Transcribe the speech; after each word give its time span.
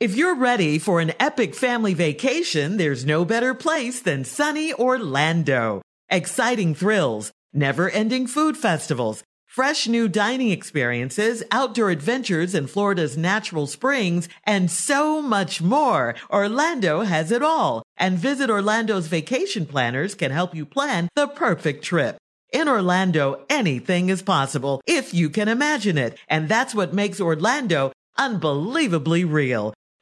If 0.00 0.16
you're 0.16 0.34
ready 0.34 0.80
for 0.80 1.00
an 1.00 1.12
epic 1.20 1.54
family 1.54 1.94
vacation, 1.94 2.78
there's 2.78 3.06
no 3.06 3.24
better 3.24 3.54
place 3.54 4.02
than 4.02 4.24
sunny 4.24 4.74
Orlando. 4.74 5.82
Exciting 6.10 6.74
thrills, 6.74 7.30
never 7.52 7.88
ending 7.88 8.26
food 8.26 8.56
festivals, 8.56 9.22
fresh 9.46 9.86
new 9.86 10.08
dining 10.08 10.50
experiences, 10.50 11.44
outdoor 11.52 11.90
adventures 11.90 12.56
in 12.56 12.66
Florida's 12.66 13.16
natural 13.16 13.68
springs, 13.68 14.28
and 14.42 14.68
so 14.68 15.22
much 15.22 15.62
more. 15.62 16.16
Orlando 16.28 17.02
has 17.02 17.30
it 17.30 17.44
all. 17.44 17.84
And 17.96 18.18
Visit 18.18 18.50
Orlando's 18.50 19.06
vacation 19.06 19.64
planners 19.64 20.16
can 20.16 20.32
help 20.32 20.56
you 20.56 20.66
plan 20.66 21.08
the 21.14 21.28
perfect 21.28 21.84
trip. 21.84 22.18
In 22.52 22.68
Orlando, 22.68 23.46
anything 23.48 24.08
is 24.08 24.22
possible 24.22 24.80
if 24.88 25.14
you 25.14 25.30
can 25.30 25.46
imagine 25.46 25.96
it. 25.96 26.18
And 26.28 26.48
that's 26.48 26.74
what 26.74 26.92
makes 26.92 27.20
Orlando 27.20 27.92
unbelievably 28.18 29.24
real. 29.24 29.72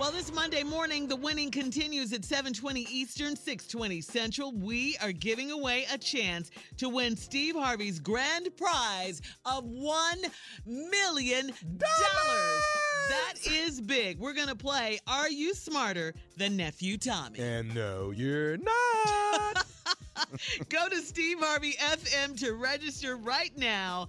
Well, 0.00 0.12
this 0.12 0.32
Monday 0.32 0.62
morning, 0.62 1.08
the 1.08 1.16
winning 1.16 1.50
continues 1.50 2.14
at 2.14 2.24
7:20 2.24 2.86
Eastern, 2.90 3.36
6:20 3.36 4.00
Central. 4.00 4.50
We 4.50 4.96
are 4.96 5.12
giving 5.12 5.50
away 5.50 5.84
a 5.92 5.98
chance 5.98 6.50
to 6.78 6.88
win 6.88 7.18
Steve 7.18 7.54
Harvey's 7.54 7.98
grand 7.98 8.48
prize 8.56 9.20
of 9.44 9.66
one 9.66 10.22
million 10.64 11.52
dollars. 11.76 12.62
That 13.10 13.34
is 13.44 13.78
big. 13.82 14.18
We're 14.18 14.32
gonna 14.32 14.56
play 14.56 15.00
Are 15.06 15.28
You 15.28 15.52
Smarter 15.52 16.14
Than 16.38 16.56
Nephew 16.56 16.96
Tommy? 16.96 17.38
And 17.38 17.74
no, 17.74 18.10
you're 18.10 18.56
not. 18.56 19.66
Go 20.70 20.88
to 20.88 20.96
Steve 21.02 21.40
Harvey 21.40 21.74
FM 21.74 22.40
to 22.40 22.54
register 22.54 23.18
right 23.18 23.52
now. 23.58 24.08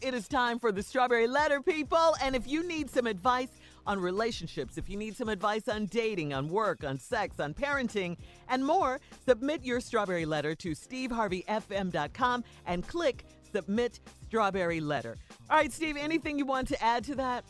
It 0.00 0.14
is 0.14 0.28
time 0.28 0.60
for 0.60 0.70
the 0.70 0.82
Strawberry 0.82 1.26
Letter, 1.26 1.60
people. 1.60 2.14
And 2.22 2.36
if 2.36 2.46
you 2.46 2.62
need 2.62 2.90
some 2.90 3.08
advice 3.08 3.48
on 3.86 4.00
relationships, 4.00 4.78
if 4.78 4.88
you 4.88 4.96
need 4.96 5.16
some 5.16 5.28
advice 5.28 5.68
on 5.68 5.86
dating, 5.86 6.32
on 6.32 6.48
work, 6.48 6.84
on 6.84 6.98
sex, 6.98 7.40
on 7.40 7.54
parenting, 7.54 8.16
and 8.48 8.64
more, 8.64 9.00
submit 9.26 9.64
your 9.64 9.80
Strawberry 9.80 10.24
Letter 10.24 10.54
to 10.56 10.70
steveharveyfm.com 10.72 12.44
and 12.66 12.86
click 12.86 13.24
Submit 13.52 14.00
Strawberry 14.26 14.80
Letter. 14.80 15.16
All 15.48 15.56
right, 15.58 15.72
Steve, 15.72 15.96
anything 15.96 16.38
you 16.38 16.44
want 16.46 16.66
to 16.68 16.82
add 16.82 17.04
to 17.04 17.14
that? 17.16 17.44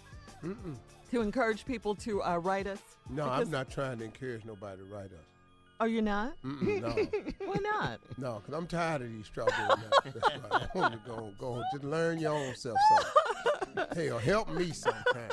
Mm-mm. 0.45 0.77
To 1.13 1.21
encourage 1.23 1.65
people 1.65 1.95
to 1.97 2.23
uh, 2.23 2.37
write 2.39 2.67
us? 2.67 2.79
No, 3.09 3.25
Because- 3.25 3.47
I'm 3.47 3.51
not 3.51 3.71
trying 3.71 3.99
to 3.99 4.05
encourage 4.05 4.45
nobody 4.45 4.79
to 4.79 4.85
write 4.85 5.07
us. 5.07 5.25
Are 5.81 5.89
you're 5.89 6.03
not? 6.03 6.35
Mm-mm, 6.45 6.81
no, 6.83 7.47
Why 7.47 7.57
not? 7.61 8.01
no, 8.17 8.35
because 8.41 8.55
I'm 8.55 8.67
tired 8.69 9.03
of 9.03 9.13
these 9.13 9.27
strawberry 9.27 9.67
nuts. 9.67 9.99
That's 10.05 10.17
right. 10.17 10.69
I 10.75 10.79
want 10.79 10.93
to 10.95 11.01
go, 11.11 11.33
go, 11.39 11.63
just 11.73 11.85
learn 11.85 12.19
your 12.21 12.33
own 12.33 12.55
self 12.55 12.79
something. 13.75 13.85
Hell, 14.07 14.19
help 14.19 14.51
me 14.55 14.71
sometime. 14.71 15.31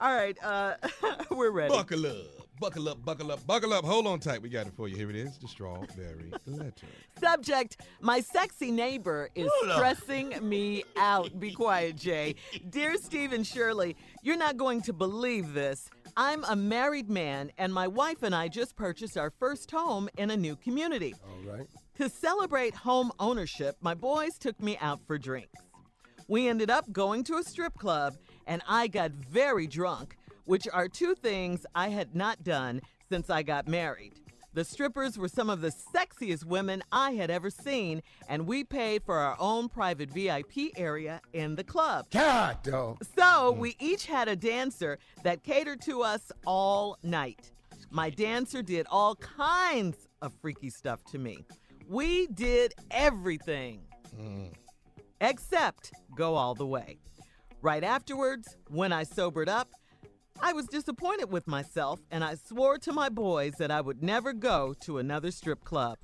All 0.00 0.14
right, 0.14 0.36
uh, 0.44 0.74
we're 1.30 1.50
ready. 1.50 1.72
Buckle 1.74 2.06
up, 2.06 2.16
buckle 2.60 2.88
up, 2.88 3.02
buckle 3.04 3.32
up, 3.32 3.46
buckle 3.46 3.72
up. 3.72 3.84
Hold 3.84 4.06
on 4.06 4.20
tight. 4.20 4.42
We 4.42 4.50
got 4.50 4.66
it 4.66 4.74
for 4.74 4.88
you. 4.88 4.96
Here 4.96 5.08
it 5.08 5.16
is. 5.16 5.38
The 5.38 5.48
strawberry 5.48 6.32
letter. 6.46 6.86
Subject 7.18 7.78
My 8.02 8.20
sexy 8.20 8.70
neighbor 8.70 9.30
is 9.34 9.50
stressing 9.62 10.46
me 10.46 10.84
out. 10.98 11.40
Be 11.40 11.50
quiet, 11.52 11.96
Jay. 11.96 12.34
Dear 12.70 12.96
Steve 12.98 13.32
and 13.32 13.46
Shirley, 13.46 13.96
you're 14.22 14.36
not 14.36 14.58
going 14.58 14.82
to 14.82 14.92
believe 14.92 15.54
this. 15.54 15.88
I'm 16.14 16.44
a 16.44 16.56
married 16.56 17.08
man, 17.08 17.50
and 17.56 17.72
my 17.72 17.88
wife 17.88 18.22
and 18.22 18.34
I 18.34 18.48
just 18.48 18.76
purchased 18.76 19.16
our 19.16 19.30
first 19.38 19.70
home 19.70 20.10
in 20.18 20.30
a 20.30 20.36
new 20.36 20.56
community. 20.56 21.14
All 21.24 21.52
right. 21.52 21.66
To 21.96 22.10
celebrate 22.10 22.74
home 22.74 23.12
ownership, 23.18 23.76
my 23.80 23.94
boys 23.94 24.36
took 24.38 24.60
me 24.60 24.76
out 24.78 25.00
for 25.06 25.16
drinks. 25.16 25.58
We 26.28 26.48
ended 26.48 26.70
up 26.70 26.90
going 26.92 27.22
to 27.24 27.36
a 27.36 27.42
strip 27.42 27.74
club, 27.74 28.16
and 28.46 28.62
I 28.68 28.88
got 28.88 29.12
very 29.12 29.66
drunk, 29.66 30.16
which 30.44 30.66
are 30.72 30.88
two 30.88 31.14
things 31.14 31.66
I 31.74 31.88
had 31.88 32.14
not 32.14 32.42
done 32.44 32.80
since 33.08 33.30
I 33.30 33.42
got 33.42 33.68
married. 33.68 34.14
The 34.56 34.64
strippers 34.64 35.18
were 35.18 35.28
some 35.28 35.50
of 35.50 35.60
the 35.60 35.68
sexiest 35.68 36.44
women 36.44 36.82
I 36.90 37.10
had 37.10 37.30
ever 37.30 37.50
seen, 37.50 38.02
and 38.26 38.46
we 38.46 38.64
paid 38.64 39.02
for 39.02 39.18
our 39.18 39.36
own 39.38 39.68
private 39.68 40.08
VIP 40.08 40.70
area 40.78 41.20
in 41.34 41.56
the 41.56 41.62
club. 41.62 42.06
God, 42.10 42.62
dog. 42.62 43.04
So 43.18 43.52
we 43.52 43.76
each 43.78 44.06
had 44.06 44.28
a 44.28 44.36
dancer 44.36 44.98
that 45.24 45.42
catered 45.42 45.82
to 45.82 46.02
us 46.02 46.32
all 46.46 46.96
night. 47.02 47.52
My 47.90 48.08
dancer 48.08 48.62
did 48.62 48.86
all 48.90 49.16
kinds 49.16 50.08
of 50.22 50.32
freaky 50.40 50.70
stuff 50.70 51.04
to 51.12 51.18
me. 51.18 51.44
We 51.86 52.26
did 52.28 52.72
everything 52.90 53.82
mm. 54.18 54.54
except 55.20 55.92
go 56.16 56.34
all 56.34 56.54
the 56.54 56.66
way. 56.66 56.98
Right 57.62 57.82
afterwards, 57.82 58.56
when 58.68 58.92
I 58.92 59.02
sobered 59.02 59.48
up, 59.48 59.70
I 60.40 60.52
was 60.52 60.66
disappointed 60.66 61.32
with 61.32 61.46
myself 61.46 62.00
and 62.10 62.22
I 62.22 62.34
swore 62.34 62.78
to 62.78 62.92
my 62.92 63.08
boys 63.08 63.54
that 63.58 63.70
I 63.70 63.80
would 63.80 64.02
never 64.02 64.32
go 64.32 64.74
to 64.80 64.98
another 64.98 65.30
strip 65.30 65.64
club. 65.64 65.96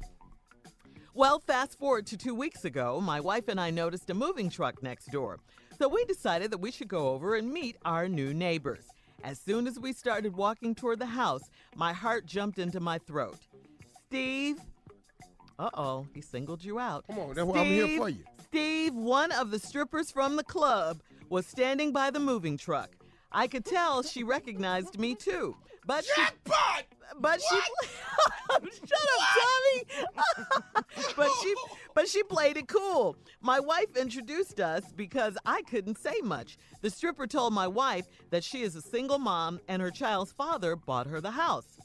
Well, 1.15 1.41
fast 1.41 1.79
forward 1.79 2.07
to 2.07 2.17
two 2.17 2.35
weeks 2.35 2.65
ago, 2.65 3.01
my 3.01 3.21
wife 3.21 3.49
and 3.49 3.61
I 3.61 3.71
noticed 3.71 4.09
a 4.09 4.15
moving 4.15 4.49
truck 4.49 4.83
next 4.83 5.11
door. 5.13 5.41
So 5.79 5.89
we 5.89 6.07
decided 6.07 6.51
that 6.53 6.59
we 6.59 6.71
should 6.71 6.89
go 6.89 7.11
over 7.11 7.35
and 7.35 7.53
meet 7.53 7.77
our 7.85 8.09
new 8.09 8.33
neighbors. 8.33 8.87
As 9.23 9.39
soon 9.39 9.67
as 9.67 9.79
we 9.79 9.93
started 9.93 10.35
walking 10.35 10.75
toward 10.75 10.99
the 10.99 11.07
house, 11.07 11.43
my 11.77 11.93
heart 11.93 12.25
jumped 12.25 12.59
into 12.59 12.81
my 12.81 12.99
throat. 12.99 13.37
Steve, 14.07 14.59
uh 15.59 15.71
oh, 15.75 16.07
he 16.15 16.23
singled 16.23 16.65
you 16.65 16.79
out. 16.79 17.05
Come 17.07 17.19
on, 17.19 17.35
that's 17.35 17.47
why 17.47 17.61
I'm 17.61 17.67
here 17.67 17.99
for 17.99 18.09
you. 18.09 18.25
Steve, 18.47 18.95
one 18.95 19.33
of 19.33 19.51
the 19.51 19.59
strippers 19.59 20.11
from 20.11 20.37
the 20.37 20.45
club, 20.45 21.03
was 21.33 21.47
standing 21.47 21.93
by 21.93 22.11
the 22.11 22.21
moving 22.21 22.59
truck. 22.59 22.91
I 23.33 23.47
could 23.47 23.65
tell 23.65 24.03
she 24.03 24.23
recognized 24.23 24.99
me 24.99 25.15
too. 25.15 25.57
But 25.87 26.05
she, 26.05 26.23
but 27.19 27.41
she, 27.41 27.57
shut 28.51 28.61
up, 28.61 29.27
Tommy. 29.41 30.85
but 31.17 31.31
she, 31.43 31.55
but 31.95 32.07
she 32.07 32.23
played 32.23 32.59
it 32.59 32.69
cool. 32.69 33.17
My 33.41 33.61
wife 33.61 33.97
introduced 33.97 34.61
us 34.61 34.85
because 34.95 35.39
I 35.47 35.63
couldn't 35.63 35.97
say 35.97 36.21
much. 36.23 36.59
The 36.83 36.91
stripper 36.91 37.27
told 37.27 37.55
my 37.55 37.67
wife 37.67 38.07
that 38.29 38.45
she 38.45 38.61
is 38.61 38.77
a 38.77 38.83
single 38.83 39.19
mom 39.19 39.59
and 39.69 39.81
her 39.81 39.91
child's 39.91 40.33
father 40.33 40.77
bought 40.77 41.07
her 41.07 41.23
the 41.23 41.31
house. 41.31 41.79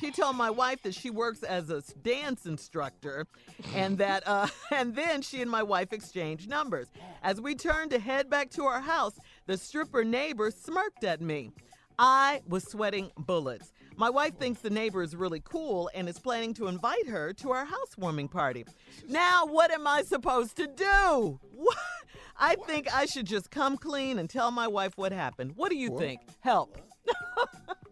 She 0.00 0.10
told 0.12 0.36
my 0.36 0.50
wife 0.50 0.82
that 0.82 0.94
she 0.94 1.10
works 1.10 1.42
as 1.42 1.70
a 1.70 1.82
dance 2.02 2.46
instructor, 2.46 3.26
and 3.74 3.98
that, 3.98 4.26
uh, 4.26 4.46
and 4.70 4.94
then 4.94 5.22
she 5.22 5.42
and 5.42 5.50
my 5.50 5.62
wife 5.62 5.92
exchanged 5.92 6.48
numbers. 6.48 6.88
As 7.22 7.40
we 7.40 7.54
turned 7.54 7.90
to 7.90 7.98
head 7.98 8.30
back 8.30 8.50
to 8.50 8.64
our 8.64 8.80
house, 8.80 9.18
the 9.46 9.56
stripper 9.56 10.04
neighbor 10.04 10.50
smirked 10.50 11.04
at 11.04 11.20
me. 11.20 11.50
I 11.98 12.42
was 12.46 12.62
sweating 12.70 13.10
bullets. 13.16 13.72
My 13.96 14.08
wife 14.08 14.36
thinks 14.38 14.60
the 14.60 14.70
neighbor 14.70 15.02
is 15.02 15.16
really 15.16 15.40
cool 15.40 15.90
and 15.92 16.08
is 16.08 16.20
planning 16.20 16.54
to 16.54 16.68
invite 16.68 17.08
her 17.08 17.32
to 17.32 17.50
our 17.50 17.64
housewarming 17.64 18.28
party. 18.28 18.64
Now, 19.08 19.46
what 19.46 19.72
am 19.72 19.88
I 19.88 20.02
supposed 20.02 20.56
to 20.58 20.68
do? 20.68 21.40
What? 21.52 21.76
I 22.38 22.54
think 22.54 22.94
I 22.94 23.06
should 23.06 23.26
just 23.26 23.50
come 23.50 23.76
clean 23.76 24.20
and 24.20 24.30
tell 24.30 24.52
my 24.52 24.68
wife 24.68 24.92
what 24.96 25.10
happened. 25.10 25.54
What 25.56 25.70
do 25.70 25.76
you 25.76 25.98
think? 25.98 26.20
Help. 26.38 26.78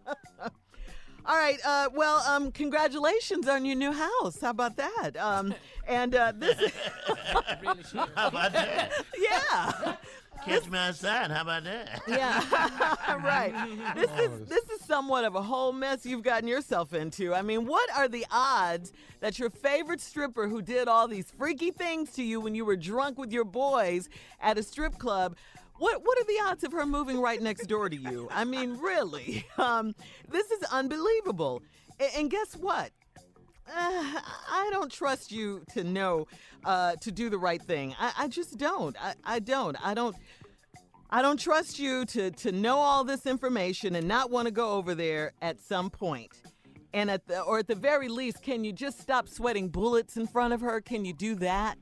All 1.26 1.36
right. 1.36 1.58
Uh, 1.64 1.88
well, 1.92 2.18
um, 2.18 2.52
congratulations 2.52 3.48
on 3.48 3.64
your 3.64 3.74
new 3.74 3.92
house. 3.92 4.40
How 4.40 4.50
about 4.50 4.76
that? 4.76 5.16
Um, 5.16 5.54
and 5.88 6.14
uh, 6.14 6.32
this 6.36 6.58
is, 6.60 6.72
How 8.14 8.28
about 8.28 8.52
that? 8.52 8.92
yeah. 9.18 9.96
Catch 10.44 10.70
me 10.70 10.78
outside. 10.78 11.30
How 11.32 11.42
about 11.42 11.64
that? 11.64 12.02
Yeah, 12.06 13.16
right. 13.16 13.52
This 13.96 14.10
is 14.20 14.46
this 14.46 14.64
is 14.70 14.80
somewhat 14.82 15.24
of 15.24 15.34
a 15.34 15.42
whole 15.42 15.72
mess 15.72 16.06
you've 16.06 16.22
gotten 16.22 16.46
yourself 16.46 16.92
into. 16.92 17.34
I 17.34 17.42
mean, 17.42 17.66
what 17.66 17.88
are 17.96 18.06
the 18.06 18.24
odds 18.30 18.92
that 19.20 19.38
your 19.38 19.50
favorite 19.50 20.00
stripper 20.00 20.46
who 20.46 20.62
did 20.62 20.86
all 20.86 21.08
these 21.08 21.32
freaky 21.36 21.70
things 21.72 22.12
to 22.12 22.22
you 22.22 22.40
when 22.40 22.54
you 22.54 22.64
were 22.64 22.76
drunk 22.76 23.18
with 23.18 23.32
your 23.32 23.44
boys 23.44 24.08
at 24.40 24.58
a 24.58 24.62
strip 24.62 24.98
club? 24.98 25.36
What 25.78 26.02
what 26.04 26.18
are 26.18 26.24
the 26.24 26.40
odds 26.44 26.64
of 26.64 26.72
her 26.72 26.86
moving 26.86 27.20
right 27.20 27.40
next 27.40 27.66
door 27.66 27.88
to 27.88 27.96
you? 27.96 28.28
I 28.30 28.44
mean, 28.44 28.78
really, 28.78 29.46
um, 29.58 29.94
this 30.30 30.50
is 30.50 30.62
unbelievable. 30.70 31.62
And 32.16 32.30
guess 32.30 32.54
what? 32.56 32.90
Uh, 33.68 34.20
I 34.50 34.68
don't 34.70 34.92
trust 34.92 35.32
you 35.32 35.64
to 35.72 35.82
know 35.82 36.28
uh, 36.64 36.94
to 37.00 37.10
do 37.10 37.28
the 37.28 37.38
right 37.38 37.60
thing. 37.60 37.94
I, 37.98 38.12
I 38.18 38.28
just 38.28 38.58
don't. 38.58 38.96
I, 39.02 39.14
I 39.24 39.38
don't. 39.38 39.76
I 39.84 39.94
don't. 39.94 40.16
I 41.10 41.22
don't 41.22 41.38
trust 41.38 41.78
you 41.78 42.04
to 42.06 42.30
to 42.30 42.52
know 42.52 42.78
all 42.78 43.04
this 43.04 43.26
information 43.26 43.94
and 43.96 44.08
not 44.08 44.30
want 44.30 44.46
to 44.46 44.52
go 44.52 44.72
over 44.72 44.94
there 44.94 45.32
at 45.42 45.60
some 45.60 45.90
point. 45.90 46.32
And 46.94 47.10
at 47.10 47.26
the 47.26 47.40
or 47.42 47.58
at 47.58 47.66
the 47.66 47.74
very 47.74 48.08
least, 48.08 48.42
can 48.42 48.64
you 48.64 48.72
just 48.72 49.00
stop 49.00 49.28
sweating 49.28 49.68
bullets 49.68 50.16
in 50.16 50.26
front 50.26 50.54
of 50.54 50.60
her? 50.60 50.80
Can 50.80 51.04
you 51.04 51.12
do 51.12 51.34
that 51.36 51.78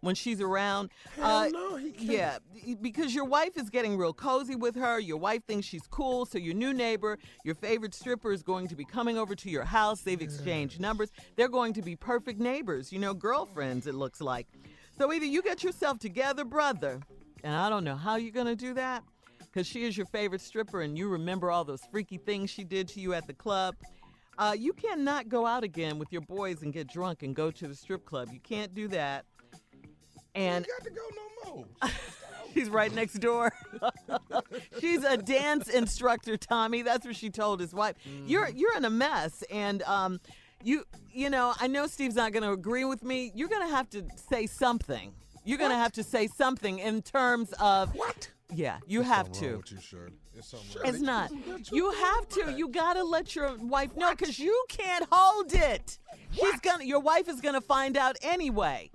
when 0.00 0.14
she's 0.14 0.40
around? 0.40 0.90
Uh, 1.20 1.42
Hell 1.42 1.50
no, 1.50 1.76
he 1.76 1.90
can't. 1.92 2.10
Yeah, 2.10 2.38
because 2.80 3.14
your 3.14 3.24
wife 3.24 3.56
is 3.56 3.70
getting 3.70 3.96
real 3.96 4.12
cozy 4.12 4.56
with 4.56 4.74
her. 4.76 4.98
Your 4.98 5.16
wife 5.16 5.42
thinks 5.46 5.66
she's 5.66 5.86
cool, 5.90 6.26
so 6.26 6.38
your 6.38 6.54
new 6.54 6.72
neighbor, 6.72 7.18
your 7.44 7.54
favorite 7.54 7.94
stripper, 7.94 8.32
is 8.32 8.42
going 8.42 8.68
to 8.68 8.76
be 8.76 8.84
coming 8.84 9.18
over 9.18 9.34
to 9.34 9.50
your 9.50 9.64
house. 9.64 10.00
They've 10.02 10.20
exchanged 10.20 10.80
numbers. 10.80 11.10
They're 11.36 11.48
going 11.48 11.72
to 11.74 11.82
be 11.82 11.96
perfect 11.96 12.40
neighbors, 12.40 12.92
you 12.92 12.98
know, 12.98 13.14
girlfriends, 13.14 13.86
it 13.86 13.94
looks 13.94 14.20
like. 14.20 14.46
So 14.96 15.12
either 15.12 15.24
you 15.26 15.42
get 15.42 15.62
yourself 15.62 15.98
together, 15.98 16.44
brother, 16.44 17.00
and 17.42 17.54
I 17.54 17.68
don't 17.70 17.84
know 17.84 17.96
how 17.96 18.16
you're 18.16 18.32
going 18.32 18.46
to 18.46 18.56
do 18.56 18.74
that 18.74 19.02
because 19.40 19.66
she 19.66 19.84
is 19.84 19.96
your 19.96 20.06
favorite 20.06 20.40
stripper 20.40 20.82
and 20.82 20.96
you 20.96 21.08
remember 21.08 21.50
all 21.50 21.64
those 21.64 21.82
freaky 21.90 22.18
things 22.18 22.50
she 22.50 22.64
did 22.64 22.86
to 22.88 23.00
you 23.00 23.14
at 23.14 23.26
the 23.26 23.32
club. 23.32 23.76
Uh, 24.38 24.54
you 24.56 24.72
cannot 24.72 25.28
go 25.28 25.44
out 25.46 25.64
again 25.64 25.98
with 25.98 26.10
your 26.12 26.22
boys 26.22 26.62
and 26.62 26.72
get 26.72 26.88
drunk 26.88 27.22
and 27.22 27.34
go 27.34 27.50
to 27.50 27.68
the 27.68 27.74
strip 27.74 28.04
club. 28.06 28.28
You 28.32 28.40
can't 28.40 28.74
do 28.74 28.88
that. 28.88 29.24
And 30.34 30.66
got 30.66 30.84
to 30.84 30.90
go 30.90 31.02
no 31.46 31.54
more. 31.54 31.66
She's 32.54 32.68
right 32.68 32.92
next 32.92 33.14
door. 33.14 33.52
She's 34.80 35.04
a 35.04 35.16
dance 35.16 35.68
instructor, 35.68 36.36
Tommy. 36.36 36.82
That's 36.82 37.06
what 37.06 37.14
she 37.16 37.30
told 37.30 37.60
his 37.60 37.72
wife. 37.72 37.94
You're 38.26 38.48
you're 38.48 38.76
in 38.76 38.84
a 38.84 38.90
mess, 38.90 39.44
and 39.50 39.82
um, 39.82 40.20
you 40.62 40.84
you 41.12 41.30
know 41.30 41.54
I 41.60 41.68
know 41.68 41.86
Steve's 41.86 42.16
not 42.16 42.32
going 42.32 42.42
to 42.42 42.50
agree 42.52 42.84
with 42.84 43.04
me. 43.04 43.30
You're 43.34 43.48
going 43.48 43.66
to 43.68 43.74
have 43.74 43.88
to 43.90 44.04
say 44.28 44.46
something. 44.46 45.12
You're 45.44 45.58
going 45.58 45.70
to 45.70 45.76
have 45.76 45.92
to 45.92 46.02
say 46.02 46.26
something 46.26 46.80
in 46.80 47.02
terms 47.02 47.54
of 47.60 47.94
what? 47.94 48.30
Yeah, 48.52 48.78
you 48.86 49.02
have 49.02 49.30
to. 49.32 49.44
you. 49.44 49.62
There's. 50.32 50.54
It's 50.84 51.00
not. 51.00 51.30
You 51.70 51.90
have 51.92 52.28
to. 52.30 52.52
You 52.56 52.68
gotta 52.68 53.04
let 53.04 53.36
your 53.36 53.56
wife 53.58 53.96
know 53.96 54.10
because 54.10 54.38
you 54.38 54.64
can't 54.68 55.06
hold 55.10 55.52
it. 55.52 55.98
She's 56.32 56.60
gonna. 56.60 56.84
Your 56.84 57.00
wife 57.00 57.28
is 57.28 57.40
gonna 57.40 57.60
find 57.60 57.96
out 57.96 58.16
anyway. 58.22 58.90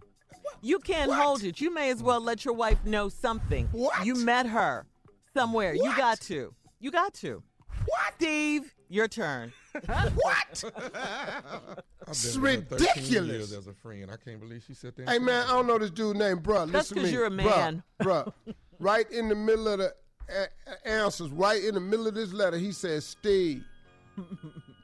You 0.65 0.79
can't 0.79 1.11
hold 1.13 1.43
it. 1.43 1.61
You 1.61 1.71
may 1.71 1.91
as 1.91 2.01
well 2.01 2.19
let 2.19 2.43
your 2.43 2.55
wife 2.55 2.83
know 2.85 3.07
something. 3.07 3.67
What? 3.71 4.03
You 4.03 4.15
met 4.15 4.47
her 4.47 4.87
somewhere. 5.35 5.75
You 5.75 5.95
got 5.95 6.19
to. 6.21 6.55
You 6.79 6.89
got 6.89 7.13
to. 7.15 7.43
What? 7.85 8.13
Steve, 8.15 8.73
your 8.89 9.07
turn. 9.07 9.53
What? 10.15 10.63
I've 12.07 12.07
It's 12.07 12.35
been 12.35 12.41
with 12.41 12.69
her 12.71 12.77
13 12.77 12.87
ridiculous. 12.95 13.31
years 13.31 13.53
as 13.53 13.67
a 13.67 13.73
friend. 13.73 14.09
I 14.11 14.15
can't 14.17 14.39
believe 14.39 14.63
she 14.65 14.73
said 14.73 14.93
that. 14.95 15.07
Hey 15.09 15.19
man, 15.19 15.45
I 15.45 15.51
don't 15.51 15.67
know 15.67 15.77
this 15.77 15.91
dude 15.91 16.17
name, 16.17 16.37
bruh. 16.39 16.71
That's 16.71 16.89
Listen 16.91 16.95
to 16.97 17.01
'cause 17.03 17.11
me. 17.11 17.13
you're 17.15 17.25
a 17.25 17.29
man. 17.29 17.83
Bruh, 18.01 18.31
bruh. 18.47 18.53
right 18.79 19.11
in 19.11 19.29
the 19.29 19.35
middle 19.35 19.67
of 19.67 19.77
the 19.79 19.93
a- 20.29 20.47
a- 20.71 20.87
answers, 20.87 21.29
right 21.29 21.63
in 21.63 21.75
the 21.75 21.79
middle 21.81 22.07
of 22.07 22.15
this 22.15 22.33
letter, 22.33 22.57
he 22.57 22.71
says, 22.71 23.05
Steve. 23.05 23.63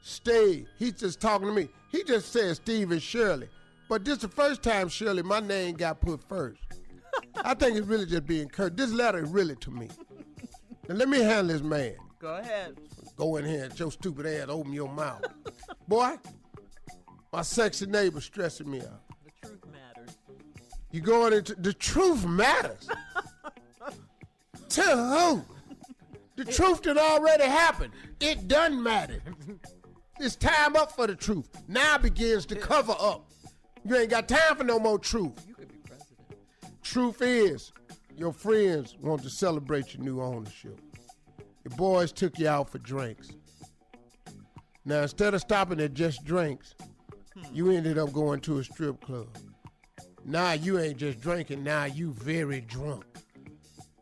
Steve. 0.04 0.68
He's 0.78 0.94
just 0.94 1.20
talking 1.22 1.48
to 1.48 1.54
me. 1.54 1.70
He 1.92 2.04
just 2.04 2.32
said 2.32 2.56
Steve 2.58 2.92
and 2.92 3.02
Shirley. 3.02 3.50
But 3.92 4.06
this 4.06 4.14
is 4.14 4.22
the 4.22 4.30
first 4.30 4.64
time, 4.64 4.88
Shirley, 4.88 5.22
my 5.22 5.42
name 5.42 5.76
got 5.76 6.00
put 6.00 6.24
first. 6.24 6.62
I 7.44 7.54
think 7.54 7.76
it's 7.76 7.86
really 7.86 8.06
just 8.06 8.26
being 8.26 8.48
curt. 8.48 8.78
This 8.78 8.90
letter 8.90 9.22
is 9.22 9.30
really 9.30 9.58
to 9.58 9.70
me. 9.70 9.90
Now 10.88 10.96
let 10.96 11.10
me 11.10 11.20
handle 11.20 11.48
this 11.48 11.62
man. 11.62 11.96
Go 12.18 12.38
ahead. 12.38 12.78
Go 13.18 13.36
in 13.36 13.44
here 13.44 13.66
and 13.66 13.78
your 13.78 13.92
stupid 13.92 14.26
ass 14.26 14.46
open 14.48 14.72
your 14.72 14.88
mouth. 14.88 15.26
Boy, 15.90 16.16
my 17.34 17.42
sexy 17.42 17.86
neighbor 17.86 18.22
stressing 18.22 18.72
me 18.72 18.80
out. 18.80 19.02
The 19.26 19.50
truth 19.50 19.66
matters. 19.70 20.18
You 20.92 21.02
going 21.02 21.34
into 21.34 21.56
the 21.56 21.74
truth 21.74 22.26
matters. 22.26 22.88
to 24.70 24.82
who? 24.84 25.44
The 26.38 26.46
truth 26.46 26.82
that 26.84 26.98
already 26.98 27.44
happened. 27.44 27.92
It 28.22 28.48
doesn't 28.48 28.82
matter. 28.82 29.22
It's 30.24 30.36
time 30.36 30.76
up 30.76 30.92
for 30.92 31.08
the 31.08 31.16
truth. 31.16 31.50
Now 31.68 31.98
begins 31.98 32.46
to 32.46 32.56
cover 32.56 32.94
up. 33.00 33.31
You 33.84 33.96
ain't 33.98 34.10
got 34.10 34.28
time 34.28 34.56
for 34.56 34.64
no 34.64 34.80
more 34.80 35.00
truth. 35.00 35.34
You 35.48 35.56
could 35.56 35.70
be 35.70 35.78
president. 35.78 36.20
Truth 36.84 37.22
is, 37.22 37.72
your 38.18 38.34
friends 38.34 38.96
want 39.02 39.24
to 39.24 39.30
celebrate 39.30 39.94
your 39.94 40.04
new 40.04 40.22
ownership. 40.22 40.80
Your 41.64 41.76
boys 41.76 42.12
took 42.12 42.38
you 42.38 42.48
out 42.48 42.70
for 42.70 42.78
drinks. 42.80 43.32
Now, 44.86 45.04
instead 45.04 45.34
of 45.34 45.42
stopping 45.42 45.80
at 45.80 45.94
just 45.94 46.24
drinks, 46.26 46.76
hmm. 47.34 47.56
you 47.56 47.72
ended 47.72 47.98
up 47.98 48.12
going 48.14 48.40
to 48.42 48.60
a 48.60 48.64
strip 48.64 49.02
club. 49.02 49.30
Now 50.26 50.54
you 50.54 50.80
ain't 50.80 50.98
just 50.98 51.20
drinking, 51.20 51.64
now 51.64 51.86
you 51.86 52.14
very 52.14 52.62
drunk. 52.62 53.06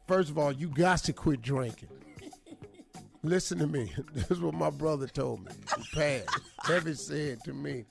First 0.07 0.29
of 0.29 0.37
all, 0.37 0.51
you 0.51 0.67
got 0.67 0.99
to 0.99 1.13
quit 1.13 1.41
drinking. 1.41 1.89
Listen 3.23 3.59
to 3.59 3.67
me. 3.67 3.93
This 4.13 4.31
is 4.31 4.39
what 4.39 4.53
my 4.53 4.69
brother 4.69 5.07
told 5.07 5.45
me. 5.45 5.51
He 5.77 5.83
passed. 5.97 6.39
Heavy 6.63 6.93
said 6.93 7.39
to 7.45 7.53
me, 7.53 7.85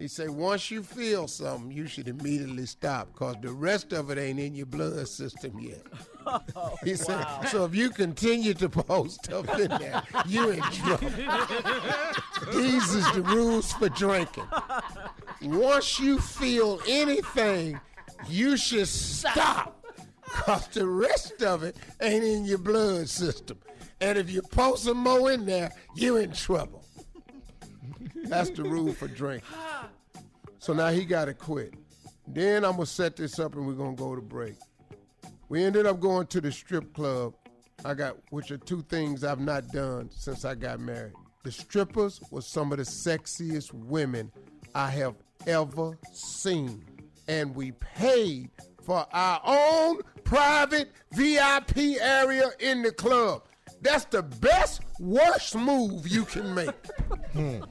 He 0.00 0.08
say 0.08 0.28
once 0.28 0.70
you 0.70 0.82
feel 0.82 1.28
something, 1.28 1.70
you 1.70 1.86
should 1.86 2.08
immediately 2.08 2.64
stop 2.64 3.12
because 3.12 3.36
the 3.42 3.52
rest 3.52 3.92
of 3.92 4.10
it 4.10 4.16
ain't 4.16 4.40
in 4.40 4.54
your 4.54 4.64
blood 4.64 5.06
system 5.06 5.60
yet. 5.60 5.82
he 6.84 6.94
said, 6.94 7.22
so 7.48 7.66
if 7.66 7.74
you 7.74 7.90
continue 7.90 8.54
to 8.54 8.70
post 8.70 9.22
stuff 9.26 9.46
in 9.58 9.68
there, 9.68 10.02
you 10.26 10.52
in 10.52 10.62
trouble. 10.62 11.10
These 12.50 12.94
is 12.94 13.12
the 13.12 13.20
rules 13.20 13.74
for 13.74 13.90
drinking. 13.90 14.46
Once 15.42 16.00
you 16.00 16.18
feel 16.18 16.80
anything, 16.88 17.78
you 18.26 18.56
should 18.56 18.88
stop 18.88 19.84
because 20.24 20.66
the 20.68 20.86
rest 20.86 21.42
of 21.42 21.62
it 21.62 21.76
ain't 22.00 22.24
in 22.24 22.46
your 22.46 22.56
blood 22.56 23.06
system. 23.06 23.58
And 24.00 24.16
if 24.16 24.30
you 24.30 24.40
post 24.40 24.84
some 24.84 24.96
more 24.96 25.30
in 25.30 25.44
there, 25.44 25.70
you 25.94 26.16
in 26.16 26.32
trouble. 26.32 26.82
That's 28.24 28.48
the 28.48 28.62
rule 28.62 28.94
for 28.94 29.08
drinking. 29.08 29.46
So 30.60 30.74
now 30.74 30.90
he 30.90 31.06
got 31.06 31.24
to 31.24 31.34
quit. 31.34 31.74
Then 32.28 32.64
I'm 32.64 32.72
going 32.72 32.84
to 32.84 32.92
set 32.92 33.16
this 33.16 33.38
up 33.38 33.56
and 33.56 33.66
we're 33.66 33.72
going 33.72 33.96
to 33.96 34.02
go 34.02 34.14
to 34.14 34.20
break. 34.20 34.54
We 35.48 35.64
ended 35.64 35.86
up 35.86 35.98
going 35.98 36.26
to 36.28 36.40
the 36.40 36.52
strip 36.52 36.92
club. 36.92 37.34
I 37.82 37.94
got, 37.94 38.18
which 38.28 38.50
are 38.50 38.58
two 38.58 38.82
things 38.82 39.24
I've 39.24 39.40
not 39.40 39.68
done 39.68 40.10
since 40.12 40.44
I 40.44 40.54
got 40.54 40.78
married. 40.78 41.14
The 41.44 41.50
strippers 41.50 42.20
were 42.30 42.42
some 42.42 42.72
of 42.72 42.78
the 42.78 42.84
sexiest 42.84 43.72
women 43.72 44.30
I 44.74 44.90
have 44.90 45.14
ever 45.46 45.98
seen. 46.12 46.84
And 47.26 47.54
we 47.54 47.72
paid 47.72 48.50
for 48.82 49.06
our 49.12 49.40
own 49.42 50.00
private 50.24 50.92
VIP 51.12 51.98
area 52.02 52.50
in 52.60 52.82
the 52.82 52.92
club. 52.92 53.44
That's 53.80 54.04
the 54.04 54.22
best, 54.22 54.82
worst 54.98 55.56
move 55.56 56.06
you 56.06 56.26
can 56.26 56.54
make. 56.54 56.86
Hmm. 57.32 57.62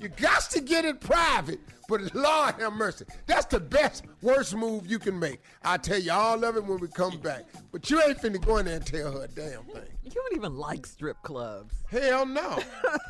You 0.00 0.08
got 0.08 0.48
to 0.52 0.62
get 0.62 0.86
it 0.86 1.00
private, 1.00 1.60
but 1.90 2.14
Lord 2.14 2.54
have 2.60 2.72
mercy. 2.72 3.04
That's 3.26 3.46
the 3.46 3.58
best, 3.58 4.04
worst 4.22 4.54
move 4.54 4.86
you 4.86 5.00
can 5.00 5.18
make. 5.18 5.40
I 5.62 5.76
tell 5.76 5.98
you 5.98 6.12
all 6.12 6.42
of 6.42 6.56
it 6.56 6.64
when 6.64 6.78
we 6.78 6.86
come 6.86 7.18
back. 7.18 7.46
But 7.72 7.90
you 7.90 8.00
ain't 8.00 8.18
finna 8.18 8.40
go 8.44 8.58
in 8.58 8.66
there 8.66 8.76
and 8.76 8.86
tell 8.86 9.10
her 9.12 9.24
a 9.24 9.28
damn 9.28 9.64
thing. 9.64 9.88
You 10.04 10.12
don't 10.12 10.36
even 10.36 10.56
like 10.56 10.86
strip 10.86 11.20
clubs. 11.22 11.74
Hell 11.90 12.26
no. 12.26 12.60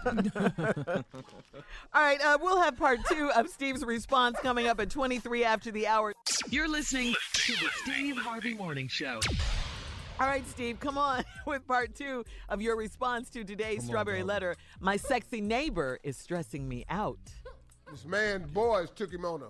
All 1.95 2.03
right, 2.03 2.21
uh, 2.25 2.39
we'll 2.41 2.61
have 2.61 2.77
part 2.77 3.01
two 3.09 3.31
of 3.37 3.49
Steve's 3.51 3.85
response 3.85 4.39
coming 4.43 4.67
up 4.67 4.81
at 4.81 4.89
23 4.89 5.45
after 5.45 5.71
the 5.71 5.87
hour. 5.87 6.15
You're 6.49 6.69
listening 6.69 7.15
to 7.35 7.53
the 7.53 7.69
Steve 7.83 8.17
Harvey 8.17 8.55
Morning 8.55 8.89
Show. 8.89 9.21
All 10.21 10.27
right, 10.27 10.47
Steve, 10.49 10.79
come 10.81 10.99
on 10.99 11.25
with 11.47 11.67
part 11.67 11.95
two 11.95 12.27
of 12.51 12.61
your 12.61 12.77
response 12.77 13.31
to 13.31 13.43
today's 13.43 13.85
Strawberry 13.85 14.23
Letter. 14.23 14.55
My 14.79 14.97
sexy 14.99 15.41
neighbor 15.41 15.99
is 16.03 16.19
stressing 16.19 16.69
me 16.69 16.85
out. 16.91 17.19
This 17.91 18.05
man's 18.05 18.51
boys 18.51 18.89
took 18.95 19.13
him 19.13 19.25
on 19.25 19.43
a 19.43 19.49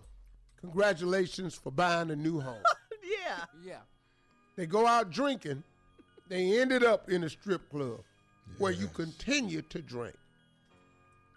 congratulations 0.60 1.54
for 1.54 1.70
buying 1.70 2.10
a 2.10 2.16
new 2.16 2.40
home. 2.40 2.62
Yeah. 3.02 3.44
Yeah. 3.64 3.80
They 4.56 4.66
go 4.66 4.86
out 4.86 5.10
drinking. 5.10 5.64
They 6.28 6.60
ended 6.60 6.84
up 6.84 7.10
in 7.10 7.24
a 7.24 7.28
strip 7.28 7.68
club 7.70 8.02
where 8.58 8.72
you 8.72 8.86
continue 8.88 9.62
to 9.62 9.82
drink. 9.82 10.14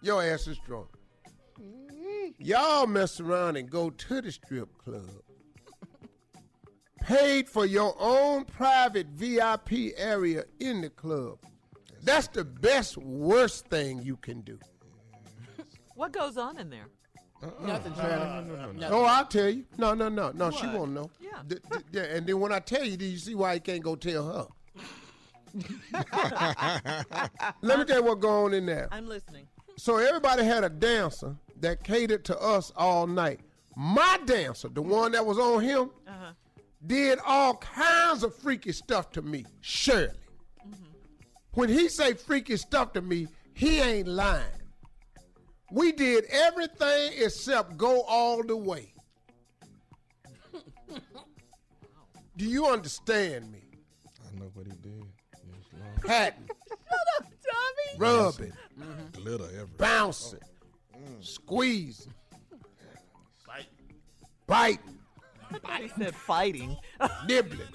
Your 0.02 0.22
ass 0.22 0.46
is 0.46 0.58
drunk. 0.58 0.88
Mm-hmm. 1.60 2.28
Y'all 2.38 2.86
mess 2.86 3.18
around 3.18 3.56
and 3.56 3.68
go 3.68 3.90
to 3.90 4.20
the 4.20 4.30
strip 4.30 4.68
club. 4.78 5.08
Paid 7.00 7.48
for 7.48 7.66
your 7.66 7.94
own 7.98 8.44
private 8.44 9.08
VIP 9.08 9.94
area 9.96 10.44
in 10.60 10.80
the 10.80 10.90
club. 10.90 11.38
That's 12.02 12.28
the 12.28 12.44
best, 12.44 12.96
worst 12.98 13.66
thing 13.66 14.02
you 14.02 14.16
can 14.16 14.42
do. 14.42 14.58
What 15.94 16.12
goes 16.12 16.36
on 16.36 16.58
in 16.58 16.70
there? 16.70 16.88
Uh-uh. 17.42 17.66
Nothing, 17.66 17.94
Shirley. 17.94 18.74
Nothing. 18.74 18.84
Oh, 18.90 19.04
I'll 19.04 19.26
tell 19.26 19.48
you. 19.48 19.64
No, 19.76 19.94
no, 19.94 20.08
no, 20.08 20.30
no. 20.32 20.50
She 20.50 20.66
won't 20.66 20.92
know. 20.92 21.10
Yeah. 21.20 21.42
D- 21.46 21.56
d- 21.70 21.78
yeah. 21.92 22.02
And 22.02 22.26
then 22.26 22.40
when 22.40 22.52
I 22.52 22.58
tell 22.60 22.84
you, 22.84 22.96
do 22.96 23.04
you 23.04 23.18
see 23.18 23.34
why 23.34 23.54
he 23.54 23.60
can't 23.60 23.82
go 23.82 23.96
tell 23.96 24.26
her? 24.26 24.46
Let 27.62 27.78
me 27.78 27.84
tell 27.84 27.98
you 27.98 28.02
what 28.02 28.20
going 28.20 28.46
on 28.46 28.54
in 28.54 28.66
there. 28.66 28.88
I'm 28.90 29.06
listening. 29.06 29.46
So 29.76 29.98
everybody 29.98 30.44
had 30.44 30.64
a 30.64 30.68
dancer 30.68 31.36
that 31.60 31.84
catered 31.84 32.24
to 32.26 32.38
us 32.38 32.72
all 32.76 33.06
night. 33.06 33.40
My 33.76 34.18
dancer, 34.24 34.68
the 34.68 34.82
one 34.82 35.12
that 35.12 35.24
was 35.24 35.38
on 35.38 35.62
him, 35.62 35.90
uh-huh. 36.06 36.32
did 36.86 37.18
all 37.26 37.56
kinds 37.56 38.22
of 38.22 38.34
freaky 38.34 38.72
stuff 38.72 39.10
to 39.12 39.22
me. 39.22 39.44
Shirley. 39.60 40.08
Mm-hmm. 40.66 40.84
When 41.54 41.68
he 41.68 41.88
say 41.88 42.14
freaky 42.14 42.56
stuff 42.56 42.92
to 42.92 43.02
me, 43.02 43.28
he 43.52 43.80
ain't 43.80 44.08
lying. 44.08 44.44
We 45.74 45.90
did 45.90 46.24
everything 46.26 47.14
except 47.18 47.76
go 47.76 48.02
all 48.02 48.44
the 48.44 48.56
way. 48.56 48.92
Do 52.36 52.44
you 52.44 52.66
understand 52.66 53.50
me? 53.50 53.58
I 54.24 54.38
know 54.38 54.50
what 54.54 54.66
he 54.66 54.72
did. 54.80 55.04
Yes, 55.32 55.64
Lord. 55.72 56.02
Patting, 56.06 56.48
Tommy? 56.68 57.98
rubbing, 57.98 58.52
Glitter 59.14 59.44
everywhere. 59.46 59.66
bouncing, 59.78 60.38
oh. 60.94 60.98
squeezing, 61.20 62.14
Fight. 63.44 63.66
biting, 64.46 64.98
He 65.82 65.88
said 65.88 66.14
fighting. 66.14 66.76
nibbling. 67.26 67.66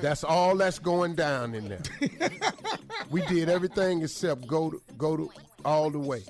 That's 0.00 0.24
all 0.24 0.56
that's 0.56 0.80
going 0.80 1.14
down 1.14 1.54
in 1.54 1.68
there. 1.68 1.82
we 3.14 3.22
did 3.26 3.48
everything 3.48 4.02
except 4.02 4.44
go 4.48 4.70
to, 4.70 4.82
go 4.98 5.16
to 5.16 5.30
all 5.64 5.88
the 5.88 6.00
way. 6.00 6.24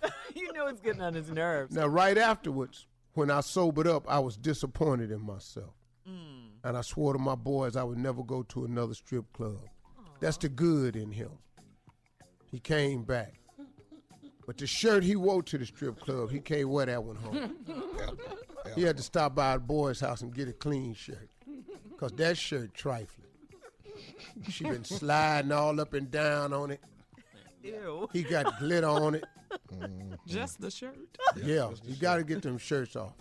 you 0.36 0.52
know 0.52 0.68
it's 0.68 0.80
getting 0.80 1.02
on 1.02 1.12
his 1.12 1.28
nerves. 1.28 1.74
Now, 1.74 1.88
right 1.88 2.16
afterwards, 2.16 2.86
when 3.14 3.32
I 3.32 3.40
sobered 3.40 3.88
up, 3.88 4.08
I 4.08 4.20
was 4.20 4.36
disappointed 4.36 5.10
in 5.10 5.20
myself. 5.20 5.74
Mm. 6.08 6.50
And 6.62 6.76
I 6.76 6.82
swore 6.82 7.14
to 7.14 7.18
my 7.18 7.34
boys 7.34 7.74
I 7.74 7.82
would 7.82 7.98
never 7.98 8.22
go 8.22 8.44
to 8.44 8.64
another 8.64 8.94
strip 8.94 9.24
club. 9.32 9.58
That's 10.20 10.36
the 10.36 10.48
good 10.48 10.94
in 10.94 11.10
him. 11.10 11.32
He 12.52 12.60
came 12.60 13.02
back. 13.02 13.34
But 14.46 14.58
the 14.58 14.68
shirt 14.68 15.02
he 15.02 15.16
wore 15.16 15.42
to 15.42 15.58
the 15.58 15.66
strip 15.66 15.98
club, 15.98 16.30
he 16.30 16.38
can't 16.38 16.68
wear 16.68 16.86
that 16.86 17.02
one 17.02 17.16
home. 17.16 17.56
He 18.76 18.82
had 18.82 18.96
to 18.96 19.02
stop 19.02 19.34
by 19.34 19.54
the 19.54 19.58
boy's 19.58 19.98
house 19.98 20.22
and 20.22 20.32
get 20.32 20.48
a 20.48 20.52
clean 20.52 20.94
shirt. 20.94 21.28
Because 21.90 22.12
that 22.12 22.38
shirt 22.38 22.72
trifling. 22.72 23.21
She 24.48 24.64
been 24.64 24.84
sliding 24.84 25.52
all 25.52 25.80
up 25.80 25.94
and 25.94 26.10
down 26.10 26.52
on 26.52 26.70
it. 26.70 26.80
Ew. 27.62 28.08
He 28.12 28.22
got 28.22 28.58
glitter 28.58 28.88
on 28.88 29.14
it. 29.14 29.24
Mm-hmm. 29.72 30.14
Just 30.26 30.60
the 30.60 30.70
shirt. 30.70 30.96
Yeah, 31.42 31.70
you 31.84 31.96
got 31.96 32.16
to 32.16 32.24
get 32.24 32.42
them 32.42 32.58
shirts 32.58 32.96
off. 32.96 33.12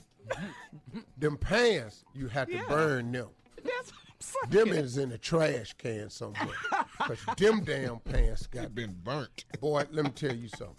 them 1.17 1.37
pants, 1.37 2.03
you 2.13 2.27
have 2.27 2.49
to 2.49 2.61
burn 2.67 3.11
them. 3.11 3.29
That's 3.63 3.91
what 4.33 4.51
Them 4.51 4.69
is 4.69 4.97
in 4.97 5.09
the 5.09 5.17
trash 5.17 5.73
can 5.77 6.09
somewhere. 6.09 6.47
Because 6.97 7.35
them 7.37 7.63
damn 7.63 7.97
pants 7.99 8.45
got 8.45 8.75
Been 8.75 8.95
burnt. 9.03 9.45
Boy, 9.59 9.85
let 9.91 10.05
me 10.05 10.11
tell 10.11 10.35
you 10.35 10.47
something. 10.49 10.75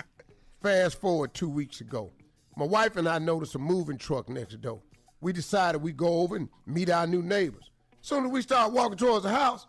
Fast 0.62 1.00
forward 1.00 1.34
two 1.34 1.48
weeks 1.48 1.80
ago. 1.80 2.12
My 2.56 2.64
wife 2.64 2.96
and 2.96 3.08
I 3.08 3.18
noticed 3.18 3.56
a 3.56 3.58
moving 3.58 3.98
truck 3.98 4.28
next 4.28 4.60
door. 4.60 4.80
We 5.20 5.32
decided 5.32 5.82
we'd 5.82 5.96
go 5.96 6.20
over 6.20 6.36
and 6.36 6.48
meet 6.64 6.90
our 6.90 7.08
new 7.08 7.22
neighbors. 7.22 7.70
Soon 8.02 8.26
as 8.26 8.30
we 8.30 8.42
start 8.42 8.72
walking 8.72 8.98
towards 8.98 9.24
the 9.24 9.30
house, 9.30 9.66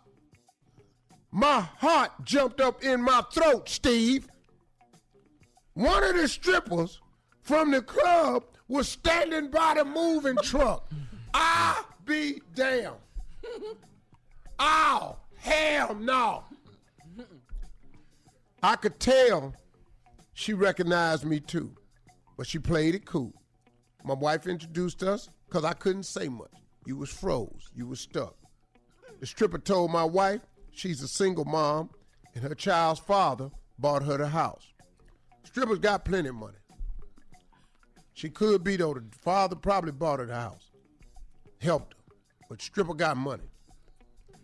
my 1.34 1.60
heart 1.78 2.12
jumped 2.22 2.60
up 2.60 2.84
in 2.84 3.02
my 3.02 3.20
throat, 3.32 3.68
Steve. 3.68 4.28
One 5.74 6.04
of 6.04 6.14
the 6.14 6.28
strippers 6.28 7.00
from 7.42 7.72
the 7.72 7.82
club 7.82 8.44
was 8.68 8.88
standing 8.88 9.50
by 9.50 9.74
the 9.76 9.84
moving 9.84 10.36
truck. 10.44 10.88
I 11.34 11.82
be 12.04 12.40
damned. 12.54 12.94
Oh, 14.60 15.16
hell 15.36 15.96
no. 15.96 16.44
I 18.62 18.76
could 18.76 19.00
tell 19.00 19.54
she 20.34 20.54
recognized 20.54 21.24
me 21.24 21.40
too, 21.40 21.74
but 22.36 22.46
she 22.46 22.60
played 22.60 22.94
it 22.94 23.06
cool. 23.06 23.34
My 24.04 24.14
wife 24.14 24.46
introduced 24.46 25.02
us 25.02 25.28
because 25.48 25.64
I 25.64 25.72
couldn't 25.72 26.04
say 26.04 26.28
much. 26.28 26.52
You 26.86 26.96
was 26.96 27.10
froze. 27.10 27.70
You 27.74 27.88
was 27.88 27.98
stuck. 27.98 28.36
The 29.18 29.26
stripper 29.26 29.58
told 29.58 29.90
my 29.90 30.04
wife 30.04 30.42
she's 30.74 31.02
a 31.02 31.08
single 31.08 31.44
mom 31.44 31.90
and 32.34 32.44
her 32.44 32.54
child's 32.54 33.00
father 33.00 33.50
bought 33.78 34.02
her 34.04 34.16
the 34.16 34.28
house. 34.28 34.72
Strippers 35.44 35.78
got 35.78 36.04
plenty 36.04 36.28
of 36.28 36.34
money. 36.34 36.58
She 38.14 38.28
could 38.30 38.62
be 38.62 38.76
though. 38.76 38.94
The 38.94 39.04
father 39.20 39.56
probably 39.56 39.92
bought 39.92 40.20
her 40.20 40.26
the 40.26 40.34
house, 40.34 40.70
helped 41.60 41.94
her, 41.94 42.14
but 42.48 42.62
stripper 42.62 42.94
got 42.94 43.16
money. 43.16 43.44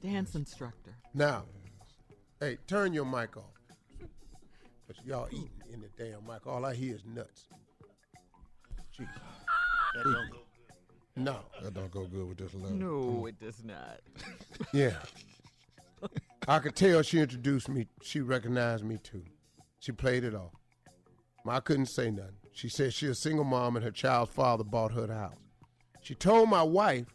Dance 0.02 0.34
instructor. 0.34 0.94
Now, 1.14 1.44
hey, 2.40 2.58
turn 2.66 2.92
your 2.92 3.04
mic 3.04 3.36
off. 3.36 3.44
Cause 4.86 4.96
y'all 5.04 5.28
eating 5.30 5.50
in 5.72 5.80
the 5.80 5.88
damn 5.96 6.26
mic. 6.26 6.46
All 6.46 6.64
I 6.64 6.74
hear 6.74 6.94
is 6.96 7.04
nuts. 7.04 7.46
Jeez. 8.98 9.06
That 9.94 10.04
don't 10.04 10.30
go. 10.30 10.38
No. 11.16 11.36
That 11.62 11.74
don't 11.74 11.90
go 11.90 12.06
good 12.06 12.28
with 12.28 12.38
this 12.38 12.54
letter. 12.54 12.74
No, 12.74 13.26
it 13.26 13.38
does 13.38 13.62
not. 13.62 14.00
Yeah. 14.72 14.96
I 16.48 16.58
could 16.58 16.74
tell 16.74 17.02
she 17.02 17.18
introduced 17.18 17.68
me. 17.68 17.86
She 18.02 18.20
recognized 18.20 18.84
me 18.84 18.98
too. 19.02 19.22
She 19.78 19.92
played 19.92 20.24
it 20.24 20.34
off. 20.34 20.52
I 21.46 21.60
couldn't 21.60 21.86
say 21.86 22.10
nothing. 22.10 22.36
She 22.52 22.68
said 22.68 22.92
she 22.92 23.06
a 23.06 23.14
single 23.14 23.44
mom 23.44 23.76
and 23.76 23.84
her 23.84 23.90
child's 23.90 24.32
father 24.32 24.64
bought 24.64 24.92
her 24.92 25.06
the 25.06 25.14
house. 25.14 25.36
She 26.02 26.14
told 26.14 26.48
my 26.48 26.62
wife 26.62 27.06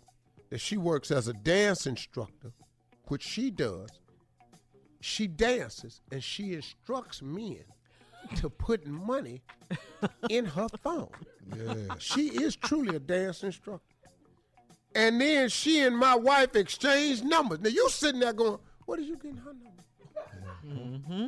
that 0.50 0.60
she 0.60 0.78
works 0.78 1.12
as 1.12 1.28
a 1.28 1.34
dance 1.34 1.86
instructor, 1.86 2.54
which 3.08 3.24
she 3.24 3.52
does. 3.52 3.90
She 5.02 5.28
dances 5.28 6.02
and 6.12 6.24
she 6.24 6.54
instructs 6.54 7.22
men 7.22 7.64
to 8.38 8.50
put 8.50 8.88
money 8.88 9.44
in 10.30 10.46
her 10.46 10.68
phone. 10.82 11.10
Yeah. 11.56 11.96
She 12.00 12.30
is 12.30 12.56
truly 12.56 12.96
a 12.96 13.00
dance 13.00 13.44
instructor. 13.44 13.84
And 14.96 15.20
then 15.20 15.50
she 15.50 15.82
and 15.82 15.98
my 15.98 16.16
wife 16.16 16.56
exchanged 16.56 17.24
numbers. 17.24 17.60
Now 17.60 17.70
you 17.70 17.90
sitting 17.90 18.22
there 18.22 18.34
going, 18.34 18.60
"What 18.86 19.00
is 19.00 19.08
you 19.08 19.18
getting 19.18 19.38
her 19.38 19.54
number? 19.54 19.84
Mm-hmm. 20.66 21.26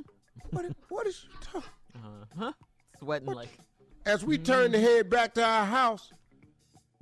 What? 0.52 0.66
Is, 0.66 0.74
what 0.90 1.08
is 1.08 1.16
she 1.16 1.28
talking?" 1.42 1.70
Uh-huh. 1.96 2.52
Sweating 3.00 3.34
like. 3.34 3.58
As 4.06 4.24
we 4.24 4.38
turned 4.38 4.74
to 4.74 4.80
head 4.80 5.10
back 5.10 5.34
to 5.34 5.44
our 5.44 5.66
house, 5.66 6.14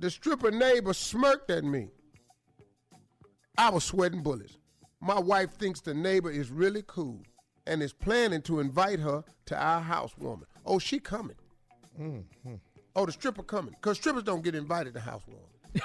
the 0.00 0.10
stripper 0.10 0.50
neighbor 0.50 0.92
smirked 0.92 1.50
at 1.50 1.64
me. 1.64 1.88
I 3.56 3.70
was 3.70 3.84
sweating 3.84 4.22
bullets. 4.22 4.58
My 5.00 5.18
wife 5.18 5.52
thinks 5.52 5.80
the 5.80 5.94
neighbor 5.94 6.30
is 6.30 6.50
really 6.50 6.82
cool 6.86 7.22
and 7.66 7.82
is 7.82 7.92
planning 7.92 8.42
to 8.42 8.60
invite 8.60 9.00
her 9.00 9.24
to 9.46 9.56
our 9.56 9.80
house, 9.80 10.12
housewarming. 10.12 10.46
Oh, 10.64 10.78
she 10.78 10.98
coming. 10.98 11.36
Mm-hmm. 11.98 12.54
Oh, 12.94 13.06
the 13.06 13.12
stripper 13.12 13.42
coming. 13.42 13.74
Because 13.74 13.98
strippers 13.98 14.22
don't 14.22 14.42
get 14.42 14.54
invited 14.54 14.94
to 14.94 15.00
housewarming. 15.00 15.44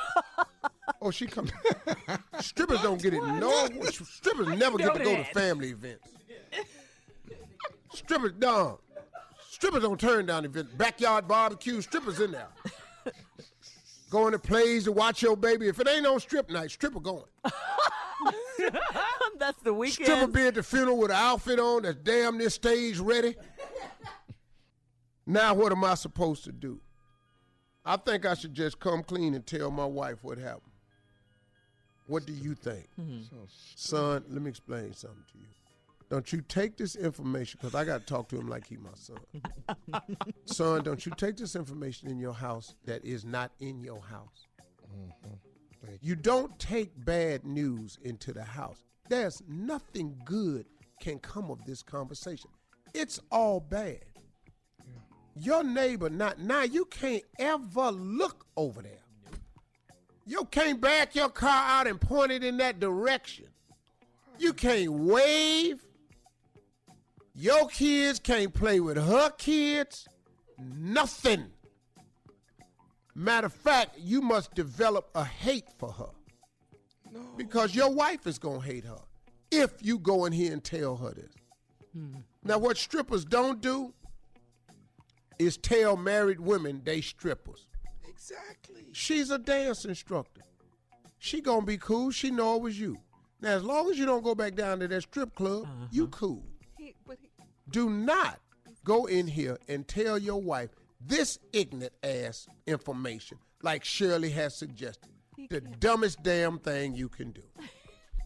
oh, 1.02 1.12
she 1.12 1.28
coming. 1.28 1.52
strippers 2.40 2.82
don't 2.82 3.02
get 3.02 3.14
it. 3.14 3.22
No, 3.22 3.68
strippers 3.92 4.48
never 4.58 4.78
get 4.78 4.94
to 4.94 5.04
go 5.04 5.16
to 5.16 5.24
family 5.26 5.70
events. 5.70 6.08
Strippers, 7.94 8.34
no. 8.40 8.80
Strippers 9.50 9.84
don't 9.84 10.00
turn 10.00 10.26
down 10.26 10.46
events. 10.46 10.74
Backyard 10.74 11.28
barbecue, 11.28 11.82
strippers 11.82 12.20
in 12.20 12.32
there. 12.32 12.48
Going 14.10 14.34
to 14.34 14.40
plays 14.40 14.86
to 14.86 14.92
watch 14.92 15.22
your 15.22 15.38
baby. 15.38 15.68
If 15.68 15.80
it 15.80 15.88
ain't 15.88 16.06
on 16.06 16.20
strip 16.20 16.50
night, 16.50 16.72
stripper 16.72 17.00
going. 17.00 17.24
That's 19.40 19.62
the 19.64 19.74
weekend. 19.74 20.08
Stripper 20.08 20.28
be 20.28 20.48
at 20.48 20.56
the 20.56 20.64
funeral 20.64 20.98
with 20.98 21.12
an 21.12 21.18
outfit 21.18 21.60
on 21.60 21.84
that's 21.84 21.98
damn 21.98 22.38
near 22.38 22.50
stage 22.50 23.00
ready. 23.00 23.36
Now 25.26 25.54
what 25.54 25.72
am 25.72 25.84
I 25.84 25.96
supposed 25.96 26.44
to 26.44 26.52
do? 26.52 26.82
I 27.84 27.98
think 27.98 28.26
I 28.26 28.36
should 28.36 28.54
just 28.54 28.80
come 28.80 29.02
clean 29.02 29.34
and 29.34 29.46
tell 29.46 29.72
my 29.72 29.86
wife 29.86 30.24
what 30.24 30.38
happened. 30.38 30.71
What 32.08 32.26
do 32.26 32.34
you 32.34 32.56
think? 32.56 32.88
Mm-hmm. 33.00 33.36
Son, 33.76 34.24
let 34.30 34.42
me 34.42 34.50
explain 34.50 34.94
something 34.94 35.24
to 35.32 35.38
you. 35.38 35.46
Don't 36.10 36.34
you 36.34 36.42
take 36.42 36.76
this 36.76 36.98
information, 36.98 37.58
because 37.62 37.74
I 37.74 37.86
got 37.86 38.02
to 38.02 38.06
talk 38.06 38.28
to 38.30 38.38
him 38.38 38.50
like 38.50 38.68
he 38.68 38.76
my 38.76 38.90
son. 38.96 39.18
son, 40.46 40.84
don't 40.84 41.06
you 41.06 41.14
take 41.16 41.38
this 41.38 41.56
information 41.56 42.10
in 42.10 42.20
your 42.20 42.34
house 42.34 42.76
that 42.86 43.06
is 43.06 43.24
not 43.24 43.52
in 43.62 43.80
your 43.80 44.02
house. 44.02 44.48
You 46.02 46.16
don't 46.16 46.58
take 46.60 46.92
bad 47.06 47.46
news 47.46 47.98
into 48.04 48.34
the 48.34 48.44
house. 48.44 48.84
There's 49.10 49.42
nothing 49.48 50.20
good 50.26 50.66
can 51.00 51.20
come 51.20 51.50
of 51.50 51.64
this 51.66 51.82
conversation. 51.82 52.50
It's 52.94 53.20
all 53.32 53.60
bad. 53.60 54.04
Your 55.36 55.64
neighbor 55.64 56.10
not 56.10 56.40
now 56.40 56.64
you 56.64 56.86
can't 56.86 57.24
ever 57.40 57.90
look 57.92 58.46
over 58.58 58.82
there. 58.82 59.00
You 60.26 60.46
can't 60.46 60.80
back 60.80 61.16
your 61.16 61.30
car 61.30 61.80
out 61.80 61.88
and 61.88 62.00
point 62.00 62.32
it 62.32 62.44
in 62.44 62.58
that 62.58 62.80
direction. 62.80 63.48
You 64.38 64.54
can't 64.54 64.92
wave. 64.92 65.84
Your 67.34 67.68
kids 67.70 68.20
can't 68.20 68.54
play 68.54 68.80
with 68.80 68.98
her 68.98 69.30
kids. 69.32 70.08
Nothing. 70.60 71.48
Matter 73.16 73.48
of 73.48 73.54
fact, 73.54 73.98
you 74.00 74.22
must 74.22 74.54
develop 74.54 75.10
a 75.16 75.24
hate 75.24 75.70
for 75.78 75.92
her. 75.92 76.10
Because 77.36 77.76
your 77.76 77.92
wife 77.92 78.26
is 78.26 78.40
going 78.40 78.62
to 78.62 78.66
hate 78.68 78.86
her 78.86 79.00
if 79.52 79.74
you 79.82 80.00
go 80.00 80.26
in 80.26 80.34
here 80.34 80.54
and 80.54 80.64
tell 80.64 80.96
her 80.96 81.12
this. 81.12 81.34
Hmm. 81.94 82.20
Now, 82.44 82.58
what 82.58 82.78
strippers 82.78 83.26
don't 83.26 83.62
do 83.62 83.94
is 85.38 85.58
tell 85.58 85.98
married 85.98 86.40
women 86.40 86.82
they 86.86 87.02
strippers. 87.02 87.68
Exactly. 88.22 88.86
She's 88.92 89.32
a 89.32 89.40
dance 89.40 89.86
instructor. 89.86 90.42
She 91.18 91.42
gonna 91.42 91.66
be 91.66 91.78
cool. 91.78 92.12
She 92.12 92.30
know 92.32 92.56
it 92.56 92.62
was 92.62 92.80
you. 92.80 92.98
Now, 93.42 93.50
as 93.50 93.64
long 93.64 93.90
as 93.90 93.98
you 93.98 94.06
don't 94.06 94.24
go 94.24 94.36
back 94.36 94.56
down 94.56 94.80
to 94.80 94.88
that 94.88 95.02
strip 95.02 95.34
club, 95.34 95.68
you 95.92 96.04
uh-huh. 96.04 96.12
cool. 96.12 96.44
He- 96.78 96.94
but 97.06 97.18
he- 97.20 97.30
Do 97.70 97.90
not 97.90 98.40
go 98.84 99.06
in 99.06 99.28
here 99.28 99.58
and 99.68 99.88
tell 99.88 100.18
your 100.18 100.42
wife 100.42 100.70
this 101.00 101.40
ignorant 101.52 101.94
ass 102.04 102.48
information, 102.68 103.40
like 103.64 103.84
Shirley 103.84 104.30
has 104.32 104.56
suggested. 104.56 105.10
The 105.50 105.62
dumbest 105.62 106.22
damn 106.22 106.60
thing 106.60 106.94
you 106.94 107.10
can 107.10 107.32
do. 107.32 107.42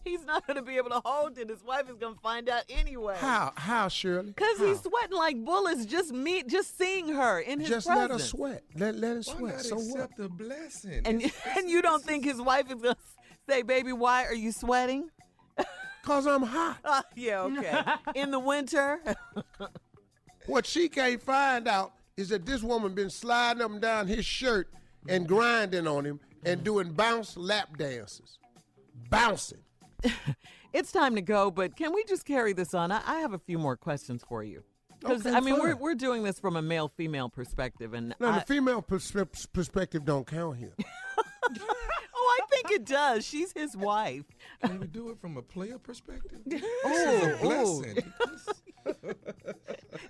he's 0.06 0.24
not 0.24 0.46
going 0.46 0.56
to 0.56 0.62
be 0.62 0.76
able 0.76 0.90
to 0.90 1.02
hold 1.04 1.36
it. 1.38 1.48
His 1.50 1.62
wife 1.62 1.90
is 1.90 1.96
going 1.96 2.14
to 2.14 2.20
find 2.20 2.48
out 2.48 2.62
anyway. 2.70 3.16
How? 3.18 3.52
How, 3.56 3.88
Shirley? 3.88 4.28
Because 4.28 4.58
he's 4.58 4.80
sweating 4.80 5.16
like 5.16 5.44
bullets 5.44 5.84
just 5.84 6.12
me, 6.12 6.42
just 6.44 6.78
seeing 6.78 7.08
her 7.08 7.40
in 7.40 7.60
his 7.60 7.68
just 7.68 7.86
presence. 7.86 8.10
let 8.10 8.20
her 8.20 8.24
sweat. 8.26 8.62
Let 8.76 8.94
let 8.96 9.08
her 9.10 9.14
Why 9.16 9.22
sweat. 9.22 9.54
not 9.54 9.64
So 9.64 9.76
what? 9.76 9.84
accept 9.84 10.16
the 10.16 10.28
blessing? 10.28 11.02
And 11.04 11.22
It's- 11.22 11.56
and 11.58 11.68
you 11.68 11.82
don't 11.82 12.02
think 12.02 12.24
his 12.24 12.40
wife 12.40 12.66
is 12.70 12.80
going 12.80 12.94
to 12.94 13.00
say, 13.48 13.62
"Baby, 13.62 13.92
why 13.92 14.24
are 14.24 14.34
you 14.34 14.52
sweating?" 14.52 15.10
Cause 16.04 16.26
I'm 16.26 16.42
hot. 16.44 16.78
Uh, 16.84 17.02
yeah, 17.16 17.40
okay. 17.42 17.82
in 18.14 18.30
the 18.30 18.38
winter. 18.40 19.00
What 20.46 20.64
she 20.64 20.88
can't 20.88 21.20
find 21.20 21.66
out 21.66 21.92
is 22.16 22.28
that 22.28 22.46
this 22.46 22.62
woman 22.62 22.94
been 22.94 23.10
sliding 23.10 23.60
up 23.62 23.70
and 23.72 23.80
down 23.80 24.06
his 24.06 24.24
shirt 24.24 24.68
and 25.08 25.26
grinding 25.26 25.88
on 25.88 26.04
him 26.06 26.20
and 26.44 26.62
doing 26.62 26.92
bounce 26.92 27.36
lap 27.36 27.76
dances. 27.76 28.38
Bouncing. 29.10 29.58
it's 30.72 30.92
time 30.92 31.14
to 31.14 31.22
go, 31.22 31.50
but 31.50 31.76
can 31.76 31.94
we 31.94 32.04
just 32.04 32.24
carry 32.24 32.52
this 32.52 32.74
on? 32.74 32.92
I, 32.92 33.02
I 33.06 33.20
have 33.20 33.32
a 33.32 33.38
few 33.38 33.58
more 33.58 33.76
questions 33.76 34.22
for 34.28 34.42
you. 34.42 34.62
Because 35.00 35.26
Okay, 35.26 35.36
I 35.36 35.40
mean, 35.40 35.58
we're 35.58 35.76
we're 35.76 35.94
doing 35.94 36.22
this 36.22 36.40
from 36.40 36.56
a 36.56 36.62
male 36.62 36.88
female 36.88 37.28
perspective, 37.28 37.92
and 37.92 38.14
No, 38.18 38.28
I, 38.30 38.38
the 38.38 38.44
female 38.46 38.82
perspe- 38.82 39.52
perspective 39.52 40.04
don't 40.04 40.26
count 40.26 40.56
here. 40.56 40.72
I 42.66 42.68
think 42.68 42.80
it 42.80 42.86
does. 42.86 43.24
She's 43.24 43.52
his 43.52 43.76
wife. 43.76 44.24
Can 44.64 44.80
we 44.80 44.86
do 44.88 45.10
it 45.10 45.20
from 45.20 45.36
a 45.36 45.42
player 45.42 45.78
perspective? 45.78 46.40
This 46.46 46.62
Oh, 46.84 47.82
is 47.84 47.96
a 47.96 48.02
blessing. 48.92 49.14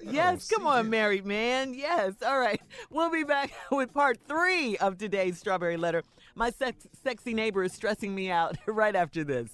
Yes, 0.03 0.49
come 0.51 0.67
on, 0.67 0.89
married 0.91 1.25
man. 1.27 1.75
Yes. 1.75 2.15
All 2.25 2.39
right. 2.39 2.61
We'll 2.91 3.11
be 3.11 3.25
back 3.25 3.53
with 3.71 3.93
part 3.93 4.19
three 4.27 4.77
of 4.79 4.97
today's 4.99 5.39
Strawberry 5.39 5.77
Letter. 5.77 6.03
My 6.35 6.51
sex- 6.51 6.87
sexy 7.03 7.35
neighbor 7.35 7.63
is 7.65 7.73
stressing 7.73 8.15
me 8.15 8.31
out 8.31 8.57
right 8.67 8.95
after 8.97 9.25
this. 9.25 9.51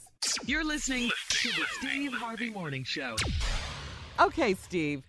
You're 0.47 0.65
listening 0.65 1.11
to 1.31 1.49
the 1.49 1.65
Steve 1.79 2.12
Harvey 2.12 2.51
Morning 2.51 2.85
Show. 2.85 3.17
Okay, 4.21 4.55
Steve. 4.55 5.03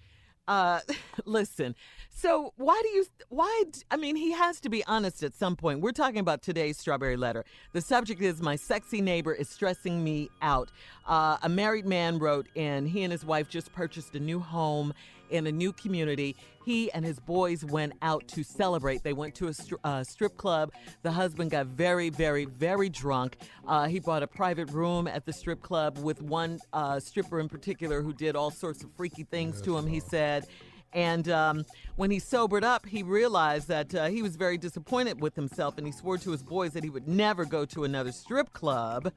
Uh, 0.48 0.80
listen. 1.26 1.76
So 2.24 2.54
why 2.56 2.80
do 2.82 2.88
you? 2.88 3.06
Why? 3.28 3.64
I 3.92 3.98
mean, 3.98 4.16
he 4.16 4.32
has 4.32 4.62
to 4.62 4.70
be 4.70 4.82
honest 4.86 5.24
at 5.24 5.36
some 5.36 5.58
point. 5.58 5.82
We're 5.82 5.92
talking 5.92 6.20
about 6.20 6.42
today's 6.42 6.78
strawberry 6.78 7.18
letter. 7.18 7.44
The 7.74 7.82
subject 7.82 8.22
is 8.22 8.42
my 8.42 8.56
sexy 8.56 9.02
neighbor 9.02 9.34
is 9.34 9.50
stressing 9.50 10.02
me 10.02 10.30
out. 10.42 10.72
Uh, 11.06 11.36
a 11.44 11.50
married 11.50 11.86
man 11.86 12.20
wrote 12.20 12.48
in. 12.56 12.86
He 12.86 13.04
and 13.04 13.12
his 13.12 13.26
wife 13.26 13.50
just 13.50 13.74
purchased 13.74 14.16
a 14.16 14.22
new 14.22 14.40
home 14.40 14.94
in 15.32 15.48
a 15.48 15.52
new 15.52 15.74
community. 15.74 16.38
He 16.64 16.90
and 16.94 17.04
his 17.04 17.20
boys 17.20 17.66
went 17.66 17.92
out 18.02 18.26
to 18.30 18.44
celebrate. 18.46 19.04
They 19.04 19.12
went 19.12 19.36
to 19.36 19.50
a 19.50 19.54
str- 19.54 19.76
uh, 19.84 20.06
strip 20.06 20.38
club. 20.38 20.72
The 21.02 21.12
husband 21.12 21.52
got 21.52 21.66
very, 21.66 22.10
very, 22.10 22.46
very 22.46 22.88
drunk. 22.88 23.36
Uh, 23.68 23.88
he 23.88 24.00
bought 24.00 24.24
a 24.24 24.28
private 24.28 24.72
room 24.72 25.10
at 25.10 25.26
the 25.26 25.34
strip 25.34 25.62
club 25.62 25.98
with 25.98 26.22
one 26.22 26.62
uh, 26.72 27.02
stripper 27.02 27.42
in 27.42 27.50
particular 27.50 28.02
who 28.02 28.14
did 28.14 28.38
all 28.38 28.50
sorts 28.50 28.82
of 28.82 28.92
freaky 28.96 29.26
things 29.26 29.62
to 29.64 29.78
him, 29.78 29.86
he 29.86 30.00
said. 30.00 30.48
And 30.94 31.30
um, 31.30 31.66
when 31.96 32.12
he 32.12 32.20
sobered 32.20 32.64
up, 32.64 32.86
he 32.86 33.04
realized 33.04 33.68
that 33.68 33.94
uh, 33.96 34.06
he 34.08 34.22
was 34.22 34.36
very 34.36 34.58
disappointed 34.58 35.22
with 35.22 35.36
himself 35.36 35.78
and 35.78 35.88
he 35.88 35.94
swore 35.94 36.18
to 36.20 36.32
his 36.32 36.44
boys 36.44 36.72
that 36.74 36.84
he 36.84 36.90
would 36.90 37.08
never 37.08 37.46
go 37.46 37.66
to 37.66 37.84
another 37.84 38.12
strip 38.12 38.54
club. 38.54 39.12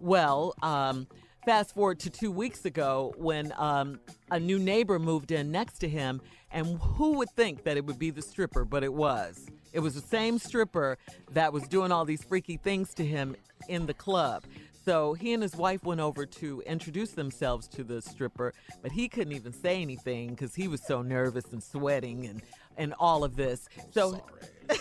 Well, 0.00 0.54
um, 0.62 1.06
fast 1.44 1.74
forward 1.74 2.00
to 2.00 2.10
two 2.10 2.30
weeks 2.30 2.64
ago 2.64 3.14
when 3.16 3.52
um, 3.56 4.00
a 4.30 4.40
new 4.40 4.58
neighbor 4.58 4.98
moved 4.98 5.30
in 5.30 5.50
next 5.50 5.78
to 5.78 5.88
him, 5.88 6.20
and 6.50 6.78
who 6.80 7.12
would 7.18 7.30
think 7.30 7.64
that 7.64 7.76
it 7.76 7.84
would 7.84 7.98
be 7.98 8.10
the 8.10 8.22
stripper? 8.22 8.64
But 8.64 8.84
it 8.84 8.92
was. 8.92 9.46
It 9.72 9.80
was 9.80 9.94
the 9.94 10.06
same 10.06 10.38
stripper 10.38 10.98
that 11.30 11.52
was 11.52 11.66
doing 11.66 11.92
all 11.92 12.04
these 12.04 12.22
freaky 12.22 12.56
things 12.56 12.92
to 12.94 13.04
him 13.04 13.36
in 13.68 13.86
the 13.86 13.94
club. 13.94 14.44
So 14.84 15.14
he 15.14 15.32
and 15.32 15.42
his 15.42 15.56
wife 15.56 15.84
went 15.84 16.00
over 16.00 16.26
to 16.26 16.62
introduce 16.66 17.12
themselves 17.12 17.68
to 17.68 17.84
the 17.84 18.02
stripper, 18.02 18.52
but 18.82 18.92
he 18.92 19.08
couldn't 19.08 19.34
even 19.34 19.52
say 19.52 19.80
anything 19.80 20.30
because 20.30 20.54
he 20.54 20.68
was 20.68 20.82
so 20.84 21.02
nervous 21.02 21.52
and 21.52 21.62
sweating 21.62 22.26
and, 22.26 22.42
and 22.76 22.94
all 22.98 23.24
of 23.24 23.36
this. 23.36 23.68
So 23.92 24.24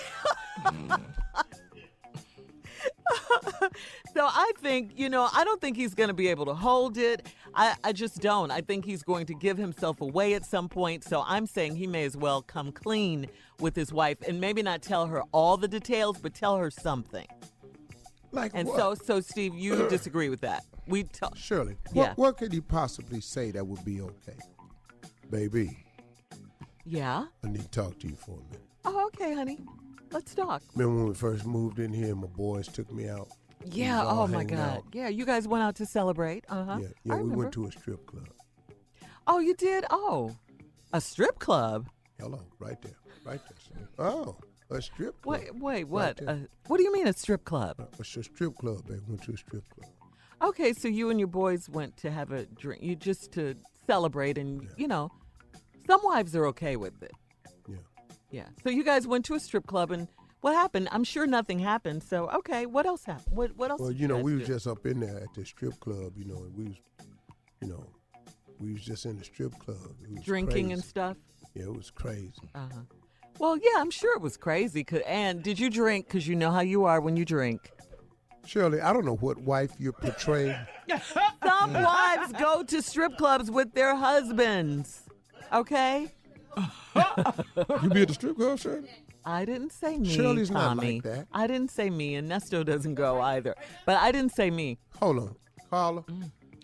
So 4.13 4.25
I 4.27 4.51
think, 4.59 4.91
you 4.97 5.09
know, 5.09 5.29
I 5.33 5.45
don't 5.45 5.61
think 5.61 5.77
he's 5.77 5.95
going 5.95 6.09
to 6.09 6.13
be 6.13 6.27
able 6.27 6.45
to 6.45 6.53
hold 6.53 6.97
it. 6.97 7.27
I, 7.55 7.75
I 7.83 7.93
just 7.93 8.21
don't. 8.21 8.51
I 8.51 8.59
think 8.59 8.83
he's 8.83 9.03
going 9.03 9.25
to 9.27 9.33
give 9.33 9.57
himself 9.57 10.01
away 10.01 10.33
at 10.33 10.45
some 10.45 10.67
point. 10.67 11.05
So 11.05 11.23
I'm 11.25 11.45
saying 11.45 11.77
he 11.77 11.87
may 11.87 12.03
as 12.03 12.17
well 12.17 12.41
come 12.41 12.73
clean 12.73 13.27
with 13.59 13.75
his 13.75 13.93
wife 13.93 14.17
and 14.27 14.41
maybe 14.41 14.61
not 14.61 14.81
tell 14.81 15.07
her 15.07 15.23
all 15.31 15.55
the 15.55 15.67
details, 15.67 16.17
but 16.17 16.33
tell 16.33 16.57
her 16.57 16.69
something. 16.69 17.27
Like 18.31 18.51
And 18.53 18.67
what? 18.67 18.77
so, 18.77 18.95
so 18.95 19.19
Steve, 19.21 19.53
you 19.55 19.87
disagree 19.89 20.29
with 20.29 20.41
that? 20.41 20.63
We 20.87 21.03
tell. 21.03 21.33
Shirley, 21.35 21.75
Yeah. 21.93 22.09
what, 22.09 22.17
what 22.17 22.37
could 22.37 22.53
he 22.53 22.61
possibly 22.61 23.21
say 23.21 23.51
that 23.51 23.65
would 23.65 23.83
be 23.85 24.01
okay? 24.01 24.37
Baby, 25.29 25.77
Yeah. 26.85 27.25
I 27.43 27.47
need 27.47 27.61
to 27.61 27.67
talk 27.69 27.99
to 27.99 28.07
you 28.07 28.15
for 28.15 28.31
a 28.31 28.43
minute. 28.45 28.61
Oh, 28.85 29.05
okay, 29.07 29.33
honey. 29.33 29.59
Let's 30.11 30.33
talk. 30.35 30.61
Remember 30.75 30.99
when 31.01 31.07
we 31.09 31.13
first 31.13 31.45
moved 31.45 31.79
in 31.79 31.93
here, 31.93 32.15
my 32.15 32.27
boys 32.27 32.67
took 32.67 32.91
me 32.91 33.07
out? 33.07 33.29
Yeah. 33.63 34.03
Oh 34.05 34.27
my 34.27 34.43
God. 34.43 34.59
out. 34.59 34.83
Yeah. 34.91 35.07
You 35.07 35.25
guys 35.25 35.47
went 35.47 35.63
out 35.63 35.75
to 35.75 35.85
celebrate. 35.85 36.43
Uh 36.49 36.65
huh. 36.65 36.77
Yeah, 36.81 36.87
yeah. 37.05 37.13
I 37.13 37.15
we 37.17 37.21
remember. 37.21 37.37
went 37.43 37.53
to 37.53 37.67
a 37.67 37.71
strip 37.71 38.05
club. 38.07 38.27
Oh, 39.27 39.39
you 39.39 39.53
did. 39.55 39.85
Oh, 39.91 40.35
a 40.93 40.99
strip 40.99 41.37
club. 41.39 41.87
Hello, 42.19 42.41
right 42.59 42.81
there, 42.81 42.95
right 43.23 43.39
there. 43.47 43.87
Oh, 43.99 44.35
a 44.71 44.81
strip 44.81 45.21
club. 45.21 45.39
Wait, 45.41 45.55
wait. 45.55 45.83
What? 45.85 46.21
Uh, 46.25 46.35
what 46.67 46.77
do 46.77 46.83
you 46.83 46.93
mean 46.93 47.07
a 47.07 47.13
strip 47.13 47.43
club? 47.45 47.75
It's 47.99 48.15
a 48.17 48.23
strip 48.23 48.55
club, 48.57 48.87
baby. 48.87 49.01
Went 49.07 49.23
to 49.23 49.33
a 49.33 49.37
strip 49.37 49.63
club. 49.69 49.89
Okay, 50.41 50.73
so 50.73 50.87
you 50.87 51.09
and 51.09 51.19
your 51.19 51.27
boys 51.27 51.69
went 51.69 51.97
to 51.97 52.09
have 52.09 52.31
a 52.31 52.45
drink. 52.45 52.81
You 52.81 52.95
just 52.95 53.31
to 53.33 53.55
celebrate, 53.85 54.37
and 54.37 54.67
you 54.77 54.87
know, 54.87 55.11
some 55.85 56.01
wives 56.03 56.35
are 56.35 56.47
okay 56.47 56.75
with 56.77 57.01
it. 57.03 57.11
Yeah. 57.67 57.75
Yeah. 58.31 58.47
So 58.63 58.69
you 58.69 58.83
guys 58.83 59.05
went 59.05 59.25
to 59.25 59.35
a 59.35 59.39
strip 59.39 59.67
club, 59.67 59.91
and 59.91 60.07
what 60.41 60.53
happened? 60.55 60.87
I'm 60.91 61.03
sure 61.03 61.27
nothing 61.27 61.59
happened. 61.59 62.01
So 62.01 62.29
okay, 62.29 62.65
what 62.65 62.85
else 62.85 63.05
happened? 63.05 63.35
What 63.35 63.55
What 63.55 63.71
else? 63.71 63.81
Well, 63.81 63.91
you 63.91 64.07
know, 64.07 64.17
we 64.17 64.33
was 64.33 64.47
do? 64.47 64.53
just 64.53 64.67
up 64.67 64.85
in 64.85 64.99
there 64.99 65.17
at 65.17 65.33
the 65.35 65.45
strip 65.45 65.79
club, 65.79 66.13
you 66.17 66.25
know, 66.25 66.37
and 66.37 66.55
we 66.57 66.63
was, 66.65 66.77
you 67.61 67.67
know, 67.67 67.85
we 68.59 68.73
was 68.73 68.81
just 68.81 69.05
in 69.05 69.17
the 69.17 69.23
strip 69.23 69.57
club. 69.59 69.77
Drinking 70.23 70.71
and 70.71 70.83
stuff. 70.83 71.17
Yeah, 71.53 71.65
it 71.65 71.75
was 71.75 71.91
crazy. 71.91 72.31
Uh 72.55 72.67
huh. 72.73 72.81
Well, 73.41 73.57
yeah, 73.57 73.79
I'm 73.79 73.89
sure 73.89 74.15
it 74.15 74.21
was 74.21 74.37
crazy. 74.37 74.85
and 75.07 75.41
did 75.41 75.57
you 75.57 75.71
drink? 75.71 76.05
Because 76.05 76.27
you 76.27 76.35
know 76.35 76.51
how 76.51 76.59
you 76.59 76.85
are 76.85 77.01
when 77.01 77.17
you 77.17 77.25
drink. 77.25 77.71
Shirley, 78.45 78.79
I 78.79 78.93
don't 78.93 79.03
know 79.03 79.15
what 79.15 79.39
wife 79.39 79.71
you're 79.79 79.93
portraying. 79.93 80.55
Some 81.43 81.73
wives 81.73 82.33
go 82.33 82.61
to 82.61 82.81
strip 82.83 83.17
clubs 83.17 83.49
with 83.49 83.73
their 83.73 83.95
husbands. 83.95 85.01
Okay? 85.51 86.13
You 86.55 87.89
be 87.89 88.03
at 88.03 88.09
the 88.09 88.13
strip 88.13 88.35
club, 88.37 88.59
Shirley? 88.59 88.87
I 89.25 89.45
didn't 89.45 89.71
say 89.71 89.97
me, 89.97 90.13
Shirley's 90.13 90.51
not 90.51 90.77
like 90.77 91.01
that. 91.01 91.25
I 91.33 91.47
didn't 91.47 91.71
say 91.71 91.89
me, 91.89 92.13
and 92.13 92.29
Nesto 92.29 92.63
doesn't 92.63 92.93
go 92.93 93.21
either. 93.21 93.55
But 93.87 93.97
I 93.97 94.11
didn't 94.11 94.35
say 94.35 94.51
me. 94.51 94.77
Hold 94.99 95.17
on, 95.17 95.35
Carla, 95.67 96.03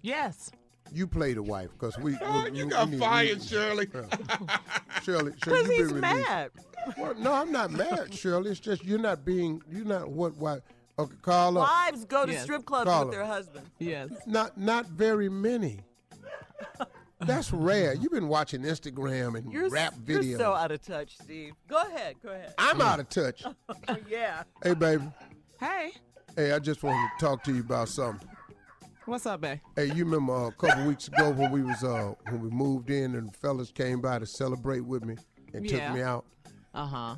Yes. 0.04 0.52
You 0.94 1.08
play 1.08 1.34
the 1.34 1.44
wife 1.44 1.70
because 1.74 1.98
we, 1.98 2.16
Oh, 2.22 2.48
we- 2.52 2.58
you 2.60 2.66
we- 2.66 2.72
got 2.72 2.90
we 2.90 2.98
fired, 2.98 3.40
we- 3.40 3.46
Shirley. 3.46 3.88
Shirley, 5.04 5.04
Shirley, 5.04 5.32
Because 5.34 5.68
you 5.68 5.74
he's 5.74 5.92
been 5.92 6.02
released. 6.02 6.02
mad. 6.28 6.52
Well, 6.98 7.16
no, 7.16 7.34
I'm 7.34 7.52
not 7.52 7.72
mad, 7.72 8.14
Shirley. 8.18 8.52
It's 8.52 8.60
just 8.60 8.84
you're 8.86 9.00
not 9.00 9.26
being, 9.26 9.62
you're 9.70 9.86
not 9.86 10.10
what 10.10 10.36
wife. 10.38 10.62
Okay, 11.00 11.14
Carla, 11.22 11.60
Wives 11.60 12.06
go 12.06 12.26
to 12.26 12.32
Yes. 12.32 12.44
strip 12.44 12.66
clubs 12.66 12.90
Carla. 12.90 13.06
with 13.06 13.14
their 13.16 13.26
husbands. 13.26 13.70
Yes. 13.78 14.10
not 14.26 14.58
not 14.58 14.88
very 14.88 15.30
many. 15.30 15.82
That's 17.20 17.52
rare. 17.52 17.94
You've 17.96 18.12
been 18.12 18.28
watching 18.28 18.62
Instagram 18.62 19.38
and 19.38 19.52
You're, 19.52 19.70
rap 19.70 19.94
videos. 20.06 20.24
you're 20.30 20.40
so 20.40 20.54
out 20.54 20.72
of 20.72 20.84
touch, 20.84 21.18
Steve. 21.18 21.54
Go 21.68 21.82
ahead. 21.82 22.16
Go 22.24 22.30
ahead. 22.30 22.54
I'm 22.60 22.80
out 22.80 23.00
of 23.00 23.10
touch. 23.10 23.44
yeah. 24.08 24.44
hey, 24.64 24.76
baby. 24.76 25.04
Hey. 25.60 25.92
Hey, 26.36 26.52
I 26.52 26.60
just 26.60 26.84
wanted 26.84 27.10
to 27.18 27.26
talk 27.26 27.44
to 27.46 27.54
you 27.54 27.62
about 27.62 27.90
something. 27.90 28.28
What's 29.08 29.26
up, 29.26 29.40
babe? 29.40 29.60
Hey, 29.76 29.86
you 29.86 30.04
remember 30.04 30.34
uh, 30.34 30.48
a 30.48 30.52
couple 30.52 30.84
weeks 30.84 31.08
ago 31.08 31.30
when 31.32 31.50
we 31.50 31.62
was 31.64 31.82
uh 31.84 32.14
when 32.30 32.42
we 32.42 32.50
moved 32.50 32.90
in 32.90 33.16
and 33.16 33.30
the 33.30 33.38
fellas 33.38 33.72
came 33.72 34.02
by 34.02 34.20
to 34.20 34.26
celebrate 34.26 34.82
with 34.82 35.06
me 35.06 35.16
and 35.54 35.66
Yeah. 35.66 35.88
took 35.88 35.96
me 35.96 36.02
out. 36.02 36.26
Uh 36.74 36.86
huh. 36.86 37.16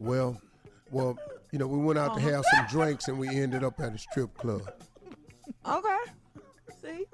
Well, 0.00 0.36
well, 0.90 1.16
you 1.52 1.60
know, 1.60 1.68
we 1.68 1.78
went 1.78 1.96
out 1.98 2.14
to 2.14 2.20
have 2.20 2.44
some 2.52 2.66
drinks 2.66 3.06
and 3.06 3.18
we 3.20 3.28
ended 3.40 3.62
up 3.62 3.78
at 3.80 3.94
a 3.94 3.98
strip 3.98 4.36
club. 4.36 4.62
Okay. 5.64 5.98
See? 6.82 7.04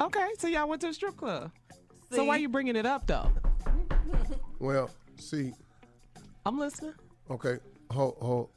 Okay. 0.00 0.28
So 0.38 0.48
y'all 0.48 0.66
went 0.68 0.80
to 0.80 0.88
a 0.88 0.94
strip 0.94 1.16
club. 1.18 1.50
So 2.10 2.22
See? 2.22 2.26
why 2.26 2.36
you 2.36 2.48
bringing 2.48 2.76
it 2.76 2.86
up 2.86 3.06
though? 3.06 3.30
Well, 4.60 4.88
see, 5.18 5.52
I'm 6.46 6.58
listening. 6.58 6.94
okay, 7.30 7.58
hold, 7.90 8.16
hold, 8.20 8.48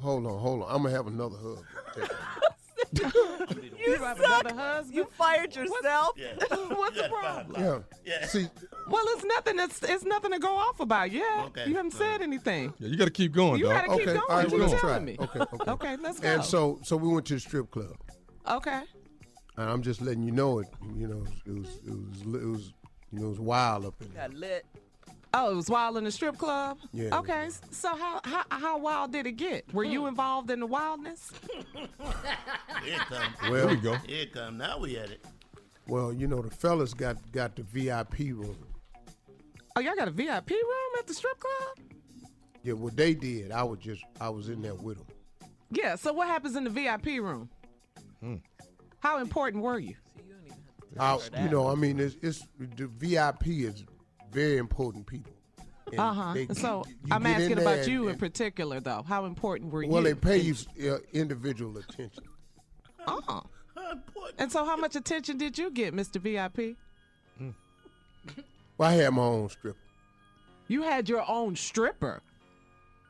hold 0.00 0.26
on, 0.26 0.38
hold 0.38 0.62
on. 0.62 0.68
I'm 0.74 0.82
gonna 0.82 0.94
have 0.94 1.06
another 1.06 1.36
hug. 1.36 1.64
You 2.92 3.94
have 4.04 4.18
another 4.20 4.54
husband. 4.54 4.94
You 4.94 5.04
fired 5.16 5.54
yourself? 5.54 6.10
Yeah. 6.16 6.26
What's 6.74 6.96
You 6.96 7.02
the 7.02 7.08
problem? 7.08 7.62
Yeah. 7.62 7.78
Yeah. 8.04 8.26
See, 8.26 8.46
Well, 8.88 9.04
it's 9.08 9.24
nothing. 9.24 9.56
That's 9.56 9.82
it's 9.82 10.04
nothing 10.04 10.32
to 10.32 10.38
go 10.38 10.56
off 10.56 10.80
about. 10.80 11.10
Yeah. 11.10 11.44
Okay. 11.46 11.66
You 11.68 11.74
haven't 11.76 11.92
said 11.92 12.22
anything. 12.22 12.72
Yeah, 12.78 12.88
you 12.88 12.96
got 12.96 13.06
to 13.06 13.10
keep 13.10 13.32
going, 13.32 13.58
You 13.60 13.66
dog. 13.66 13.74
gotta 13.86 13.88
keep 13.98 14.08
okay, 14.08 14.18
going. 14.18 14.20
all 14.28 14.36
right, 14.36 14.50
we're 14.50 14.58
you 14.58 14.66
gonna 14.66 14.78
try. 14.78 14.98
me? 14.98 15.16
Okay, 15.18 15.40
okay. 15.40 15.56
Okay, 15.70 15.96
let's 15.96 16.20
go. 16.20 16.28
And 16.28 16.44
so, 16.44 16.78
so 16.82 16.96
we 16.96 17.08
went 17.08 17.26
to 17.26 17.34
the 17.34 17.40
strip 17.40 17.70
club, 17.70 17.94
Okay. 18.48 18.80
and 19.56 19.70
I'm 19.70 19.82
just 19.82 20.00
letting 20.00 20.22
you 20.22 20.32
know 20.32 20.58
it. 20.60 20.66
You 20.96 21.06
know, 21.08 21.24
it 21.46 21.52
was, 21.52 21.78
it 21.86 21.90
was, 21.92 22.20
it 22.42 22.46
was, 22.46 22.72
you 23.12 23.20
know, 23.20 23.26
it 23.26 23.30
was 23.30 23.40
wild 23.40 23.84
up 23.86 23.94
in 24.00 24.12
there. 24.12 24.28
Got 24.28 24.36
lit. 24.36 24.66
Oh, 25.34 25.52
it 25.52 25.56
was 25.56 25.68
wild 25.68 25.96
in 25.98 26.04
the 26.04 26.10
strip 26.10 26.38
club. 26.38 26.78
Yeah, 26.92 27.16
Okay. 27.18 27.48
So 27.70 27.94
how 27.94 28.20
how 28.24 28.44
how 28.48 28.78
wild 28.78 29.12
did 29.12 29.26
it 29.26 29.32
get? 29.32 29.72
Were 29.74 29.84
you 29.84 30.06
involved 30.06 30.50
in 30.50 30.60
the 30.60 30.66
wildness? 30.66 31.30
Here 32.82 32.94
it 32.94 32.98
come. 33.00 33.34
There 33.42 33.50
Well, 33.52 33.68
we 33.68 33.76
go. 33.76 33.94
Here 34.06 34.22
it 34.22 34.32
come. 34.32 34.56
Now 34.56 34.78
we 34.78 34.96
at 34.96 35.10
it. 35.10 35.24
well, 35.86 36.12
you 36.12 36.26
know, 36.26 36.40
the 36.40 36.50
fellas 36.50 36.94
got 36.94 37.16
got 37.32 37.56
the 37.56 37.62
VIP 37.62 38.18
room. 38.34 38.56
Oh, 39.76 39.80
y'all 39.80 39.94
got 39.96 40.08
a 40.08 40.12
VIP 40.12 40.50
room 40.50 40.92
at 40.98 41.06
the 41.06 41.14
strip 41.14 41.38
club? 41.38 41.86
Yeah, 42.64 42.72
what 42.72 42.96
they 42.96 43.14
did, 43.14 43.52
I 43.52 43.62
was 43.62 43.78
just, 43.78 44.02
I 44.20 44.28
was 44.30 44.48
in 44.48 44.60
there 44.60 44.74
with 44.74 44.96
them. 44.98 45.06
Yeah. 45.70 45.94
So 45.94 46.12
what 46.12 46.26
happens 46.26 46.56
in 46.56 46.64
the 46.64 46.70
VIP 46.70 47.06
room? 47.22 47.48
Hmm. 48.20 48.36
How 48.98 49.20
important 49.20 49.62
were 49.62 49.78
you? 49.78 49.94
I, 50.98 51.18
you 51.42 51.48
know, 51.48 51.68
I 51.68 51.76
mean, 51.76 52.00
it's, 52.00 52.16
it's 52.22 52.44
the 52.58 52.88
VIP 52.88 53.46
is 53.46 53.84
very 54.32 54.56
important 54.58 55.06
people. 55.06 55.32
Uh 55.96 56.12
huh. 56.12 56.34
So 56.54 56.84
you 56.86 56.94
I'm 57.10 57.24
asking 57.26 57.56
there 57.56 57.60
about 57.64 57.78
and- 57.78 57.88
you 57.88 58.08
in 58.08 58.18
particular, 58.18 58.78
though. 58.80 59.02
How 59.08 59.24
important 59.24 59.72
were 59.72 59.80
Well, 59.80 59.86
you? 59.86 59.92
Well, 59.92 60.02
they 60.02 60.14
pay 60.14 60.36
you 60.38 60.54
uh, 60.92 60.98
individual 61.12 61.78
attention. 61.78 62.24
Uh-uh. 63.06 63.40
How 63.74 63.92
important? 63.92 64.34
And 64.38 64.52
so, 64.52 64.66
how 64.66 64.76
much 64.76 64.96
attention 64.96 65.38
did 65.38 65.56
you 65.56 65.70
get, 65.70 65.94
Mr. 65.94 66.20
VIP? 66.20 66.76
Well, 68.76 68.88
I 68.90 68.92
had 68.92 69.14
my 69.14 69.22
own 69.22 69.48
stripper. 69.48 69.78
You 70.68 70.82
had 70.82 71.08
your 71.08 71.24
own 71.28 71.56
stripper. 71.56 72.22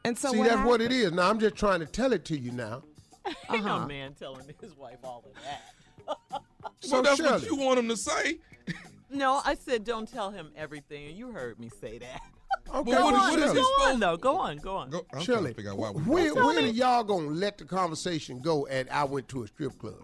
And 0.04 0.16
so, 0.16 0.30
See, 0.30 0.38
what 0.38 0.48
that's 0.48 0.66
what 0.66 0.80
it 0.80 0.92
is. 0.92 1.12
Now 1.12 1.28
I'm 1.28 1.38
just 1.40 1.56
trying 1.56 1.80
to 1.80 1.86
tell 1.86 2.12
it 2.12 2.24
to 2.26 2.38
you 2.38 2.52
now. 2.52 2.82
Ain't 3.52 3.64
no 3.64 3.74
Uh-huh. 3.74 3.86
man 3.86 4.14
telling 4.14 4.46
his 4.60 4.74
wife 4.76 4.98
all 5.04 5.24
of 5.26 5.34
that. 5.42 6.42
So 6.80 6.88
So 6.96 7.02
that's 7.02 7.20
what 7.20 7.42
you 7.44 7.56
want 7.56 7.78
him 7.80 7.88
to 7.88 7.96
say. 7.96 8.38
No, 9.10 9.40
I 9.44 9.54
said 9.54 9.84
don't 9.84 10.10
tell 10.10 10.30
him 10.30 10.50
everything, 10.56 11.16
you 11.16 11.30
heard 11.32 11.58
me 11.58 11.70
say 11.80 11.98
that. 11.98 12.20
okay, 12.74 12.92
But 12.92 13.02
what- 13.02 13.12
well, 13.12 13.12
what 13.12 13.38
is 13.38 13.46
go 13.46 13.54
Shirley, 13.54 13.60
he 13.60 13.64
supposed- 13.64 13.90
on, 13.94 14.00
though. 14.00 14.16
Go 14.16 14.36
on, 14.36 14.56
go 14.58 14.76
on. 14.76 14.90
Go, 14.90 14.98
I'm 14.98 15.04
trying 15.22 15.24
Shirley, 15.24 15.50
to 15.50 15.54
figure 15.56 15.70
out 15.72 15.78
why 15.78 15.90
we 15.90 16.02
when, 16.02 16.34
Tell 16.34 16.46
when 16.46 16.58
are 16.58 16.60
y'all 16.66 17.04
gonna 17.04 17.28
let 17.28 17.58
the 17.58 17.64
conversation 17.64 18.40
go? 18.40 18.66
At 18.68 18.92
I 18.92 19.04
went 19.04 19.28
to 19.28 19.42
a 19.44 19.46
strip 19.46 19.78
club. 19.78 19.94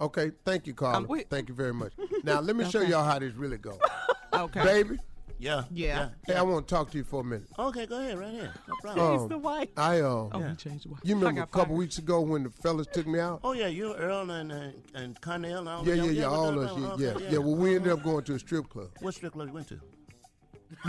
Okay, 0.00 0.30
thank 0.46 0.66
you, 0.66 0.72
Carla. 0.72 0.98
Um, 0.98 1.06
we- 1.08 1.24
thank 1.24 1.48
you 1.48 1.54
very 1.54 1.74
much. 1.74 1.92
Now 2.24 2.40
let 2.40 2.56
me 2.56 2.68
show 2.70 2.80
y'all 2.80 3.04
how 3.04 3.18
this 3.18 3.34
really 3.34 3.58
goes, 3.58 3.78
Okay. 4.34 4.62
baby. 4.64 4.98
Yeah. 5.40 5.64
Yeah. 5.72 6.10
Hey, 6.26 6.34
I 6.34 6.42
want 6.42 6.68
to 6.68 6.74
talk 6.74 6.90
to 6.90 6.98
you 6.98 7.04
for 7.04 7.22
a 7.22 7.24
minute. 7.24 7.48
Okay, 7.58 7.86
go 7.86 7.98
ahead, 7.98 8.18
right 8.18 8.30
here. 8.30 8.52
No 8.68 8.74
problem. 8.82 9.20
Um, 9.22 9.28
the 9.28 9.38
wife. 9.38 9.68
I 9.74 10.00
uh, 10.00 10.04
Oh, 10.06 10.30
you 10.34 10.54
changed 10.54 10.84
your 10.84 10.98
you 11.02 11.14
remember 11.14 11.40
a 11.40 11.44
got 11.44 11.50
couple 11.50 11.68
fired. 11.74 11.78
weeks 11.78 11.96
ago 11.98 12.20
when 12.20 12.42
the 12.42 12.50
fellas 12.50 12.86
took 12.92 13.06
me 13.06 13.18
out? 13.20 13.40
Oh 13.42 13.52
yeah, 13.54 13.68
you 13.68 13.94
Earl 13.94 14.30
and 14.30 14.52
and, 14.52 14.74
and 14.94 15.18
Connell 15.22 15.60
and 15.60 15.68
all 15.68 15.86
yeah, 15.88 15.94
of 15.94 16.04
yeah, 16.12 16.20
yeah, 16.20 16.24
all 16.26 16.52
the- 16.52 16.60
us, 16.60 16.98
yeah, 17.00 17.14
yeah, 17.18 17.28
yeah. 17.30 17.38
Well, 17.38 17.56
we 17.56 17.74
ended 17.74 17.90
up 17.90 18.02
going 18.02 18.22
to 18.24 18.34
a 18.34 18.38
strip 18.38 18.68
club. 18.68 18.90
What 19.00 19.14
strip 19.14 19.32
club 19.32 19.48
you 19.48 19.54
went 19.54 19.68
to? 19.68 19.80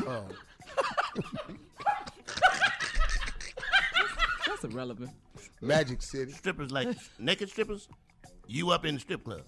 Uh, 0.06 0.22
That's 4.48 4.64
irrelevant. 4.66 5.12
Magic 5.62 6.02
City. 6.02 6.32
Strippers 6.34 6.72
like 6.72 6.90
naked 7.20 7.50
strippers? 7.50 7.88
You 8.48 8.72
up 8.72 8.86
in 8.86 8.96
the 8.96 9.00
strip 9.00 9.24
club? 9.24 9.42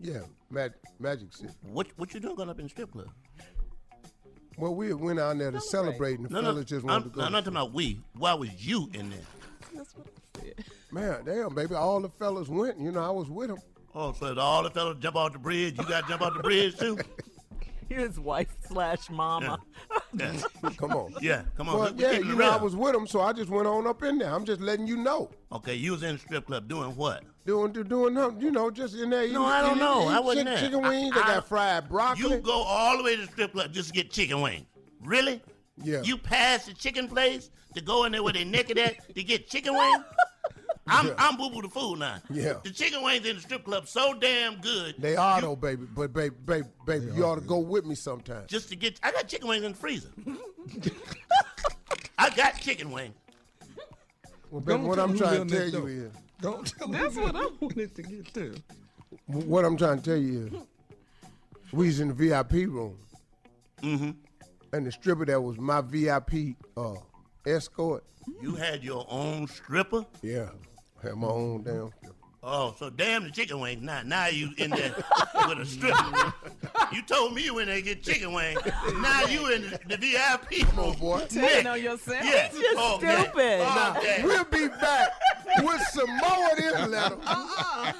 Yeah, 0.00 0.20
Mag- 0.50 0.74
Magic 0.98 1.32
City. 1.32 1.52
What 1.62 1.86
what 1.96 2.12
you 2.12 2.18
doing 2.20 2.34
going 2.34 2.48
up 2.50 2.58
in 2.58 2.64
the 2.64 2.70
strip 2.70 2.90
club? 2.92 3.08
Well, 4.58 4.74
we 4.74 4.92
went 4.92 5.20
out 5.20 5.38
there 5.38 5.52
to 5.52 5.60
celebrate, 5.60 6.18
and 6.18 6.28
the 6.28 6.34
No, 6.34 6.40
no, 6.40 6.48
fellas 6.48 6.64
just 6.64 6.84
I'm, 6.84 6.88
wanted 6.90 7.04
to 7.04 7.10
go. 7.10 7.22
I'm 7.22 7.32
not 7.32 7.44
talking 7.44 7.56
about 7.56 7.72
we. 7.72 8.00
Why 8.16 8.34
was 8.34 8.50
you 8.66 8.90
in 8.92 9.10
there? 9.10 9.20
That's 9.74 9.94
what 9.96 10.06
I 10.36 10.40
said. 10.40 10.64
Man, 10.90 11.24
damn, 11.24 11.54
baby, 11.54 11.74
all 11.74 12.00
the 12.00 12.08
fellas 12.08 12.48
went. 12.48 12.80
You 12.80 12.90
know, 12.90 13.04
I 13.04 13.10
was 13.10 13.28
with 13.28 13.48
them. 13.48 13.58
Oh, 13.94 14.12
so 14.12 14.36
all 14.38 14.64
the 14.64 14.70
fellas 14.70 14.96
jump 15.00 15.16
off 15.16 15.32
the 15.32 15.38
bridge. 15.38 15.78
You 15.78 15.84
got 15.84 16.02
to 16.02 16.08
jump 16.08 16.22
off 16.22 16.34
the 16.34 16.42
bridge 16.42 16.76
too. 16.76 16.98
His 17.88 18.20
wife 18.20 18.48
slash 18.66 19.08
mama. 19.08 19.58
Yeah. 20.12 20.36
Come 20.76 20.92
on. 20.92 21.14
Yeah, 21.22 21.42
come 21.56 21.68
on. 21.70 21.78
Well, 21.78 21.94
we 21.94 22.02
yeah, 22.02 22.12
you 22.12 22.36
know, 22.36 22.50
I 22.50 22.56
was 22.56 22.76
with 22.76 22.94
him, 22.94 23.06
so 23.06 23.20
I 23.20 23.32
just 23.32 23.48
went 23.48 23.66
on 23.66 23.86
up 23.86 24.02
in 24.02 24.18
there. 24.18 24.32
I'm 24.32 24.44
just 24.44 24.60
letting 24.60 24.86
you 24.86 24.98
know. 24.98 25.30
Okay, 25.52 25.74
you 25.74 25.92
was 25.92 26.02
in 26.02 26.14
the 26.14 26.18
strip 26.18 26.46
club 26.46 26.68
doing 26.68 26.94
what? 26.96 27.24
Doing, 27.48 27.72
do- 27.72 27.82
doing, 27.82 28.12
them, 28.12 28.38
you 28.42 28.50
know, 28.50 28.70
just 28.70 28.94
in 28.94 29.08
there. 29.08 29.22
No, 29.22 29.26
eating- 29.26 29.36
I 29.38 29.60
don't 29.62 29.70
eating- 29.70 29.78
know. 29.82 30.00
eating 30.02 30.10
I 30.12 30.20
wasn't 30.20 30.48
chick- 30.48 30.54
there. 30.60 30.64
Chicken 30.68 30.84
I- 30.84 30.88
wings. 30.90 31.14
They 31.14 31.20
got 31.22 31.48
fried 31.48 31.88
broccoli. 31.88 32.30
You 32.34 32.40
go 32.40 32.52
all 32.62 32.98
the 32.98 33.02
way 33.02 33.16
to 33.16 33.22
the 33.22 33.28
strip 33.32 33.52
club 33.52 33.72
just 33.72 33.88
to 33.88 33.94
get 33.94 34.10
chicken 34.10 34.42
wings. 34.42 34.66
Really? 35.02 35.40
Yeah. 35.82 36.02
You 36.02 36.18
pass 36.18 36.66
the 36.66 36.74
chicken 36.74 37.08
place 37.08 37.48
to 37.74 37.80
go 37.80 38.04
in 38.04 38.12
there 38.12 38.22
where 38.22 38.34
they 38.34 38.44
naked 38.44 38.76
at 38.76 39.14
to 39.14 39.22
get 39.22 39.48
chicken 39.48 39.72
wings? 39.74 40.04
I'm 40.88 41.14
I'm 41.16 41.38
boo 41.38 41.48
boo 41.48 41.62
the 41.62 41.70
fool 41.70 41.96
now. 41.96 42.18
Yeah. 42.28 42.54
The 42.62 42.68
chicken 42.70 43.02
wings 43.02 43.24
in 43.24 43.36
the 43.36 43.40
strip 43.42 43.64
club 43.64 43.88
so 43.88 44.12
damn 44.12 44.60
good. 44.60 44.96
They 44.98 45.16
are 45.16 45.40
though, 45.40 45.56
baby. 45.56 45.86
But 45.86 46.12
baby, 46.12 46.34
baby, 46.44 46.66
baby, 46.84 47.06
you 47.14 47.24
ought 47.24 47.36
to 47.36 47.40
go 47.40 47.60
with 47.60 47.86
me 47.86 47.94
sometime. 47.94 48.44
Just 48.46 48.68
to 48.68 48.76
get, 48.76 49.00
I 49.02 49.10
got 49.10 49.26
chicken 49.26 49.48
wings 49.48 49.64
in 49.64 49.72
the 49.72 49.78
freezer. 49.78 50.10
I 52.18 52.28
got 52.28 52.60
chicken 52.60 52.90
wings. 52.90 53.14
Well, 54.50 54.60
baby, 54.60 54.82
what 54.82 54.98
I'm 54.98 55.16
trying 55.16 55.46
to 55.48 55.70
tell 55.70 55.88
you 55.88 56.10
is, 56.10 56.12
Don't 56.40 56.66
tell 56.66 56.88
That's 56.88 57.16
what 57.16 57.34
I 57.34 57.46
wanted 57.60 57.94
to 57.96 58.02
get 58.02 58.32
to. 58.34 58.54
what 59.26 59.64
I'm 59.64 59.76
trying 59.76 59.98
to 59.98 60.04
tell 60.04 60.16
you 60.16 60.46
is, 60.46 60.52
we 61.72 61.86
was 61.86 62.00
in 62.00 62.08
the 62.08 62.14
VIP 62.14 62.52
room, 62.68 62.96
Mm-hmm. 63.82 64.10
and 64.72 64.86
the 64.86 64.90
stripper 64.92 65.24
that 65.26 65.40
was 65.40 65.56
my 65.58 65.80
VIP 65.80 66.56
uh, 66.76 66.94
escort. 67.46 68.04
You 68.42 68.54
had 68.56 68.82
your 68.82 69.06
own 69.08 69.46
stripper? 69.46 70.04
Yeah, 70.22 70.50
had 71.02 71.14
my 71.14 71.28
own 71.28 71.62
damn. 71.62 71.90
stripper. 71.98 72.14
Oh, 72.50 72.74
so 72.78 72.88
damn 72.88 73.24
the 73.24 73.30
chicken 73.30 73.60
wings. 73.60 73.82
Now, 73.82 74.00
now 74.02 74.28
you 74.28 74.52
in 74.56 74.70
there 74.70 74.94
with 75.46 75.58
a 75.58 75.66
stripper. 75.66 76.32
You 76.90 77.02
told 77.02 77.34
me 77.34 77.44
you 77.44 77.54
went 77.54 77.66
there 77.66 77.76
to 77.76 77.82
get 77.82 78.02
chicken 78.02 78.32
wings. 78.32 78.58
Now 79.02 79.26
you 79.26 79.52
in 79.52 79.62
the, 79.64 79.80
the 79.86 79.96
VIP. 79.98 80.66
Come 80.66 80.78
on, 80.78 80.96
boy. 80.96 81.26
Telling 81.28 81.66
on 81.66 81.82
yourself. 81.82 82.24
Yeah. 82.24 82.48
He's 82.48 82.58
just 82.58 82.78
okay. 82.78 83.20
stupid. 83.20 83.60
Oh, 83.60 83.94
okay. 83.98 84.22
We'll 84.24 84.44
be 84.44 84.68
back 84.68 85.10
with 85.58 85.80
some 85.90 86.08
more 86.08 86.50
of 86.50 86.56
this 86.56 86.88
letter. 86.88 87.18
Uh-uh. 87.22 87.92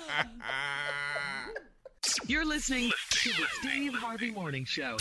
You're 2.27 2.47
listening 2.47 2.91
to 3.11 3.29
the 3.29 3.47
Steve 3.61 3.95
Harvey 3.95 4.31
Morning 4.31 4.65
Show. 4.65 4.97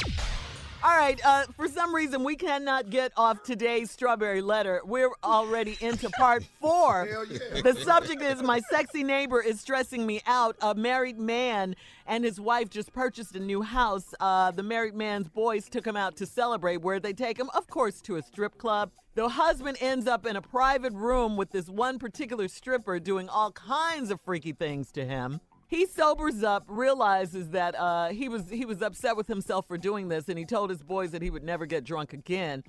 All 0.84 0.96
right. 0.96 1.20
Uh, 1.26 1.46
for 1.56 1.68
some 1.68 1.94
reason, 1.94 2.24
we 2.24 2.36
cannot 2.36 2.90
get 2.92 3.12
off 3.18 3.42
today's 3.42 3.90
strawberry 3.90 4.42
letter. 4.42 4.82
We're 4.86 5.10
already 5.24 5.76
into 5.82 6.10
part 6.12 6.44
four. 6.62 7.26
Yeah. 7.30 7.62
The 7.62 7.74
subject 7.82 8.22
is 8.22 8.44
My 8.44 8.62
sexy 8.70 9.04
neighbor 9.04 9.42
is 9.42 9.60
stressing 9.60 10.06
me 10.06 10.22
out. 10.28 10.56
A 10.62 10.76
married 10.76 11.20
man 11.20 11.76
and 12.06 12.24
his 12.24 12.40
wife 12.40 12.70
just 12.70 12.94
purchased 12.94 13.36
a 13.36 13.40
new 13.40 13.64
house. 13.64 14.14
Uh, 14.20 14.52
the 14.52 14.64
married 14.64 14.94
man's 14.94 15.28
boys 15.28 15.68
took 15.68 15.86
him 15.86 15.98
out 15.98 16.16
to 16.18 16.26
celebrate. 16.28 16.78
Where 16.78 17.00
they 17.00 17.14
take 17.14 17.40
him, 17.40 17.50
of 17.56 17.68
course, 17.68 18.00
to 18.02 18.16
a 18.18 18.22
strip 18.22 18.58
club. 18.60 18.92
The 19.16 19.30
husband 19.30 19.78
ends 19.82 20.06
up 20.06 20.28
in 20.28 20.36
a 20.36 20.42
private 20.44 20.94
room 20.94 21.38
with 21.38 21.50
this 21.50 21.70
one 21.70 21.98
particular 21.98 22.48
stripper 22.48 23.00
doing 23.00 23.30
all 23.30 23.52
kinds 23.52 24.12
of 24.12 24.22
freaky 24.22 24.54
things 24.54 24.92
to 24.92 25.04
him. 25.04 25.42
He 25.68 25.86
sobers 25.86 26.44
up, 26.44 26.64
realizes 26.68 27.50
that 27.50 27.76
uh, 27.78 28.10
he 28.10 28.30
was 28.30 28.50
he 28.50 28.66
was 28.66 28.82
upset 28.82 29.18
with 29.18 29.28
himself 29.28 29.68
for 29.68 29.78
doing 29.78 30.08
this, 30.08 30.30
and 30.30 30.38
he 30.40 30.46
told 30.46 30.70
his 30.70 30.82
boys 30.82 31.12
that 31.12 31.22
he 31.22 31.30
would 31.30 31.44
never 31.44 31.66
get 31.66 31.84
drunk 31.84 32.14
again. 32.14 32.64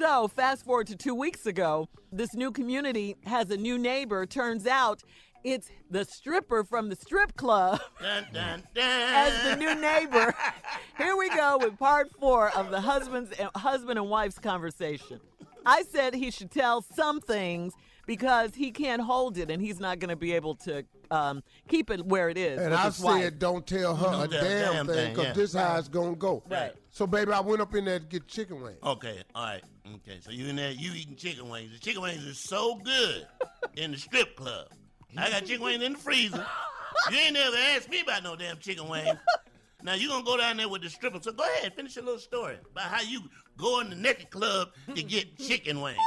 So, 0.00 0.26
fast 0.26 0.64
forward 0.64 0.88
to 0.88 0.96
two 0.96 1.14
weeks 1.14 1.46
ago, 1.46 1.88
this 2.10 2.34
new 2.34 2.50
community 2.50 3.16
has 3.24 3.50
a 3.50 3.56
new 3.56 3.78
neighbor. 3.78 4.26
Turns 4.26 4.66
out 4.66 5.02
it's 5.44 5.70
the 5.90 6.04
stripper 6.04 6.64
from 6.64 6.88
the 6.88 6.96
strip 6.96 7.36
club 7.36 7.80
Dun, 8.00 8.26
dun, 8.32 8.62
dun. 8.74 8.84
as 9.14 9.42
the 9.44 9.56
new 9.56 9.74
neighbor. 9.74 10.34
Here 10.98 11.16
we 11.16 11.28
go 11.30 11.58
with 11.58 11.78
part 11.78 12.10
four 12.18 12.50
of 12.56 12.70
the 12.70 12.80
husband's 12.80 13.30
and 13.32 13.50
husband 13.54 13.98
and 13.98 14.08
wife's 14.08 14.38
conversation. 14.38 15.20
I 15.64 15.84
said 15.84 16.14
he 16.14 16.30
should 16.32 16.50
tell 16.50 16.82
some 16.82 17.20
things 17.20 17.74
because 18.06 18.54
he 18.54 18.70
can't 18.72 19.02
hold 19.02 19.38
it 19.38 19.50
and 19.50 19.62
he's 19.62 19.78
not 19.78 20.00
going 20.00 20.10
to 20.10 20.16
be 20.16 20.32
able 20.32 20.56
to 20.56 20.84
um, 21.12 21.42
keep 21.68 21.90
it 21.90 22.04
where 22.06 22.28
it 22.30 22.38
is. 22.38 22.60
And 22.60 22.74
I 22.74 22.88
said, 22.88 23.04
wife. 23.04 23.38
don't 23.38 23.66
tell 23.66 23.94
her 23.94 24.10
Don't 24.10 24.24
a 24.24 24.28
damn, 24.28 24.40
damn 24.42 24.86
thing, 24.86 24.94
thing, 24.94 25.10
because 25.10 25.26
yeah. 25.26 25.32
this 25.34 25.52
how 25.52 25.76
it's 25.76 25.88
going 25.88 26.14
to 26.14 26.18
go. 26.18 26.42
Right. 26.48 26.72
So, 26.90 27.06
baby, 27.06 27.32
I 27.32 27.40
went 27.40 27.60
up 27.60 27.74
in 27.74 27.84
there 27.84 27.98
to 27.98 28.04
get 28.04 28.26
chicken 28.26 28.62
wings. 28.62 28.78
Okay, 28.82 29.22
all 29.34 29.44
right. 29.44 29.62
Okay, 29.96 30.20
so 30.20 30.30
you 30.30 30.48
in 30.48 30.56
there, 30.56 30.72
you 30.72 30.92
eating 30.94 31.16
chicken 31.16 31.48
wings. 31.48 31.70
The 31.72 31.78
chicken 31.78 32.02
wings 32.02 32.24
is 32.24 32.38
so 32.38 32.76
good 32.76 33.26
in 33.76 33.90
the 33.92 33.98
strip 33.98 34.36
club. 34.36 34.68
I 35.16 35.30
got 35.30 35.44
chicken 35.44 35.62
wings 35.62 35.82
in 35.82 35.92
the 35.92 35.98
freezer. 35.98 36.46
You 37.10 37.18
ain't 37.18 37.34
never 37.34 37.56
asked 37.56 37.90
me 37.90 38.00
about 38.00 38.22
no 38.22 38.34
damn 38.34 38.56
chicken 38.58 38.88
wings. 38.88 39.18
Now 39.82 39.94
you 39.94 40.08
gonna 40.08 40.24
go 40.24 40.36
down 40.36 40.56
there 40.56 40.68
with 40.68 40.82
the 40.82 40.88
stripper. 40.88 41.18
So 41.20 41.32
go 41.32 41.44
ahead, 41.44 41.74
finish 41.74 41.96
your 41.96 42.04
little 42.04 42.20
story 42.20 42.56
about 42.70 42.84
how 42.84 43.02
you 43.02 43.20
go 43.58 43.80
in 43.80 43.90
the 43.90 43.96
naked 43.96 44.30
club 44.30 44.68
to 44.94 45.02
get 45.02 45.36
chicken 45.38 45.80
wings. 45.80 45.98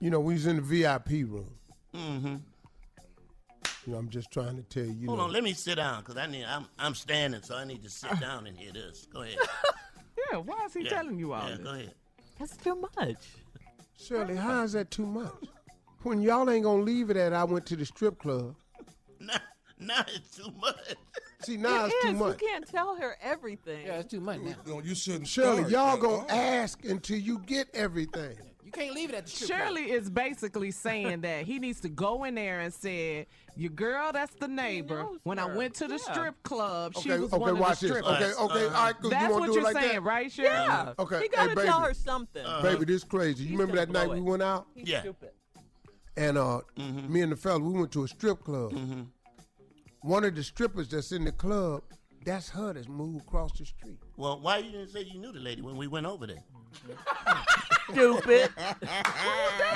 You 0.00 0.10
know, 0.10 0.20
we 0.20 0.34
was 0.34 0.46
in 0.46 0.56
the 0.56 0.62
VIP 0.62 1.08
room. 1.28 1.50
Mm-hmm. 1.94 2.36
You 3.86 3.92
know, 3.92 3.98
I'm 3.98 4.08
just 4.08 4.30
trying 4.30 4.56
to 4.56 4.62
tell 4.62 4.84
you. 4.84 4.92
you 4.92 5.06
Hold 5.08 5.18
know, 5.18 5.24
on, 5.26 5.32
let 5.32 5.42
me 5.42 5.52
sit 5.54 5.76
down, 5.76 6.02
cause 6.02 6.16
I 6.16 6.26
need 6.26 6.44
I'm 6.44 6.66
I'm 6.78 6.94
standing, 6.94 7.42
so 7.42 7.56
I 7.56 7.64
need 7.64 7.82
to 7.82 7.90
sit 7.90 8.18
down 8.20 8.46
and 8.46 8.56
hear 8.56 8.72
this. 8.72 9.06
Go 9.12 9.22
ahead. 9.22 9.36
Yeah, 10.32 10.38
why 10.38 10.64
is 10.66 10.74
he 10.74 10.82
Yeah. 10.84 10.90
telling 10.90 11.18
you 11.18 11.32
all 11.32 11.48
Yeah, 11.48 11.56
this? 11.56 11.64
go 11.64 11.70
ahead. 11.72 11.94
That's 12.38 12.56
too 12.58 12.84
much. 12.96 13.24
Shirley, 13.98 14.36
how 14.36 14.62
is 14.64 14.72
that 14.72 14.90
too 14.90 15.06
much? 15.06 15.32
When 16.02 16.20
y'all 16.20 16.48
ain't 16.50 16.64
gonna 16.64 16.82
leave 16.82 17.10
it 17.10 17.16
at 17.16 17.32
I 17.32 17.44
went 17.44 17.64
to 17.66 17.76
the 17.76 17.84
strip 17.86 18.18
club. 18.18 18.54
Now, 19.20 19.36
now 19.78 20.04
it's 20.14 20.36
too 20.36 20.50
much. 20.60 20.94
See, 21.42 21.56
now 21.56 21.86
It 21.86 21.92
it's 21.94 22.04
too 22.04 22.12
much. 22.12 22.40
You 22.40 22.48
can't 22.48 22.66
tell 22.68 22.96
her 22.96 23.16
everything. 23.22 23.86
Yeah, 23.86 23.98
it's 23.98 24.10
too 24.10 24.20
much 24.20 24.40
now. 24.40 24.54
No, 24.66 24.80
you 24.80 24.94
shouldn't. 24.94 25.26
Shirley, 25.28 25.68
start 25.68 25.70
y'all 25.70 25.96
gonna 25.96 26.22
all. 26.22 26.30
ask 26.30 26.84
until 26.84 27.18
you 27.18 27.38
get 27.40 27.68
everything. 27.74 28.36
You 28.76 28.82
can't 28.82 28.94
leave 28.94 29.08
it 29.08 29.16
at 29.16 29.24
the 29.26 29.30
strip 29.32 29.50
club. 29.50 29.60
Shirley 29.68 29.90
is 29.90 30.08
basically 30.08 30.70
saying 30.70 31.22
that 31.22 31.44
he 31.44 31.58
needs 31.58 31.80
to 31.80 31.88
go 31.88 32.22
in 32.22 32.36
there 32.36 32.60
and 32.60 32.72
say, 32.72 33.26
"Your 33.56 33.70
girl, 33.72 34.12
that's 34.12 34.32
the 34.36 34.46
neighbor. 34.46 35.02
knows 35.02 35.18
When 35.24 35.40
I 35.40 35.46
went 35.46 35.74
to 35.76 35.88
the 35.88 35.94
Yeah. 36.06 36.12
strip 36.12 36.40
club, 36.44 36.94
she 36.94 37.10
Okay, 37.10 37.20
was 37.20 37.32
okay, 37.32 37.40
one 37.40 37.58
watch 37.58 37.72
of 37.74 37.80
the 37.80 37.86
strippers." 37.88 38.12
Okay, 38.12 38.32
okay, 38.32 38.64
all 38.66 38.70
right, 38.70 39.00
good. 39.00 39.10
That's 39.10 39.22
you 39.24 39.30
wanna 39.30 39.40
what 39.40 39.46
do 39.48 39.52
you're 39.54 39.62
like 39.64 39.76
saying, 39.76 39.94
that? 39.94 40.00
right, 40.02 40.30
Shirley? 40.30 40.48
Yeah. 40.50 40.94
Okay, 41.00 41.22
He 41.22 41.28
got 41.28 41.48
to 41.50 41.60
hey, 41.60 41.66
tell 41.66 41.80
her 41.80 41.94
something. 41.94 42.46
Baby, 42.62 42.84
this 42.84 43.02
crazy. 43.02 43.42
You 43.42 43.48
He's 43.50 43.58
remember 43.58 43.76
that 43.76 43.90
night 43.90 44.06
blow 44.06 44.14
we 44.14 44.20
went 44.20 44.42
out 44.42 44.68
He's 44.74 44.88
Yeah. 44.88 45.00
stupid. 45.00 45.30
and 46.16 46.38
uh, 46.38 46.60
Mm-hmm. 46.76 47.12
me 47.12 47.22
and 47.22 47.32
the 47.32 47.36
fella 47.36 47.58
we 47.58 47.72
went 47.72 47.90
to 47.92 48.04
a 48.04 48.08
strip 48.08 48.44
club. 48.44 48.72
One 50.02 50.24
of 50.24 50.34
the 50.36 50.44
strippers 50.44 50.88
that's 50.88 51.10
in 51.12 51.24
the 51.24 51.32
club, 51.32 51.82
that's 52.24 52.50
her 52.50 52.72
that's 52.72 52.88
moved 52.88 53.22
across 53.26 53.52
the 53.58 53.64
street. 53.64 53.98
Well, 54.16 54.40
why 54.40 54.58
you 54.58 54.70
didn't 54.70 54.88
say 54.88 55.02
you 55.02 55.18
knew 55.18 55.32
the 55.32 55.40
lady 55.40 55.62
when 55.62 55.76
we 55.76 55.86
went 55.86 56.06
over 56.06 56.26
there? 56.26 56.42
Stupid. 57.90 58.50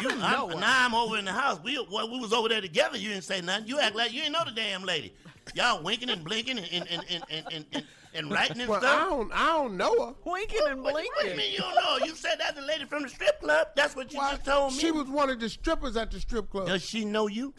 You, 0.01 0.11
I'm, 0.11 0.59
now 0.59 0.87
I'm 0.87 0.95
over 0.95 1.19
in 1.19 1.25
the 1.25 1.33
house. 1.33 1.61
We 1.63 1.79
well, 1.91 2.11
we 2.11 2.19
was 2.19 2.33
over 2.33 2.49
there 2.49 2.61
together. 2.61 2.99
You 2.99 3.11
didn't 3.11 3.23
say 3.25 3.41
nothing. 3.41 3.69
You 3.69 3.79
act 3.79 3.95
like 3.95 4.13
you 4.13 4.23
didn't 4.23 4.33
know 4.33 4.45
the 4.45 4.51
damn 4.51 4.83
lady. 4.83 5.15
Y'all 5.55 5.83
winking 5.83 6.11
and 6.11 6.25
blinking 6.25 6.59
and 6.59 6.69
and 6.73 6.89
and 6.89 7.07
and 7.13 7.25
and, 7.31 7.47
and, 7.53 7.65
and, 7.73 7.85
and 8.15 8.31
writing 8.31 8.61
and 8.61 8.69
Well, 8.69 8.85
I 8.85 9.09
don't, 9.09 9.33
I 9.33 9.47
don't 9.47 9.77
know 9.77 10.07
her. 10.07 10.15
Winking 10.25 10.61
and 10.69 10.83
What, 10.83 10.95
what 10.95 11.05
do 11.21 11.29
you 11.29 11.37
mean 11.37 11.53
you 11.53 11.59
don't 11.59 11.75
know? 11.75 12.05
You 12.05 12.15
said 12.15 12.37
that's 12.39 12.59
the 12.59 12.67
lady 12.67 12.87
from 12.87 13.03
the 13.03 13.09
strip 13.09 13.41
club. 13.41 13.69
That's 13.77 13.95
what 13.95 14.13
you 14.13 14.19
just 14.19 14.45
told 14.45 14.73
me. 14.73 14.79
She 14.79 14.91
was 14.91 15.07
one 15.07 15.31
of 15.31 15.39
the 15.39 15.49
strippers 15.49 15.97
at 15.97 16.11
the 16.11 16.19
strip 16.19 16.51
club. 16.51 16.67
Does 16.67 16.85
she 16.85 17.05
know 17.05 17.29
you? 17.29 17.55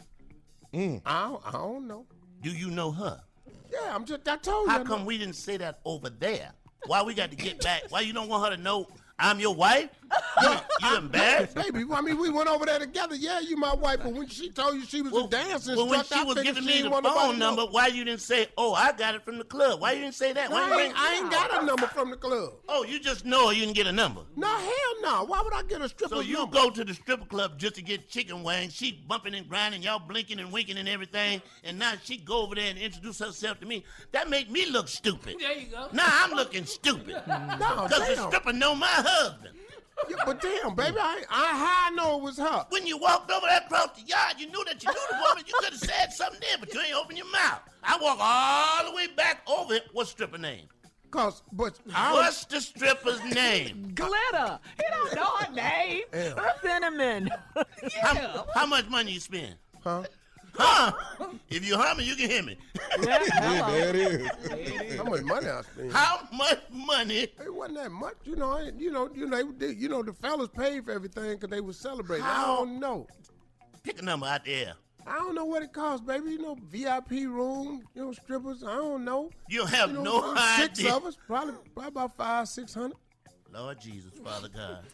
Mm. 0.74 1.00
I, 1.06 1.28
don't, 1.28 1.42
I 1.46 1.52
don't 1.52 1.86
know. 1.86 2.06
Do 2.42 2.50
you 2.50 2.70
know 2.70 2.92
her? 2.92 3.20
Yeah, 3.70 3.94
I'm 3.94 4.04
just. 4.04 4.28
I 4.28 4.36
told 4.36 4.66
you. 4.66 4.72
How 4.72 4.84
come 4.84 5.04
we 5.04 5.18
didn't 5.18 5.36
say 5.36 5.56
that 5.58 5.80
over 5.84 6.10
there? 6.10 6.52
Why 6.86 7.02
we 7.02 7.14
got 7.14 7.30
to 7.30 7.36
get 7.36 7.60
back? 7.62 7.82
Why 7.88 8.00
you 8.00 8.12
don't 8.12 8.28
want 8.28 8.48
her 8.50 8.56
to 8.56 8.62
know 8.62 8.86
I'm 9.18 9.40
your 9.40 9.54
wife? 9.54 9.90
You, 10.42 10.50
you 10.82 10.96
embarrassed? 10.98 11.54
Baby, 11.54 11.84
I 11.90 12.00
mean, 12.00 12.18
we 12.18 12.30
went 12.30 12.48
over 12.48 12.66
there 12.66 12.78
together. 12.78 13.14
Yeah, 13.16 13.40
you 13.40 13.56
my 13.56 13.74
wife, 13.74 14.00
but 14.02 14.12
when 14.12 14.28
she 14.28 14.50
told 14.50 14.74
you 14.74 14.84
she 14.84 15.02
was 15.02 15.12
a 15.12 15.26
dancing 15.28 15.76
well, 15.76 15.88
when 15.88 16.04
she 16.04 16.22
was 16.24 16.36
I 16.36 16.40
figured 16.40 16.44
giving 16.44 16.64
me 16.66 16.72
ain't 16.82 16.84
the 16.84 17.08
phone 17.08 17.32
to 17.34 17.38
know. 17.38 17.46
number, 17.46 17.62
why 17.72 17.86
you 17.88 18.04
didn't 18.04 18.20
say, 18.20 18.46
"Oh, 18.56 18.74
I 18.74 18.92
got 18.92 19.14
it 19.14 19.24
from 19.24 19.38
the 19.38 19.44
club"? 19.44 19.80
Why 19.80 19.92
you 19.92 20.02
didn't 20.02 20.14
say 20.14 20.32
that? 20.34 20.50
No, 20.50 20.56
Why 20.56 20.62
I, 20.62 20.70
ain't- 20.72 20.80
ain't, 20.90 20.98
I 20.98 21.14
ain't 21.14 21.30
got 21.30 21.62
a 21.62 21.66
number 21.66 21.86
from 21.88 22.10
the 22.10 22.16
club. 22.16 22.52
Oh, 22.68 22.84
you 22.84 23.00
just 23.00 23.24
know. 23.24 23.50
You 23.50 23.62
didn't 23.62 23.76
get 23.76 23.86
a 23.86 23.92
number. 23.92 24.20
No, 24.36 24.46
hell 24.48 24.70
no. 25.02 25.24
Why 25.24 25.40
would 25.42 25.54
I 25.54 25.62
get 25.62 25.80
a 25.80 25.88
stripper 25.88 26.14
So 26.16 26.20
you 26.20 26.34
number? 26.38 26.54
go 26.54 26.70
to 26.70 26.84
the 26.84 26.94
stripper 26.94 27.26
club 27.26 27.58
just 27.58 27.74
to 27.76 27.82
get 27.82 28.08
chicken 28.08 28.42
wings. 28.42 28.74
She 28.74 28.92
bumping 29.08 29.34
and 29.34 29.48
grinding, 29.48 29.82
y'all 29.82 29.98
blinking 29.98 30.38
and 30.38 30.52
winking 30.52 30.76
and 30.78 30.88
everything. 30.88 31.40
And 31.64 31.78
now 31.78 31.94
she 32.04 32.18
go 32.18 32.42
over 32.42 32.54
there 32.54 32.68
and 32.70 32.78
introduce 32.78 33.18
herself 33.18 33.58
to 33.60 33.66
me. 33.66 33.84
That 34.12 34.28
make 34.30 34.50
me 34.50 34.66
look 34.70 34.88
stupid. 34.88 35.36
There 35.40 35.52
you 35.56 35.66
go. 35.68 35.88
Now 35.92 36.04
I'm 36.06 36.32
looking 36.32 36.64
stupid. 36.66 37.16
No, 37.26 37.86
Because 37.88 38.08
the 38.08 38.14
damn. 38.16 38.28
stripper 38.28 38.52
know 38.52 38.74
my 38.74 38.86
husband. 38.88 39.54
Yeah, 40.08 40.16
but 40.24 40.40
damn, 40.40 40.74
baby, 40.74 40.96
I, 40.98 41.22
I 41.30 41.56
how 41.56 41.86
I 41.86 41.90
know 41.94 42.18
it 42.18 42.22
was 42.22 42.36
her. 42.38 42.66
When 42.68 42.86
you 42.86 42.98
walked 42.98 43.30
over 43.30 43.46
there 43.46 43.60
across 43.64 43.98
the 44.00 44.06
yard, 44.06 44.34
you 44.38 44.46
knew 44.46 44.64
that 44.66 44.82
you 44.82 44.90
knew 44.90 45.00
the 45.10 45.16
woman. 45.28 45.44
You 45.46 45.54
could 45.58 45.72
have 45.72 45.80
said 45.80 46.12
something 46.12 46.40
then, 46.40 46.60
but 46.60 46.72
you 46.72 46.80
ain't 46.80 46.94
open 46.94 47.16
your 47.16 47.30
mouth. 47.32 47.60
I 47.82 47.98
walk 48.00 48.18
all 48.20 48.90
the 48.90 48.94
way 48.96 49.06
back 49.08 49.40
over 49.46 49.74
it. 49.74 49.84
What's 49.92 50.10
stripper 50.10 50.38
name? 50.38 50.68
Cause, 51.10 51.42
but 51.52 51.78
I 51.94 52.12
was, 52.12 52.22
What's 52.24 52.44
the 52.46 52.60
stripper's 52.60 53.24
name? 53.32 53.90
Glitter. 53.94 54.58
He 54.76 54.84
don't 54.90 55.14
know 55.14 55.36
her 55.38 55.52
name. 55.52 56.02
Cinnamon. 56.62 57.30
How, 58.02 58.46
how 58.54 58.66
much 58.66 58.88
money 58.88 59.12
you 59.12 59.20
spend? 59.20 59.54
huh? 59.82 60.02
Huh? 60.58 60.92
If 61.50 61.66
you 61.66 61.76
humming, 61.76 62.06
you 62.06 62.16
can 62.16 62.30
hear 62.30 62.42
me. 62.42 62.56
Yeah, 63.02 63.18
Yeah, 63.42 63.70
there 63.70 63.88
it 63.90 63.96
is. 63.96 64.96
How 64.96 65.04
much 65.04 65.22
money 65.22 65.48
I 65.48 65.62
spent? 65.62 65.92
How 65.92 66.28
much 66.32 66.60
money? 66.72 67.14
It 67.22 67.54
wasn't 67.54 67.78
that 67.78 67.90
much, 67.92 68.16
you 68.24 68.36
know. 68.36 68.52
I, 68.52 68.70
you 68.78 68.90
know, 68.90 69.08
you 69.14 69.26
know, 69.26 69.52
they, 69.52 69.70
you 69.72 69.88
know, 69.88 70.02
the 70.02 70.12
fellas 70.12 70.48
paid 70.48 70.84
for 70.84 70.92
everything 70.92 71.32
because 71.32 71.50
they 71.50 71.60
was 71.60 71.76
celebrating. 71.76 72.24
I 72.26 72.44
don't 72.46 72.80
know. 72.80 73.06
Pick 73.82 74.00
a 74.00 74.04
number 74.04 74.26
out 74.26 74.44
there. 74.44 74.74
I 75.06 75.14
don't 75.18 75.34
know 75.36 75.44
what 75.44 75.62
it 75.62 75.72
costs, 75.72 76.04
baby. 76.04 76.32
You 76.32 76.38
know, 76.42 76.56
VIP 76.68 77.10
room, 77.28 77.82
you 77.94 78.04
know, 78.04 78.12
strippers. 78.12 78.64
I 78.64 78.74
don't 78.74 79.04
know. 79.04 79.30
You 79.48 79.64
have 79.66 79.90
You 79.90 80.02
know, 80.02 80.32
no 80.34 80.34
six 80.56 80.80
idea. 80.80 80.94
of 80.96 81.04
us, 81.06 81.16
probably, 81.26 81.54
probably 81.74 81.88
about 81.88 82.16
five, 82.16 82.48
six 82.48 82.74
hundred. 82.74 82.96
Lord 83.54 83.80
Jesus, 83.80 84.12
Father 84.22 84.48
God. 84.48 84.84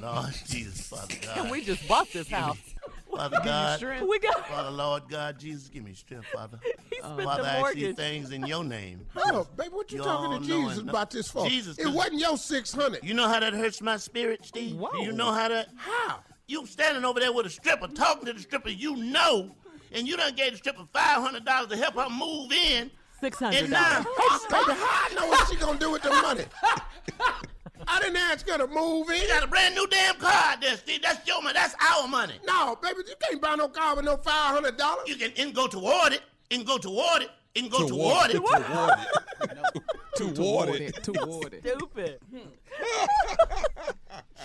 Lord 0.00 0.34
Jesus, 0.48 0.86
Father 0.86 1.14
God. 1.22 1.36
And 1.38 1.50
we 1.50 1.62
just 1.62 1.86
bought 1.86 2.10
this 2.12 2.28
house. 2.28 2.56
Father 3.16 3.38
God. 3.44 3.76
strength. 3.78 4.06
We 4.08 4.18
got 4.18 4.46
Father, 4.48 4.70
Lord 4.70 5.02
God, 5.08 5.38
Jesus, 5.38 5.68
give 5.68 5.84
me 5.84 5.94
strength, 5.94 6.26
Father. 6.32 6.58
he 6.90 6.96
spent 6.98 7.22
Father, 7.22 7.42
the 7.42 7.48
I 7.48 7.54
see 7.54 7.60
mortgage. 7.60 7.96
things 7.96 8.30
in 8.30 8.46
your 8.46 8.64
name. 8.64 9.06
Hold 9.14 9.40
up, 9.46 9.56
baby. 9.56 9.70
What 9.70 9.90
you 9.92 9.98
You 9.98 10.04
talking 10.04 10.32
all 10.32 10.40
to 10.40 10.44
Jesus 10.46 10.78
it. 10.78 10.88
about 10.88 11.10
this 11.10 11.30
for? 11.30 11.48
Jesus, 11.48 11.78
it 11.78 11.88
wasn't 11.88 12.20
your 12.20 12.36
six 12.36 12.72
hundred. 12.72 13.02
You 13.04 13.14
know 13.14 13.28
how 13.28 13.40
that 13.40 13.52
hurts 13.54 13.80
my 13.80 13.96
spirit, 13.96 14.44
Steve? 14.44 14.76
Whoa. 14.76 14.90
Do 14.92 14.98
you 14.98 15.12
know 15.12 15.32
how 15.32 15.48
that? 15.48 15.68
How? 15.76 16.20
You 16.46 16.66
standing 16.66 17.04
over 17.04 17.20
there 17.20 17.32
with 17.32 17.46
a 17.46 17.50
stripper, 17.50 17.88
talking 17.88 18.26
to 18.26 18.32
the 18.34 18.40
stripper 18.40 18.68
you 18.68 18.96
know, 18.96 19.54
and 19.92 20.06
you 20.06 20.16
done 20.16 20.34
gave 20.34 20.52
the 20.52 20.58
stripper 20.58 20.82
$500 20.94 21.68
to 21.70 21.76
help 21.76 21.94
her 21.94 22.10
move 22.10 22.52
in. 22.52 22.90
Six 23.20 23.40
And 23.40 23.54
hundred 23.54 23.70
now, 23.70 24.02
dollars. 24.02 24.42
Baby, 24.50 24.78
how 24.78 25.06
I 25.10 25.14
know 25.14 25.26
what 25.28 25.48
she 25.48 25.56
gonna 25.56 25.78
do 25.78 25.90
with 25.92 26.02
the 26.02 26.10
money? 26.10 26.44
I 27.86 28.00
didn't 28.00 28.16
ask 28.16 28.48
her 28.48 28.58
to 28.58 28.66
move 28.66 29.08
in. 29.10 29.20
you 29.22 29.28
got 29.28 29.44
a 29.44 29.46
brand 29.46 29.74
new 29.74 29.86
damn 29.88 30.16
car 30.16 30.32
out 30.32 30.60
there, 30.60 30.76
Steve. 30.76 31.02
That's 31.02 31.26
your 31.26 31.42
money. 31.42 31.54
That's 31.54 31.74
our 31.92 32.08
money. 32.08 32.34
No, 32.46 32.76
baby, 32.82 32.98
you 33.06 33.14
can't 33.20 33.40
buy 33.40 33.54
no 33.56 33.68
car 33.68 33.96
with 33.96 34.04
no 34.04 34.16
five 34.16 34.54
hundred 34.54 34.76
dollars. 34.76 35.08
You 35.08 35.16
can 35.16 35.32
and 35.38 35.54
go 35.54 35.66
toward 35.66 36.12
it, 36.12 36.22
and 36.50 36.66
go 36.66 36.78
toward 36.78 37.22
it, 37.22 37.30
and 37.56 37.70
go 37.70 37.86
toward 37.88 38.30
it. 38.30 38.36
Toward 38.36 38.60
it. 38.60 38.66
Toward 40.16 40.34
Toward 40.36 40.68
it. 40.70 40.80
it. 40.96 41.02
Toward 41.04 41.54
it. 41.54 41.66
Stupid. 41.66 42.18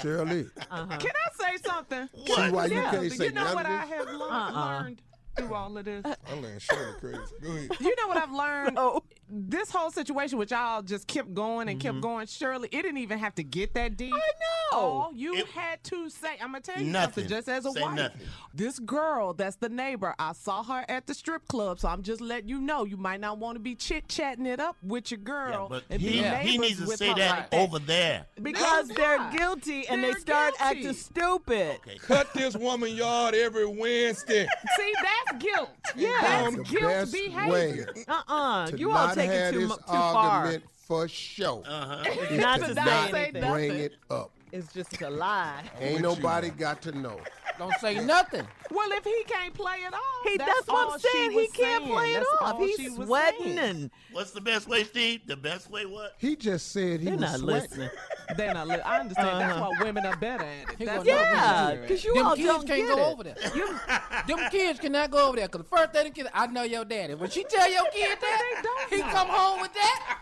Shirley, 0.01 0.45
uh-huh. 0.71 0.97
Can 0.97 1.11
I 1.11 1.57
say 1.57 1.69
something? 1.69 2.09
see 2.25 2.51
why 2.51 2.65
you 2.67 2.75
Yeah, 2.75 2.91
can't 2.91 3.11
say 3.11 3.25
you 3.25 3.31
know 3.31 3.53
what 3.53 3.65
I 3.65 3.85
have 3.85 4.07
lear- 4.07 4.21
Uh-uh. 4.29 4.81
learned 4.81 5.01
through 5.35 5.53
all 5.53 5.77
of 5.77 5.85
this? 5.85 6.05
I'm 6.31 6.41
letting 6.41 6.59
Shirley 6.59 6.93
crazy. 6.99 7.19
Go 7.41 7.49
ahead. 7.51 7.71
You 7.81 7.95
know 7.97 8.07
what 8.07 8.17
I've 8.17 8.31
learned? 8.31 8.77
Oh. 8.79 9.03
This 9.31 9.69
whole 9.71 9.91
situation, 9.91 10.37
which 10.39 10.51
y'all 10.51 10.81
just 10.81 11.07
kept 11.07 11.33
going 11.33 11.69
and 11.69 11.79
kept 11.79 11.93
mm-hmm. 11.95 12.01
going, 12.01 12.27
Shirley, 12.27 12.67
it 12.71 12.81
didn't 12.81 12.97
even 12.97 13.19
have 13.19 13.35
to 13.35 13.43
get 13.43 13.73
that 13.75 13.95
deep. 13.95 14.13
I 14.13 14.17
know. 14.17 14.77
All 14.79 15.11
you 15.13 15.35
It- 15.35 15.47
had 15.47 15.83
to 15.85 16.09
say, 16.09 16.29
I'm 16.41 16.47
gonna 16.51 16.61
tell 16.61 16.79
you 16.81 16.85
Nothing. 16.89 17.23
something, 17.25 17.27
just 17.29 17.47
as 17.49 17.65
a 17.65 17.71
Say 17.71 17.81
wife. 17.81 17.95
nothing. 17.95 18.21
This 18.53 18.79
girl, 18.79 19.33
that's 19.33 19.55
the 19.57 19.69
neighbor. 19.69 20.15
I 20.17 20.33
saw 20.33 20.63
her 20.63 20.83
at 20.89 21.05
the 21.07 21.13
strip 21.13 21.47
club, 21.47 21.79
so 21.79 21.87
I'm 21.87 22.01
just 22.01 22.21
letting 22.21 22.49
you 22.49 22.59
know. 22.59 22.83
You 22.85 22.97
might 22.97 23.19
not 23.19 23.37
want 23.37 23.55
to 23.55 23.59
be 23.59 23.75
chit 23.75 24.07
chatting 24.07 24.45
it 24.47 24.59
up 24.59 24.75
with 24.81 25.11
your 25.11 25.19
Yeah, 25.19 25.25
girl 25.25 25.67
but 25.69 25.83
and 25.89 26.01
he, 26.01 26.21
be 26.21 26.23
he 26.49 26.57
needs 26.57 26.79
to 26.79 26.87
say 26.97 27.13
that 27.13 27.51
like 27.51 27.61
over 27.61 27.77
there. 27.79 28.25
Because 28.41 28.89
No, 28.89 28.95
they're 28.95 29.17
not. 29.17 29.37
guilty 29.37 29.87
and 29.87 30.03
they 30.03 30.11
They're 30.11 30.19
start 30.19 30.57
guilty. 30.57 30.77
acting 30.79 30.93
stupid. 30.93 31.75
Okay. 31.87 31.97
Cut 31.99 32.33
this 32.33 32.55
woman 32.55 32.95
yard 32.95 33.35
every 33.35 33.65
Wednesday. 33.67 34.47
See, 34.77 34.93
that's 35.01 35.43
guilt. 35.43 35.69
Yeah. 35.95 36.09
that's 36.21 36.55
the 36.55 36.63
guilt 36.63 36.83
best 36.83 37.13
behavior. 37.13 37.51
way 37.51 37.85
Uh-uh. 38.07 38.67
to 38.67 38.77
You 38.77 38.91
all 38.91 39.13
not 39.27 39.31
take 39.33 39.41
it 39.41 39.51
too, 39.53 39.59
this 39.59 39.69
mu- 39.69 39.75
too 39.75 39.81
far. 39.87 40.15
argument 40.45 40.63
for 40.87 41.07
show. 41.07 41.63
Uh-huh. 41.67 42.03
is 42.29 42.39
Not 42.39 42.59
to 42.61 42.67
to 42.67 42.73
not 42.73 42.87
say 42.87 43.11
say 43.11 43.23
anything. 43.25 43.51
bring 43.51 43.67
nothing. 43.69 43.83
it 43.83 43.93
up. 44.09 44.31
It's 44.51 44.73
just 44.73 45.01
a 45.01 45.09
lie. 45.09 45.63
Ain't 45.79 45.93
with 45.93 45.93
you, 45.95 45.99
nobody 46.01 46.49
got 46.49 46.81
to 46.83 46.91
know. 46.91 47.19
Don't 47.57 47.73
say 47.81 47.99
nothing. 48.05 48.47
Well, 48.71 48.89
if 48.93 49.03
he 49.03 49.23
can't 49.27 49.53
play 49.53 49.79
it 49.85 49.93
off, 49.93 49.99
He, 50.23 50.37
that's, 50.37 50.49
that's, 50.49 50.67
what 50.69 50.87
all 50.87 50.93
I'm 50.93 50.99
she 50.99 51.07
saying. 51.11 51.31
He 51.31 51.37
was 51.37 51.47
can't 51.51 51.83
saying. 51.83 51.93
play 51.93 52.05
it 52.11 52.13
That's 52.13 52.41
off. 52.41 52.53
all 52.55 52.65
she 52.67 52.75
He's 52.83 52.97
was 52.97 53.07
sweating 53.07 53.43
saying. 53.43 53.57
and 53.59 53.91
What's 54.13 54.31
the 54.31 54.39
best 54.41 54.67
way, 54.69 54.83
Steve? 54.85 55.27
The 55.27 55.35
best 55.35 55.69
way 55.69 55.85
what? 55.85 56.15
He 56.19 56.37
just 56.37 56.71
said 56.71 57.01
he 57.01 57.09
was 57.09 57.19
sweating. 57.19 57.19
they're 57.19 57.19
was 57.19 57.21
not 57.31 57.39
sweating. 57.39 57.69
listening. 57.69 57.89
Then 58.37 58.55
I, 58.57 58.63
li- 58.63 58.75
I 58.75 58.99
understand. 58.99 59.41
That's 59.41 59.53
Uh-huh. 59.57 59.71
why 59.71 59.83
women 59.85 60.05
are 60.05 60.15
better 60.15 60.43
at 60.43 60.69
it. 60.79 60.85
That's 60.85 61.03
gonna 61.03 61.03
why 61.03 61.03
know 61.03 61.13
women 61.15 61.33
Yeah, 61.33 61.75
because 61.81 62.03
you 62.03 62.13
them 62.13 62.27
all 62.27 62.35
kids 62.35 62.47
don't 62.47 62.67
can't 62.67 62.87
get 62.87 62.95
go 62.95 63.01
it. 63.01 63.11
over 63.11 63.23
there. 63.23 63.35
You, 63.55 63.79
them 64.27 64.49
kids 64.51 64.79
cannot 64.79 65.09
go 65.09 65.27
over 65.27 65.35
there 65.37 65.47
because 65.47 65.61
the 65.67 65.75
first 65.75 65.93
thing 65.93 66.03
the 66.05 66.09
kid, 66.11 66.27
I 66.31 66.45
know 66.45 66.61
your 66.61 66.85
daddy. 66.85 67.15
When 67.15 67.29
she 67.31 67.43
tell 67.43 67.69
your 67.71 67.85
kid 67.91 68.19
that, 68.21 68.85
he 68.91 68.99
come 68.99 69.27
home 69.29 69.61
with 69.61 69.73
that. 69.73 70.19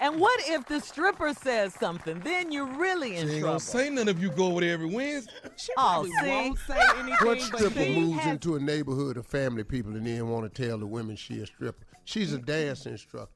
And 0.00 0.20
what 0.20 0.40
if 0.46 0.66
the 0.66 0.80
stripper 0.80 1.34
says 1.34 1.74
something? 1.74 2.20
Then 2.20 2.52
you're 2.52 2.66
really 2.66 3.16
in 3.16 3.26
She 3.26 3.32
ain't 3.34 3.40
trouble. 3.40 3.48
gonna 3.48 3.60
say 3.60 3.90
nothing 3.90 4.08
if 4.08 4.20
you 4.20 4.30
go 4.30 4.46
over 4.46 4.60
there 4.60 4.74
every 4.74 4.92
Wednesday. 4.94 5.32
She 5.56 5.72
Oh, 5.76 6.06
probably 6.06 6.10
see? 6.12 6.28
won't 6.28 6.58
say 6.66 6.80
anything, 6.98 7.26
What 7.26 7.40
stripper 7.40 7.80
he 7.80 8.00
moves 8.00 8.20
has 8.20 8.32
into 8.32 8.56
a 8.56 8.60
neighborhood 8.60 9.16
of 9.16 9.26
family 9.26 9.64
people 9.64 9.94
and 9.94 10.06
then 10.06 10.28
want 10.28 10.52
to 10.52 10.62
tell 10.62 10.78
the 10.78 10.86
women 10.86 11.16
she 11.16 11.40
a 11.40 11.46
stripper? 11.46 11.84
She's 12.04 12.32
a 12.32 12.38
mm. 12.38 12.46
dance 12.46 12.86
instructor. 12.86 13.32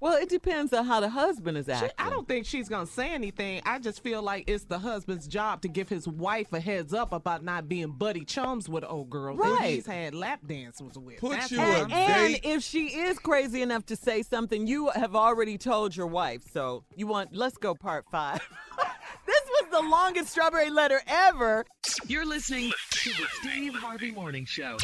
Well, 0.00 0.14
it 0.16 0.28
depends 0.28 0.72
on 0.72 0.84
how 0.84 1.00
the 1.00 1.08
husband 1.08 1.56
is 1.58 1.66
She- 1.66 1.72
acting. 1.72 1.90
I 1.98 2.10
don't 2.10 2.26
think 2.26 2.46
she's 2.46 2.68
gonna 2.68 2.86
say 2.86 3.10
anything. 3.10 3.62
I 3.66 3.78
just 3.78 4.02
feel 4.02 4.22
like 4.22 4.44
it's 4.48 4.64
the 4.64 4.78
husband's 4.78 5.26
job 5.26 5.62
to 5.62 5.68
give 5.68 5.88
his 5.88 6.06
wife 6.08 6.52
a 6.52 6.60
heads 6.60 6.92
up 6.94 7.12
about 7.12 7.42
not 7.44 7.68
being 7.68 7.90
buddy 7.92 8.24
chums 8.24 8.68
with 8.68 8.84
old 8.84 9.10
girls 9.10 9.38
that 9.38 9.50
Right. 9.50 9.74
he's 9.74 9.86
had 9.86 10.14
lap 10.14 10.40
dances 10.46 10.96
with. 10.98 11.18
Put 11.18 11.32
That's 11.32 11.50
you 11.50 11.60
all 11.60 11.66
a 11.66 11.82
and, 11.84 11.92
and 11.92 12.40
if 12.44 12.62
she 12.62 12.86
is 12.88 13.18
crazy 13.18 13.62
enough 13.62 13.86
to 13.86 13.96
say 13.96 14.22
something, 14.22 14.66
you 14.66 14.88
have 14.90 15.14
already 15.16 15.58
told 15.58 15.96
your 15.96 16.06
wife. 16.06 16.42
So 16.52 16.84
you 16.96 17.06
want, 17.06 17.34
let's 17.34 17.56
go 17.58 17.74
part 17.74 18.04
five. 18.10 18.40
this 19.26 19.40
was 19.60 19.70
the 19.70 19.88
longest 19.88 20.30
strawberry 20.30 20.70
letter 20.70 21.00
ever. 21.06 21.64
You're 22.06 22.26
listening 22.26 22.72
to 22.90 23.10
the 23.10 23.26
Steve 23.40 23.74
Harvey 23.74 24.10
Morning 24.10 24.44
Show. 24.44 24.76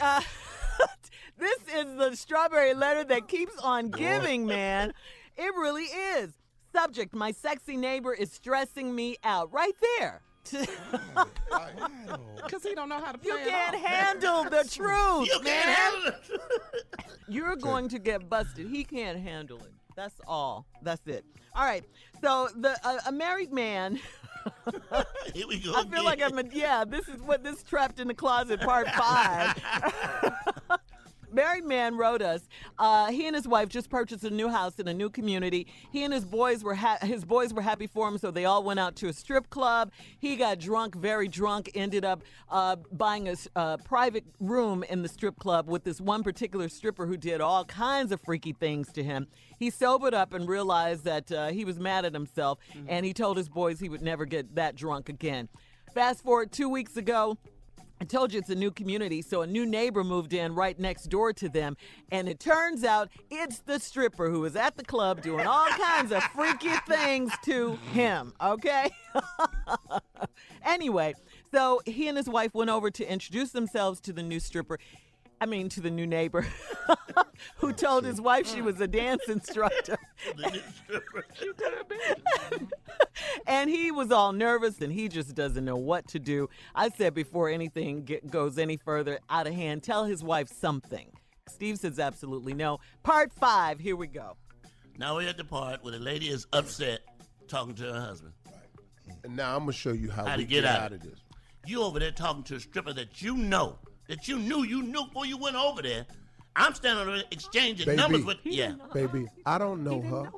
Uh, 0.00 0.20
this 1.38 1.58
is 1.74 1.96
the 1.96 2.14
strawberry 2.16 2.74
letter 2.74 3.04
that 3.04 3.28
keeps 3.28 3.56
on 3.58 3.90
giving, 4.04 4.46
man. 4.46 4.92
It 5.36 5.54
really 5.54 5.84
is. 5.84 6.32
Subject 6.74 7.14
My 7.14 7.30
sexy 7.32 7.76
neighbor 7.76 8.12
is 8.12 8.30
stressing 8.32 8.94
me 8.94 9.16
out. 9.24 9.52
Right 9.52 9.74
there. 9.98 10.22
Cause 12.48 12.62
he 12.62 12.74
don't 12.74 12.88
know 12.88 12.98
how 13.04 13.12
to 13.12 13.18
play 13.18 13.30
you 13.44 13.50
can't 13.50 13.74
off. 13.74 13.82
handle 13.82 14.44
the 14.44 14.66
truth, 14.70 15.28
You 15.28 15.42
man. 15.42 15.62
can't 15.62 15.78
handle 15.78 16.06
it. 16.06 16.40
You're 17.28 17.56
going 17.56 17.88
to 17.90 17.98
get 17.98 18.28
busted. 18.30 18.66
He 18.68 18.82
can't 18.84 19.18
handle 19.18 19.58
it. 19.58 19.72
That's 19.94 20.14
all. 20.26 20.64
That's 20.82 21.06
it. 21.06 21.24
All 21.54 21.64
right. 21.66 21.84
So 22.22 22.48
the 22.56 22.78
uh, 22.82 22.98
a 23.06 23.12
married 23.12 23.52
man. 23.52 24.00
Here 25.34 25.46
we 25.46 25.58
go. 25.58 25.74
I 25.74 25.84
feel 25.86 26.04
like. 26.04 26.22
I'm 26.22 26.38
a 26.38 26.44
yeah. 26.52 26.84
This 26.86 27.08
is 27.08 27.20
what 27.20 27.42
this 27.44 27.62
trapped 27.62 27.98
in 28.00 28.08
the 28.08 28.14
closet 28.14 28.60
part 28.60 28.88
five. 28.88 29.54
Married 31.30 31.64
man 31.64 31.96
wrote 31.96 32.22
us. 32.22 32.48
Uh, 32.78 33.10
he 33.10 33.26
and 33.26 33.36
his 33.36 33.46
wife 33.46 33.68
just 33.68 33.90
purchased 33.90 34.24
a 34.24 34.30
new 34.30 34.48
house 34.48 34.78
in 34.78 34.88
a 34.88 34.94
new 34.94 35.10
community. 35.10 35.66
He 35.90 36.04
and 36.04 36.12
his 36.12 36.24
boys 36.24 36.64
were 36.64 36.74
ha- 36.74 36.98
his 37.02 37.24
boys 37.24 37.52
were 37.52 37.62
happy 37.62 37.86
for 37.86 38.08
him, 38.08 38.18
so 38.18 38.30
they 38.30 38.44
all 38.44 38.62
went 38.62 38.80
out 38.80 38.96
to 38.96 39.08
a 39.08 39.12
strip 39.12 39.50
club. 39.50 39.92
He 40.18 40.36
got 40.36 40.58
drunk, 40.58 40.94
very 40.94 41.28
drunk. 41.28 41.70
Ended 41.74 42.04
up 42.04 42.22
uh, 42.50 42.76
buying 42.92 43.28
a 43.28 43.36
uh, 43.56 43.76
private 43.78 44.24
room 44.40 44.84
in 44.88 45.02
the 45.02 45.08
strip 45.08 45.38
club 45.38 45.68
with 45.68 45.84
this 45.84 46.00
one 46.00 46.22
particular 46.22 46.68
stripper 46.68 47.06
who 47.06 47.16
did 47.16 47.40
all 47.40 47.64
kinds 47.64 48.12
of 48.12 48.20
freaky 48.20 48.52
things 48.52 48.90
to 48.92 49.02
him. 49.02 49.26
He 49.58 49.70
sobered 49.70 50.14
up 50.14 50.32
and 50.32 50.48
realized 50.48 51.04
that 51.04 51.30
uh, 51.30 51.48
he 51.48 51.64
was 51.64 51.78
mad 51.78 52.04
at 52.04 52.14
himself, 52.14 52.58
and 52.86 53.04
he 53.04 53.12
told 53.12 53.36
his 53.36 53.48
boys 53.48 53.80
he 53.80 53.88
would 53.88 54.02
never 54.02 54.24
get 54.24 54.54
that 54.54 54.76
drunk 54.76 55.08
again. 55.08 55.48
Fast 55.94 56.22
forward 56.22 56.52
two 56.52 56.68
weeks 56.68 56.96
ago. 56.96 57.38
I 58.00 58.04
told 58.04 58.32
you 58.32 58.38
it's 58.38 58.50
a 58.50 58.54
new 58.54 58.70
community, 58.70 59.22
so 59.22 59.42
a 59.42 59.46
new 59.46 59.66
neighbor 59.66 60.04
moved 60.04 60.32
in 60.32 60.54
right 60.54 60.78
next 60.78 61.04
door 61.04 61.32
to 61.32 61.48
them. 61.48 61.76
And 62.12 62.28
it 62.28 62.38
turns 62.38 62.84
out 62.84 63.08
it's 63.30 63.58
the 63.58 63.80
stripper 63.80 64.30
who 64.30 64.40
was 64.40 64.54
at 64.54 64.76
the 64.76 64.84
club 64.84 65.20
doing 65.20 65.46
all 65.46 65.66
kinds 65.66 66.12
of 66.12 66.22
freaky 66.24 66.70
things 66.86 67.32
to 67.44 67.76
him, 67.92 68.34
okay? 68.40 68.90
anyway, 70.64 71.14
so 71.52 71.80
he 71.86 72.06
and 72.08 72.16
his 72.16 72.28
wife 72.28 72.54
went 72.54 72.70
over 72.70 72.90
to 72.90 73.10
introduce 73.10 73.50
themselves 73.50 74.00
to 74.02 74.12
the 74.12 74.22
new 74.22 74.38
stripper. 74.38 74.78
I 75.40 75.46
mean, 75.46 75.68
to 75.70 75.80
the 75.80 75.90
new 75.90 76.06
neighbor 76.06 76.46
who 77.56 77.72
told 77.72 78.04
his 78.04 78.20
wife 78.20 78.46
she 78.46 78.60
was 78.60 78.80
a 78.80 78.88
dance 78.88 79.22
instructor. 79.28 79.98
and 83.46 83.68
he 83.70 83.90
was 83.90 84.10
all 84.12 84.32
nervous 84.32 84.80
and 84.80 84.92
he 84.92 85.08
just 85.08 85.34
doesn't 85.34 85.64
know 85.64 85.76
what 85.76 86.06
to 86.08 86.18
do. 86.18 86.48
I 86.74 86.88
said 86.90 87.14
before 87.14 87.48
anything 87.48 88.04
get, 88.04 88.30
goes 88.30 88.58
any 88.58 88.76
further 88.76 89.18
out 89.30 89.46
of 89.46 89.54
hand, 89.54 89.82
tell 89.82 90.04
his 90.04 90.22
wife 90.22 90.48
something. 90.48 91.10
Steve 91.48 91.78
says 91.78 91.98
absolutely 91.98 92.54
no. 92.54 92.78
Part 93.02 93.32
five, 93.32 93.80
here 93.80 93.96
we 93.96 94.06
go. 94.06 94.36
Now 94.98 95.16
we're 95.16 95.28
at 95.28 95.36
the 95.36 95.44
part 95.44 95.82
where 95.82 95.92
the 95.92 95.98
lady 95.98 96.28
is 96.28 96.46
upset 96.52 97.00
talking 97.46 97.74
to 97.76 97.84
her 97.92 98.00
husband. 98.00 98.32
And 99.24 99.36
now 99.36 99.54
I'm 99.54 99.60
gonna 99.60 99.72
show 99.72 99.92
you 99.92 100.10
how, 100.10 100.26
How 100.26 100.36
we 100.36 100.44
to 100.44 100.48
get 100.48 100.64
out. 100.64 100.92
of 100.92 101.00
this. 101.00 101.20
You 101.66 101.82
over 101.82 101.98
there 101.98 102.10
talking 102.10 102.42
to 102.44 102.56
a 102.56 102.60
stripper 102.60 102.92
that 102.94 103.22
you 103.22 103.36
know, 103.36 103.78
that 104.08 104.28
you 104.28 104.38
knew 104.38 104.64
you 104.64 104.82
knew 104.82 105.04
before 105.06 105.26
you 105.26 105.36
went 105.38 105.56
over 105.56 105.82
there. 105.82 106.06
I'm 106.56 106.74
standing 106.74 107.02
over 107.06 107.16
there 107.16 107.24
exchanging 107.30 107.86
Baby. 107.86 107.96
numbers 107.96 108.24
with 108.24 108.38
yeah. 108.44 108.74
Baby, 108.92 109.26
I 109.46 109.58
don't 109.58 109.84
know 109.84 110.00
her. 110.02 110.30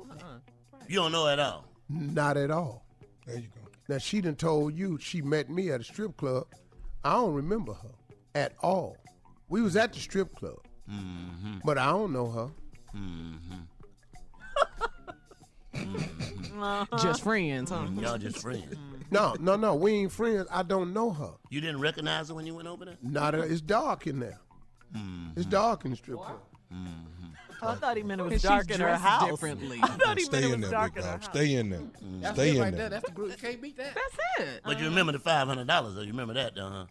You 0.87 0.97
don't 0.97 1.11
know 1.11 1.27
at 1.27 1.39
all. 1.39 1.65
Not 1.91 2.37
at 2.37 2.51
all. 2.51 2.85
There 3.25 3.37
you 3.37 3.47
go. 3.47 3.69
Now 3.87 3.97
she 3.97 4.21
done 4.21 4.35
told 4.35 4.77
you 4.77 4.97
she 4.99 5.21
met 5.21 5.49
me 5.49 5.71
at 5.71 5.81
a 5.81 5.83
strip 5.83 6.15
club 6.17 6.45
I 7.03 7.13
don't 7.13 7.33
remember 7.33 7.73
her 7.73 7.89
at 8.35 8.53
all. 8.61 8.97
We 9.49 9.61
was 9.61 9.75
at 9.75 9.93
the 9.93 9.99
strip 9.99 10.33
club, 10.35 10.59
Mm-hmm. 10.89 11.59
but 11.63 11.77
I 11.77 11.85
don't 11.87 12.11
know 12.11 12.29
her. 12.29 12.49
Mm-hmm. 12.95 13.61
Mm-hmm. 15.75 16.97
Just 17.01 17.23
friends, 17.23 17.69
huh? 17.71 17.85
Mm, 17.87 18.01
y'all 18.01 18.17
just 18.17 18.39
friends. 18.39 18.75
No, 19.11 19.35
no, 19.41 19.57
no. 19.57 19.75
We 19.75 19.91
ain't 19.91 20.11
friends. 20.13 20.47
I 20.49 20.63
don't 20.63 20.93
know 20.93 21.11
her. 21.11 21.31
You 21.49 21.59
didn't 21.59 21.81
recognize 21.81 22.29
her 22.29 22.33
when 22.33 22.45
you 22.45 22.55
went 22.55 22.69
over 22.69 22.85
there? 22.85 22.95
Not 23.01 23.35
a, 23.35 23.41
it's 23.41 23.59
dark 23.59 24.07
in 24.07 24.21
there. 24.21 24.39
It's 24.93 25.01
mm-hmm. 25.01 25.49
dark 25.49 25.83
in 25.83 25.91
the 25.91 25.97
strip 25.97 26.17
club. 26.17 26.39
Oh, 27.63 27.67
I 27.69 27.75
thought 27.75 27.97
he 27.97 28.03
meant 28.03 28.21
it 28.21 28.23
was 28.25 28.33
And 28.33 28.41
dark 28.41 28.71
in 28.71 28.79
her 28.81 28.95
house. 28.95 29.29
differently. 29.29 29.79
I 29.83 29.87
thought 29.87 30.17
he 30.17 30.23
meant 30.23 30.25
Stay 30.25 30.37
it 30.39 30.43
in 30.45 30.51
was 30.51 30.61
there, 30.61 30.71
dark 30.71 30.93
big 30.95 31.03
in 31.03 31.09
her 31.09 31.15
house. 31.17 31.25
Stay 31.25 31.53
in 31.55 31.69
there. 31.69 31.81
That's 32.21 32.35
Stay 32.35 32.49
it 32.49 32.55
in 32.55 32.61
right 32.61 32.71
there. 32.71 32.79
there. 32.79 32.89
That's 32.89 33.05
the 33.05 33.11
group. 33.11 33.31
You 33.31 33.37
can't 33.37 33.61
beat 33.61 33.77
that. 33.77 33.95
That's 33.95 34.47
it. 34.49 34.61
But 34.65 34.79
you 34.79 34.85
remember 34.85 35.11
the 35.11 35.19
five 35.19 35.47
hundred 35.47 35.67
dollars, 35.67 35.95
though. 35.95 36.01
You 36.01 36.07
remember 36.11 36.33
that, 36.35 36.55
though, 36.55 36.69
huh? 36.69 36.85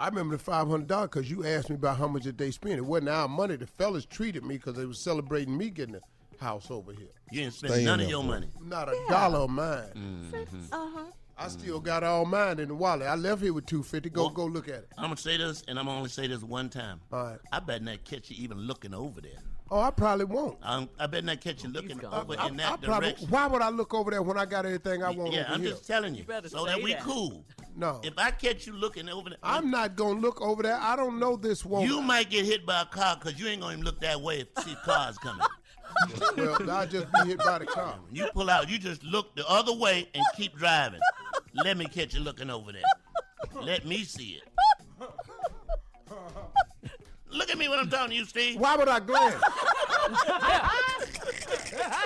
I 0.00 0.08
remember 0.08 0.36
the 0.36 0.42
five 0.42 0.66
hundred 0.68 0.88
dollars 0.88 1.10
because 1.12 1.30
you 1.30 1.44
asked 1.46 1.70
me 1.70 1.76
about 1.76 1.98
how 1.98 2.08
much 2.08 2.22
did 2.24 2.38
they 2.38 2.50
spend. 2.50 2.74
It 2.76 2.84
wasn't 2.84 3.10
our 3.10 3.28
money. 3.28 3.56
The 3.56 3.66
fellas 3.66 4.04
treated 4.06 4.44
me 4.44 4.56
because 4.56 4.74
they 4.76 4.86
was 4.86 4.98
celebrating 4.98 5.56
me 5.56 5.70
getting 5.70 5.94
a 5.96 6.42
house 6.44 6.70
over 6.70 6.92
here. 6.92 7.08
You 7.30 7.42
didn't 7.42 7.54
spend 7.54 7.72
Stay 7.74 7.80
in 7.82 7.86
none 7.86 8.00
of 8.00 8.08
your 8.08 8.22
boy. 8.22 8.28
money. 8.30 8.48
Not 8.62 8.88
a 8.88 8.98
dollar 9.08 9.38
of 9.40 9.50
mine. 9.50 10.32
Uh-huh. 10.72 11.04
I 11.36 11.48
still 11.48 11.80
got 11.80 12.04
all 12.04 12.24
mine 12.24 12.60
in 12.60 12.68
the 12.68 12.74
wallet. 12.76 13.08
I 13.08 13.14
left 13.16 13.42
here 13.42 13.52
with 13.52 13.66
two 13.66 13.82
fifty. 13.82 14.08
Go 14.10 14.22
Well- 14.24 14.30
go 14.30 14.44
look 14.46 14.68
at 14.68 14.74
it. 14.76 14.88
I'm 14.96 15.04
gonna 15.06 15.16
say 15.16 15.36
this, 15.36 15.62
and 15.68 15.78
I'm 15.78 15.86
gonna 15.86 15.96
only 15.98 16.10
say 16.10 16.26
this 16.28 16.42
one 16.42 16.68
time. 16.70 17.00
All 17.12 17.24
right. 17.24 17.38
I 17.52 17.58
bet 17.60 17.82
not 17.82 18.04
catch 18.04 18.30
you 18.30 18.36
even 18.42 18.58
looking 18.58 18.94
over 18.94 19.20
there. 19.20 19.38
Oh, 19.70 19.80
I 19.80 19.90
probably 19.90 20.26
won't. 20.26 20.58
Um, 20.62 20.88
I 20.98 21.06
bet 21.06 21.24
not 21.24 21.40
catch 21.40 21.64
you 21.64 21.70
looking 21.70 21.96
gone. 21.96 22.12
over 22.12 22.38
I, 22.38 22.48
in 22.48 22.60
I 22.60 22.70
that 22.76 22.82
probably. 22.82 23.08
direction. 23.08 23.28
Why 23.28 23.46
would 23.46 23.62
I 23.62 23.70
look 23.70 23.94
over 23.94 24.10
there 24.10 24.22
when 24.22 24.36
I 24.36 24.44
got 24.44 24.66
everything 24.66 25.02
I 25.02 25.10
want 25.10 25.32
yeah, 25.32 25.40
over 25.44 25.52
I'm 25.54 25.60
here? 25.62 25.70
just 25.70 25.86
telling 25.86 26.14
you, 26.14 26.24
better 26.24 26.48
so 26.48 26.66
say 26.66 26.72
that 26.74 26.82
we 26.82 26.92
that. 26.92 27.02
cool. 27.02 27.44
no, 27.74 28.00
If 28.04 28.12
I 28.18 28.30
catch 28.30 28.66
you 28.66 28.74
looking 28.74 29.08
over 29.08 29.30
there, 29.30 29.38
I'm 29.42 29.70
not 29.70 29.96
gonna 29.96 30.20
look 30.20 30.40
over 30.42 30.62
there. 30.62 30.78
I 30.78 30.96
don't 30.96 31.18
know 31.18 31.36
this 31.36 31.64
woman. 31.64 31.88
you 31.88 32.02
might 32.02 32.28
get 32.28 32.44
hit 32.44 32.66
by 32.66 32.82
a 32.82 32.84
car 32.86 33.16
because 33.18 33.40
you 33.40 33.46
ain't 33.48 33.62
gonna 33.62 33.72
even 33.72 33.84
look 33.84 34.00
that 34.00 34.20
way 34.20 34.40
if 34.40 34.64
see 34.64 34.76
cars 34.84 35.16
coming. 35.18 35.46
well, 36.36 36.70
I'll 36.70 36.86
just 36.86 37.06
be 37.12 37.28
hit 37.28 37.38
by 37.38 37.58
the 37.58 37.66
car. 37.66 37.98
When 38.06 38.14
you 38.16 38.26
pull 38.34 38.50
out, 38.50 38.68
you 38.68 38.78
just 38.78 39.02
look 39.02 39.34
the 39.34 39.48
other 39.48 39.72
way 39.72 40.08
and 40.14 40.22
keep 40.36 40.56
driving. 40.58 41.00
Let 41.54 41.78
me 41.78 41.86
catch 41.86 42.14
you 42.14 42.20
looking 42.20 42.50
over 42.50 42.70
there. 42.72 42.82
Let 43.62 43.86
me 43.86 44.04
see 44.04 44.40
it. 44.42 44.42
Look 47.34 47.50
at 47.50 47.58
me 47.58 47.68
when 47.68 47.78
I'm 47.80 47.90
talking 47.90 48.10
to 48.10 48.14
you, 48.14 48.24
Steve. 48.24 48.58
Why 48.60 48.76
would 48.76 48.88
I 48.88 49.00
glance? 49.00 49.42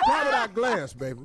Why 0.05 0.25
would 0.25 0.35
I 0.35 0.47
glance, 0.53 0.95
baby? 0.95 1.21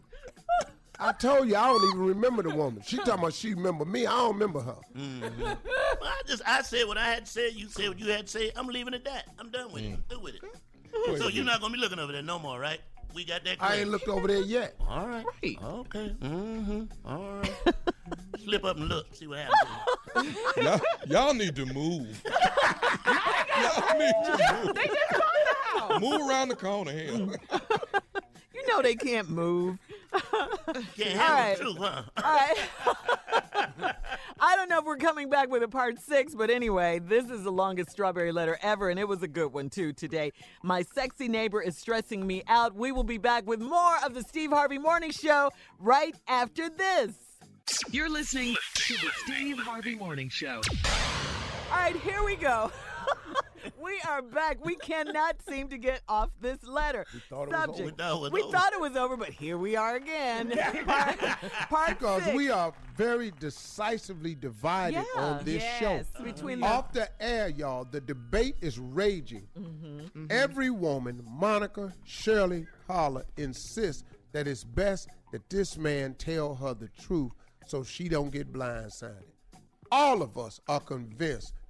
I 1.00 1.12
told 1.14 1.48
you 1.48 1.56
I 1.56 1.68
don't 1.68 1.84
even 1.86 2.06
remember 2.06 2.44
the 2.44 2.54
woman. 2.54 2.84
She 2.86 2.98
talking 2.98 3.14
about 3.14 3.34
she 3.34 3.54
remember 3.54 3.86
me. 3.86 4.06
I 4.06 4.12
don't 4.12 4.34
remember 4.34 4.62
her. 4.62 4.76
Well, 4.96 5.58
I 6.04 6.22
just 6.28 6.44
I 6.46 6.62
said 6.62 6.88
what 6.88 6.98
I 6.98 7.06
had 7.06 7.26
to 7.26 7.32
say. 7.32 7.50
You 7.50 7.68
said 7.68 7.90
what 7.90 8.00
you 8.00 8.12
had 8.12 8.28
to 8.28 8.32
say. 8.32 8.52
I'm 8.56 8.68
leaving 8.68 8.94
it 8.94 8.98
at 8.98 9.06
that. 9.06 9.26
I'm 9.40 9.50
done 9.50 9.72
with 9.72 9.84
it. 9.84 9.94
I'm 9.94 10.04
through 10.10 10.20
with 10.20 10.36
it. 10.36 10.42
So 11.18 11.28
you're 11.30 11.46
not 11.46 11.62
gonna 11.62 11.74
be 11.74 11.80
looking 11.80 12.00
over 12.00 12.12
there 12.12 12.22
no 12.22 12.38
more, 12.40 12.60
right? 12.60 12.80
We 13.16 13.26
got 13.26 13.44
that. 13.46 13.58
I 13.60 13.78
ain't 13.78 13.90
looked 13.90 14.08
over 14.08 14.28
there 14.28 14.42
yet. 14.42 14.76
All 14.88 15.08
right. 15.08 15.26
Right. 15.44 15.58
Okay. 15.64 16.16
Mm-hmm. 16.20 16.84
All 17.06 17.34
right. 17.34 17.52
Slip 18.44 18.66
up 18.66 18.78
and 18.78 18.90
look. 18.90 19.14
See 19.14 19.28
what 19.28 19.40
happens. 19.40 20.36
Y'all, 20.58 20.82
y'all 21.08 21.34
need 21.34 21.56
to 21.56 21.66
move. 21.68 22.22
y'all 23.62 23.98
need 23.98 24.14
to 24.26 24.74
move. 25.92 26.02
Move 26.02 26.30
around 26.30 26.50
the 26.50 26.56
corner 26.56 26.92
here. 26.92 27.28
You 28.56 28.68
know 28.68 28.82
they 28.82 28.96
can't 28.96 29.30
move. 29.30 29.78
Can't 30.14 31.20
All 31.20 31.26
handle 31.26 31.26
right. 31.26 31.58
the 31.58 31.64
truth, 31.64 31.78
huh? 31.80 32.04
All 32.24 32.24
right. 32.24 33.96
I 34.40 34.56
don't 34.56 34.70
know 34.70 34.80
if 34.80 34.86
we're 34.86 34.98
coming 34.98 35.30
back 35.30 35.50
with 35.50 35.64
a 35.64 35.68
part 35.68 36.00
six, 36.00 36.36
but 36.36 36.50
anyway, 36.50 37.00
this 37.00 37.30
is 37.30 37.44
the 37.44 37.52
longest 37.52 37.90
strawberry 37.90 38.32
letter 38.32 38.58
ever, 38.62 38.90
and 38.90 39.00
it 39.00 39.08
was 39.08 39.24
a 39.24 39.28
good 39.28 39.52
one 39.54 39.70
too 39.70 39.92
today. 39.92 40.32
My 40.62 40.84
sexy 40.84 41.28
neighbor 41.28 41.62
is 41.62 41.78
stressing 41.78 42.26
me 42.26 42.44
out. 42.48 42.76
We 42.76 42.92
will 42.92 43.04
be 43.04 43.18
back 43.18 43.48
with 43.48 43.60
more 43.60 43.96
of 44.06 44.14
the 44.14 44.22
Steve 44.22 44.52
Harvey 44.52 44.78
Morning 44.78 45.12
Show 45.12 45.50
right 45.80 46.16
after 46.28 46.70
this. 46.70 47.16
You're 47.92 48.10
listening 48.10 48.56
to 48.76 48.94
the 48.94 49.10
Steve 49.26 49.58
Harvey 49.60 49.96
Morning 49.96 50.30
Show. 50.30 50.62
All 51.72 51.78
right, 51.80 51.96
here 51.98 52.24
we 52.24 52.36
go. 52.36 52.72
We 53.84 54.00
are 54.08 54.22
back. 54.22 54.64
We 54.64 54.76
cannot 54.76 55.36
seem 55.48 55.68
to 55.70 55.78
get 55.78 56.02
off 56.08 56.30
this 56.42 56.64
letter. 56.64 57.06
thought 57.30 57.44
it 57.44 57.52
was 57.52 57.78
Subject. 57.78 57.80
over. 57.82 57.84
We 57.86 57.92
thought 57.92 58.14
it 58.14 58.22
was 58.22 58.32
We 58.32 58.42
over. 58.42 58.52
thought 58.58 58.74
it 58.74 58.82
was 58.82 58.96
over, 58.96 59.18
but 59.18 59.30
here 59.30 59.58
we 59.58 59.76
are 59.76 59.96
again. 59.96 60.52
part 60.86 61.20
part 61.70 61.90
Because 62.00 62.24
six. 62.24 62.36
we 62.36 62.50
are 62.50 62.74
very 62.96 63.32
decisively 63.40 64.36
divided 64.36 65.04
Yeah. 65.16 65.22
on 65.22 65.44
this 65.46 65.62
yes, 65.64 65.80
show. 66.18 66.24
between 66.24 66.60
the 66.62 66.68
Off 66.68 66.92
the 66.94 67.10
air, 67.22 67.50
y'all, 67.50 67.86
the 67.86 68.02
debate 68.02 68.56
is 68.62 68.80
raging. 68.80 69.48
Mm-hmm. 69.60 70.28
Every 70.30 70.70
woman, 70.70 71.22
Monica, 71.30 71.94
Shirley, 72.06 72.66
Carla, 72.88 73.24
insists 73.38 74.04
that 74.32 74.48
it's 74.48 74.64
best 74.64 75.10
that 75.32 75.50
this 75.50 75.78
man 75.78 76.16
tell 76.16 76.56
her 76.56 76.74
the 76.74 76.88
truth 77.02 77.32
so 77.68 77.84
she 77.84 78.08
don't 78.10 78.30
get 78.32 78.52
blindsided. 78.52 79.24
All 79.92 80.22
of 80.22 80.38
us 80.38 80.60
are 80.68 80.80
convinced 80.80 81.54
that 81.54 81.63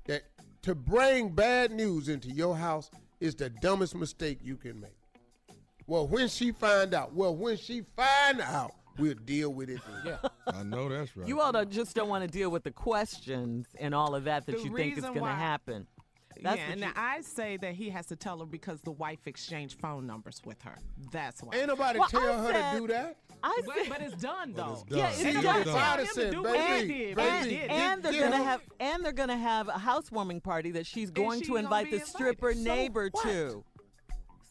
to 0.64 0.74
bring 0.74 1.30
bad 1.30 1.72
news 1.72 2.10
into 2.10 2.30
your 2.30 2.56
house 2.56 2.90
is 3.20 3.36
the 3.36 3.50
dumbest 3.50 3.96
mistake 3.96 4.40
you 4.42 4.58
can 4.58 4.80
make. 4.80 4.98
Well, 5.86 6.08
when 6.08 6.30
she 6.30 6.52
find 6.52 6.94
out, 6.94 7.14
well, 7.14 7.36
when 7.36 7.58
she 7.58 7.84
find 7.96 8.42
out, 8.42 8.72
we'll 8.98 9.16
deal 9.26 9.54
with 9.54 9.70
it 9.70 9.82
then. 9.86 10.18
Yeah. 10.24 10.30
I 10.48 10.64
know 10.64 10.88
that's 10.88 11.16
right. 11.16 11.28
You 11.28 11.42
all 11.42 11.52
don't, 11.52 11.70
just 11.70 11.96
don't 11.96 12.08
want 12.10 12.24
to 12.24 12.30
deal 12.30 12.50
with 12.50 12.64
the 12.64 12.72
questions 12.72 13.68
and 13.78 13.94
all 13.94 14.16
of 14.16 14.24
that 14.24 14.46
that 14.46 14.58
The 14.58 14.64
you 14.64 14.76
think 14.76 14.98
is 14.98 15.04
going 15.04 15.20
to 15.20 15.28
happen. 15.28 15.88
That's 16.42 16.58
yeah, 16.58 16.72
and 16.72 16.82
you- 16.82 16.88
I 16.96 17.22
say 17.22 17.58
that 17.58 17.76
he 17.76 17.90
has 17.90 18.06
to 18.08 18.16
tell 18.16 18.40
her 18.40 18.46
because 18.46 18.82
the 18.82 18.92
wife 18.92 19.28
exchanged 19.28 19.80
phone 19.80 20.08
numbers 20.08 20.42
with 20.46 20.62
her. 20.64 20.78
That's 21.12 21.42
why. 21.44 21.56
Ain't 21.56 21.68
nobody 21.68 22.00
Well, 22.00 22.08
tell 22.10 22.22
I 22.22 22.38
her 22.38 22.52
said- 22.54 22.72
to 22.74 22.80
do 22.80 22.88
that. 22.88 23.18
I 23.46 23.62
said, 23.66 23.90
but 23.90 24.02
it's 24.02 24.22
done 24.22 24.54
though. 24.54 24.72
it's 24.74 24.84
done. 24.84 24.98
Yeah, 25.00 25.10
it's 25.10 25.22
Ain't 25.22 25.34
done. 25.36 25.44
Done. 25.44 25.64
tell 25.66 25.76
Father 25.76 26.02
him 26.04 26.08
to 26.08 26.14
said, 26.14 26.32
do 26.32 26.44
baby, 26.44 27.06
and, 27.08 27.16
baby, 27.16 27.58
and, 27.58 27.72
and 27.72 28.04
they're 28.04 28.14
gonna 28.24 28.38
her- 28.38 28.44
have 28.44 28.62
and 28.80 29.04
they're 29.06 29.12
gonna 29.12 29.38
have 29.38 29.68
a 29.68 29.78
housewarming 29.78 30.40
party 30.42 30.72
that 30.72 30.86
she's 30.86 31.12
going 31.12 31.42
she 31.42 31.48
to 31.48 31.56
invite 31.58 31.92
be 31.92 31.98
the 31.98 32.06
stripper. 32.06 32.54
So 32.54 32.60
neighbor 32.62 33.10
what? 33.12 33.24
to. 33.24 33.64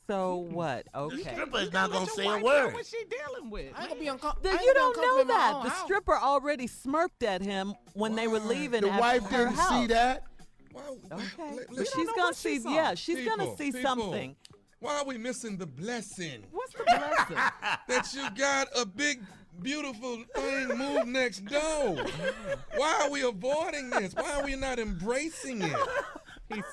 So 0.09 0.37
what? 0.51 0.87
Okay. 0.95 1.17
The 1.17 1.23
Okay. 1.23 1.33
stripper 1.33 1.59
is 1.61 1.73
not 1.73 1.91
gonna 1.93 2.07
say 2.07 2.25
your 2.25 2.33
a 2.33 2.43
wife 2.43 2.43
know 2.43 2.65
word. 2.65 2.75
What 2.75 2.87
she 2.87 3.05
dealing 3.09 3.51
with? 3.51 3.73
I 3.75 3.81
ain't 3.83 3.89
gonna 3.91 4.01
be 4.01 4.09
uncomfortable. 4.09 4.51
Then 4.51 4.63
you 4.63 4.75
don't 4.75 4.97
know 4.97 5.25
that. 5.25 5.63
The 5.63 5.71
stripper 5.85 6.19
already 6.19 6.67
smirked 6.67 7.23
at 7.23 7.41
him 7.41 7.75
when 7.95 8.15
they 8.15 8.27
were 8.29 8.41
leaving 8.41 8.83
The 8.83 8.89
wife 8.89 9.29
didn't 9.31 9.57
see 9.57 9.87
that. 9.87 10.25
Why, 10.73 10.83
Okay, 11.13 11.57
let- 11.57 11.69
but 11.69 11.87
she's 11.87 11.95
gonna 11.95 12.13
what 12.23 12.37
she 12.37 12.59
see. 12.59 12.75
Yeah, 12.75 12.95
she's 12.95 13.29
gonna 13.29 13.57
see 13.57 13.73
people, 13.73 13.83
something. 13.83 14.37
Why 14.81 14.99
are 14.99 15.05
we 15.05 15.17
missing 15.17 15.57
the 15.59 15.67
blessing 15.67 16.43
What's 16.51 16.73
the 16.73 16.83
blessing? 16.85 17.37
that 17.89 18.09
you 18.15 18.29
got 18.37 18.67
a 18.77 18.85
big, 18.85 19.23
beautiful 19.61 20.25
thing 20.35 20.69
moved 20.77 21.07
next 21.07 21.45
door? 21.45 22.05
Why 22.77 23.01
are 23.05 23.11
we 23.11 23.23
avoiding 23.23 23.91
this? 23.91 24.13
Why 24.15 24.33
are 24.33 24.45
we 24.45 24.57
not 24.57 24.79
embracing 24.81 25.63
it? 25.63 25.77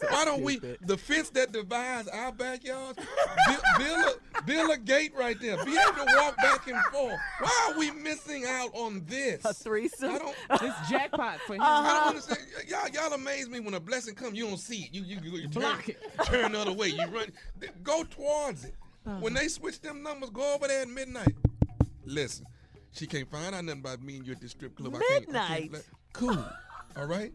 Why 0.09 0.25
don't 0.25 0.41
we 0.41 0.57
the 0.81 0.97
fence 0.97 1.29
that 1.31 1.51
divides 1.51 2.07
our 2.07 2.31
backyards? 2.31 2.97
Build, 3.47 3.61
build, 3.77 4.05
a, 4.35 4.41
build 4.43 4.69
a 4.71 4.77
gate 4.77 5.13
right 5.15 5.39
there. 5.39 5.63
Be 5.65 5.71
able 5.77 6.05
to 6.05 6.13
walk 6.17 6.37
back 6.37 6.67
and 6.67 6.77
forth. 6.85 7.19
Why 7.39 7.69
are 7.71 7.77
we 7.79 7.91
missing 7.91 8.45
out 8.47 8.69
on 8.73 9.03
this? 9.07 9.43
A 9.45 9.53
threesome. 9.53 10.11
I 10.11 10.17
don't. 10.19 10.35
it's 10.63 10.89
jackpot 10.89 11.39
for 11.47 11.55
him. 11.55 11.61
Uh-huh. 11.61 11.71
I 11.87 11.93
don't 11.99 12.07
understand. 12.09 12.39
Y'all, 12.67 12.87
y'all 12.89 13.13
amaze 13.13 13.49
me 13.49 13.59
when 13.59 13.73
a 13.73 13.79
blessing 13.79 14.15
comes. 14.15 14.37
You 14.37 14.47
don't 14.47 14.57
see 14.57 14.83
it. 14.83 14.93
You, 14.93 15.03
you, 15.03 15.17
you, 15.23 15.31
you 15.37 15.47
turn, 15.49 15.61
Block 15.61 15.89
it. 15.89 15.99
turn 16.25 16.51
the 16.53 16.59
other 16.59 16.73
way. 16.73 16.87
You 16.89 17.05
run. 17.07 17.31
Go 17.83 18.03
towards 18.03 18.65
it. 18.65 18.75
When 19.19 19.33
they 19.33 19.47
switch 19.47 19.81
them 19.81 20.03
numbers, 20.03 20.29
go 20.29 20.53
over 20.53 20.67
there 20.67 20.83
at 20.83 20.87
midnight. 20.89 21.33
Listen, 22.05 22.45
she 22.91 23.07
can't 23.07 23.29
find 23.29 23.55
out 23.55 23.63
nothing 23.65 23.79
about 23.81 24.01
me 24.03 24.17
and 24.17 24.25
you 24.27 24.33
at 24.33 24.41
this 24.41 24.51
strip 24.51 24.75
club. 24.75 24.93
I 24.95 24.99
can't- 24.99 25.35
I 25.35 25.47
can't 25.47 25.71
Midnight? 25.71 25.85
cool. 26.13 26.45
All 26.97 27.05
right. 27.05 27.33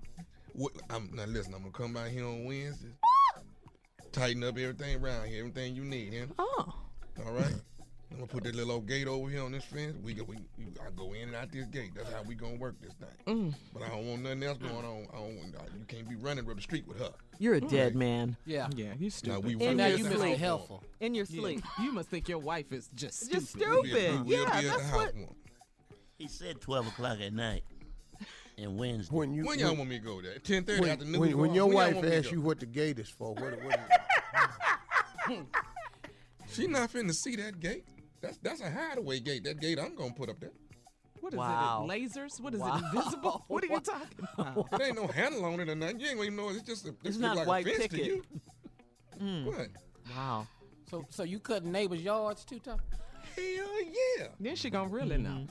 What, 0.54 0.72
I'm, 0.88 1.10
now 1.12 1.24
listen, 1.24 1.52
I'm 1.54 1.60
gonna 1.60 1.72
come 1.72 1.92
by 1.92 2.08
here 2.10 2.24
on 2.26 2.44
Wednesday. 2.44 2.90
Tighten 4.12 4.44
up 4.44 4.56
everything 4.56 5.02
around 5.02 5.26
here, 5.26 5.40
everything 5.40 5.74
you 5.74 5.82
need, 5.84 6.12
here. 6.12 6.28
Oh, 6.38 6.72
All 7.26 7.32
right. 7.32 7.52
I'm 8.12 8.18
gonna 8.20 8.26
put 8.28 8.44
that 8.44 8.54
little 8.54 8.70
old 8.74 8.86
gate 8.86 9.08
over 9.08 9.28
here 9.28 9.42
on 9.42 9.50
this 9.50 9.64
fence. 9.64 9.96
We 10.04 10.14
go, 10.14 10.22
we, 10.22 10.36
you- 10.56 10.72
I 10.80 10.90
go 10.94 11.12
in 11.14 11.22
and 11.28 11.34
out 11.34 11.50
this 11.50 11.66
gate. 11.66 11.90
That's 11.96 12.12
how 12.12 12.22
we 12.22 12.36
gonna 12.36 12.54
work 12.54 12.76
this 12.80 12.92
thing. 12.92 13.08
Mm. 13.26 13.54
But 13.72 13.82
I 13.82 13.88
don't 13.88 14.06
want 14.06 14.22
nothing 14.22 14.42
else 14.44 14.58
going 14.58 14.72
on. 14.84 15.06
I 15.12 15.16
don't. 15.16 15.36
Want, 15.36 15.54
you 15.76 15.84
can't 15.88 16.08
be 16.08 16.14
running 16.14 16.48
up 16.48 16.54
the 16.54 16.62
street 16.62 16.86
with 16.86 17.00
her. 17.00 17.10
you're 17.40 17.54
a 17.54 17.60
dead 17.60 17.96
man 17.96 18.36
Yeah. 18.46 18.68
Yeah, 18.76 18.92
you 18.96 19.06
Now 19.06 19.08
stupid. 19.10 19.44
we 19.44 19.52
And 19.54 19.60
will 19.60 19.74
now 19.74 19.88
be 19.88 19.90
you 19.98 20.06
at 20.06 20.12
the 20.12 20.18
must 20.18 20.22
be 20.22 20.30
house 20.30 20.38
helpful. 20.38 20.84
in 21.00 21.14
your 21.16 21.26
Yeah, 21.28 21.40
sleep. 21.40 21.64
You 21.82 21.92
must 21.92 22.08
think 22.08 22.28
your 22.28 22.38
wife 22.38 22.70
is 22.72 22.88
just 22.94 23.18
stupid. 23.24 23.40
Just 23.40 23.56
We'll 23.56 23.82
be 23.82 23.88
stupid. 23.90 24.12
we 24.26 24.36
will 24.36 24.42
yeah, 24.44 24.44
be 24.44 24.52
at 24.52 24.62
the 24.62 24.68
that's 24.68 24.82
house 24.90 24.94
what. 25.06 25.14
one. 25.16 25.34
He 26.16 26.28
said 26.28 26.60
12 26.60 26.86
o'clock 26.86 27.18
at 27.20 27.32
night 27.32 27.64
and 28.58 28.78
Wednesday. 28.78 29.14
When 29.16 29.32
you 29.34 29.44
When 29.44 29.58
y'all 29.58 29.74
want 29.76 29.88
me 29.90 29.98
to 29.98 30.04
go 30.04 30.20
there? 30.22 30.34
10:30 30.38 30.80
when, 30.80 30.90
after 30.90 31.04
news. 31.04 31.18
when, 31.18 31.38
when 31.38 31.54
your 31.54 31.68
off. 31.68 31.74
wife 31.74 31.94
want 31.94 32.04
me 32.06 32.10
to 32.12 32.18
asks 32.18 32.32
you 32.32 32.40
what 32.40 32.60
the 32.60 32.66
gate 32.66 32.98
is 32.98 33.08
for, 33.08 33.34
what, 33.34 33.52
what 33.62 33.78
she 36.52 36.66
not 36.66 36.90
finna 36.92 37.12
see 37.14 37.36
that 37.36 37.60
gate. 37.60 37.84
That's 38.20 38.38
that's 38.38 38.60
a 38.60 38.70
hideaway 38.70 39.20
gate. 39.20 39.44
That 39.44 39.60
gate 39.60 39.78
I'm 39.78 39.94
gonna 39.94 40.12
put 40.12 40.28
up 40.30 40.40
there. 40.40 40.52
What 41.20 41.32
is 41.32 41.38
Wow. 41.38 41.86
it? 41.88 41.90
Lasers? 41.90 42.40
What 42.40 42.54
is 42.54 42.60
Wow. 42.60 42.76
it? 42.76 42.82
Invisible? 42.96 43.44
What 43.48 43.64
are 43.64 43.66
you 43.66 43.80
talking 43.80 44.28
about? 44.36 44.68
It 44.72 44.82
ain't 44.82 44.96
no 44.96 45.06
handle 45.06 45.44
on 45.46 45.60
it 45.60 45.68
or 45.68 45.74
nothing. 45.74 46.00
You 46.00 46.08
ain't 46.08 46.20
even 46.20 46.36
know 46.36 46.50
it's 46.50 46.62
just 46.62 46.84
a, 46.86 46.90
It's 46.90 46.98
it's 47.04 47.18
not 47.18 47.36
like 47.36 47.46
white 47.46 47.66
a 47.66 47.70
fence 47.70 47.82
picket. 47.88 47.98
to 47.98 48.04
you. 48.06 48.24
Mm. 49.20 49.44
What? 49.46 49.68
Wow. 50.14 50.46
So, 50.90 51.06
so 51.10 51.22
you 51.22 51.38
cutting 51.40 51.72
neighbors' 51.72 52.02
yards 52.02 52.44
too, 52.44 52.58
tough? 52.58 52.80
Hell 53.36 53.82
yeah. 54.18 54.26
Then 54.38 54.54
she 54.56 54.68
gonna 54.70 54.88
really 54.88 55.16
know. 55.16 55.46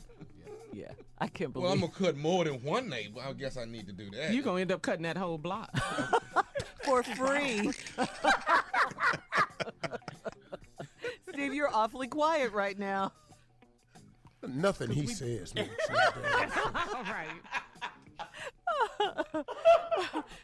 Yeah. 0.73 0.91
I 1.19 1.27
can't 1.27 1.53
believe 1.53 1.63
Well, 1.65 1.73
I'm 1.73 1.79
gonna 1.79 1.91
cut 1.91 2.17
more 2.17 2.43
than 2.45 2.55
one 2.63 2.89
neighbor. 2.89 3.21
I 3.25 3.33
guess 3.33 3.57
I 3.57 3.65
need 3.65 3.85
to 3.87 3.93
do 3.93 4.09
that. 4.11 4.33
You're 4.33 4.43
gonna 4.43 4.61
end 4.61 4.71
up 4.71 4.81
cutting 4.81 5.03
that 5.03 5.17
whole 5.17 5.37
block. 5.37 5.69
for 6.83 7.03
free. 7.03 7.71
Steve, 11.31 11.53
you're 11.53 11.73
awfully 11.73 12.07
quiet 12.07 12.51
right 12.53 12.77
now. 12.77 13.11
Nothing 14.47 14.91
he 14.91 15.07
says 15.07 15.55
makes. 15.55 15.71
All 15.89 17.03
right. 17.03 17.29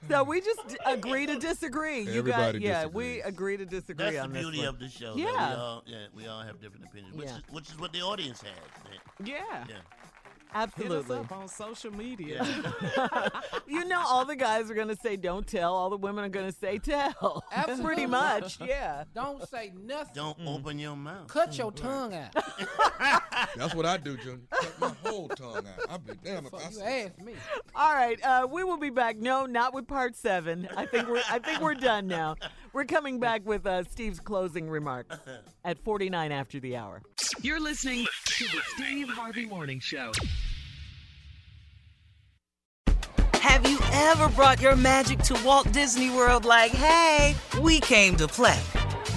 So 0.09 0.23
we 0.23 0.39
just 0.41 0.67
d- 0.69 0.77
agree 0.85 1.25
to 1.25 1.37
disagree. 1.37 1.99
You 2.01 2.23
guys, 2.23 2.33
Everybody 2.47 2.59
yeah, 2.59 2.83
disagrees. 2.83 2.95
we 2.95 3.21
agree 3.21 3.57
to 3.57 3.65
disagree 3.65 4.05
That's 4.05 4.15
the 4.17 4.21
on 4.23 4.31
this 4.33 4.41
beauty 4.43 4.59
one. 4.59 4.67
of 4.67 4.79
the 4.79 4.89
show. 4.89 5.15
Yeah. 5.15 5.25
Yeah. 5.25 5.49
We 5.49 5.55
all, 5.61 5.83
yeah, 5.85 5.97
we 6.15 6.27
all 6.27 6.41
have 6.41 6.61
different 6.61 6.85
opinions, 6.85 7.15
which, 7.15 7.27
Yeah. 7.27 7.37
is, 7.37 7.43
which 7.51 7.69
is 7.69 7.77
what 7.79 7.91
the 7.93 8.01
audience 8.01 8.41
has. 8.41 8.83
man. 8.85 8.99
Yeah. 9.27 9.65
Yeah. 10.53 10.65
Hit 10.75 10.91
us 10.91 11.05
Absolutely. 11.09 11.17
up 11.17 11.31
on 11.31 11.47
social 11.47 11.91
media. 11.91 12.45
You 13.69 13.85
know, 13.85 14.01
all 14.03 14.25
the 14.25 14.35
guys 14.35 14.71
are 14.71 14.73
going 14.73 14.87
to 14.87 14.95
say 14.95 15.15
don't 15.15 15.45
tell. 15.45 15.75
All 15.75 15.91
the 15.91 15.97
women 15.97 16.25
are 16.25 16.29
going 16.29 16.47
to 16.51 16.57
say 16.57 16.79
tell. 16.79 17.43
Pretty 17.83 18.07
much, 18.07 18.59
yeah. 18.59 19.03
Don't 19.13 19.47
say 19.47 19.71
nothing. 19.79 20.11
Don't 20.15 20.37
open 20.43 20.79
your 20.79 20.95
mouth. 20.95 21.27
Cut 21.27 21.51
mm, 21.51 21.57
your 21.59 21.71
tongue 21.71 22.15
out. 22.15 22.35
That's 23.55 23.75
what 23.75 23.85
I 23.85 23.97
do, 23.97 24.17
Junior. 24.17 24.39
Cut 24.51 24.79
my 24.79 24.91
whole 25.09 25.27
tongue 25.29 25.57
out. 25.57 25.89
I'll 25.89 25.97
be 25.99 26.13
damn 26.23 26.45
if 26.45 26.51
Before 26.51 26.59
I 26.59 26.69
you 26.69 26.75
say. 26.75 27.03
ask 27.05 27.19
me. 27.25 27.33
All 27.75 27.93
right, 27.93 28.23
uh, 28.23 28.47
we 28.49 28.63
will 28.63 28.77
be 28.77 28.89
back. 28.89 29.17
No, 29.17 29.45
not 29.45 29.73
with 29.73 29.87
part 29.87 30.15
seven. 30.15 30.67
I 30.75 30.85
think 30.85 31.07
we're 31.07 31.21
I 31.29 31.39
think 31.39 31.61
we're 31.61 31.75
done 31.75 32.07
now. 32.07 32.35
We're 32.73 32.85
coming 32.85 33.19
back 33.19 33.45
with 33.45 33.65
uh, 33.65 33.83
Steve's 33.85 34.19
closing 34.19 34.69
remarks 34.69 35.15
at 35.65 35.79
49 35.79 36.31
after 36.31 36.59
the 36.59 36.75
hour. 36.77 37.01
You're 37.41 37.59
listening 37.59 38.05
to 38.25 38.43
the 38.45 38.61
Steve 38.75 39.09
Harvey 39.09 39.45
Morning 39.45 39.79
Show. 39.79 40.11
Have 43.35 43.67
you 43.69 43.79
ever 43.93 44.27
brought 44.29 44.61
your 44.61 44.75
magic 44.75 45.19
to 45.19 45.39
Walt 45.45 45.71
Disney 45.71 46.09
World 46.09 46.45
like, 46.45 46.71
hey, 46.71 47.35
we 47.61 47.79
came 47.79 48.15
to 48.17 48.27
play? 48.27 48.59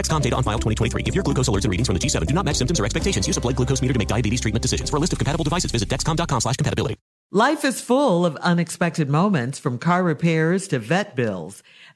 Dexcom 0.00 0.22
data 0.22 0.34
on 0.34 0.42
file 0.42 0.58
2023. 0.58 1.02
If 1.04 1.14
your 1.14 1.22
glucose 1.22 1.48
alerts 1.50 1.64
and 1.64 1.70
readings 1.70 1.86
from 1.86 1.94
the 1.94 2.00
G7 2.00 2.26
do 2.26 2.32
not 2.32 2.46
match 2.46 2.56
symptoms 2.56 2.80
or 2.80 2.86
expectations, 2.86 3.26
use 3.26 3.36
a 3.36 3.40
blood 3.40 3.56
glucose 3.56 3.82
meter 3.82 3.92
to 3.92 3.98
make 3.98 4.08
diabetes 4.08 4.40
treatment 4.40 4.62
decisions. 4.62 4.88
For 4.88 4.96
a 4.96 5.00
list 5.00 5.12
of 5.12 5.18
compatible 5.18 5.44
devices, 5.44 5.70
visit 5.70 5.90
dexcom.com 5.90 6.40
slash 6.40 6.56
compatibility. 6.56 6.96
Life 7.32 7.64
is 7.64 7.80
full 7.80 8.24
of 8.26 8.34
unexpected 8.36 9.10
moments 9.10 9.58
from 9.58 9.78
car 9.78 10.02
repairs 10.02 10.66
to 10.68 10.78
vet 10.78 11.14
bills. 11.14 11.62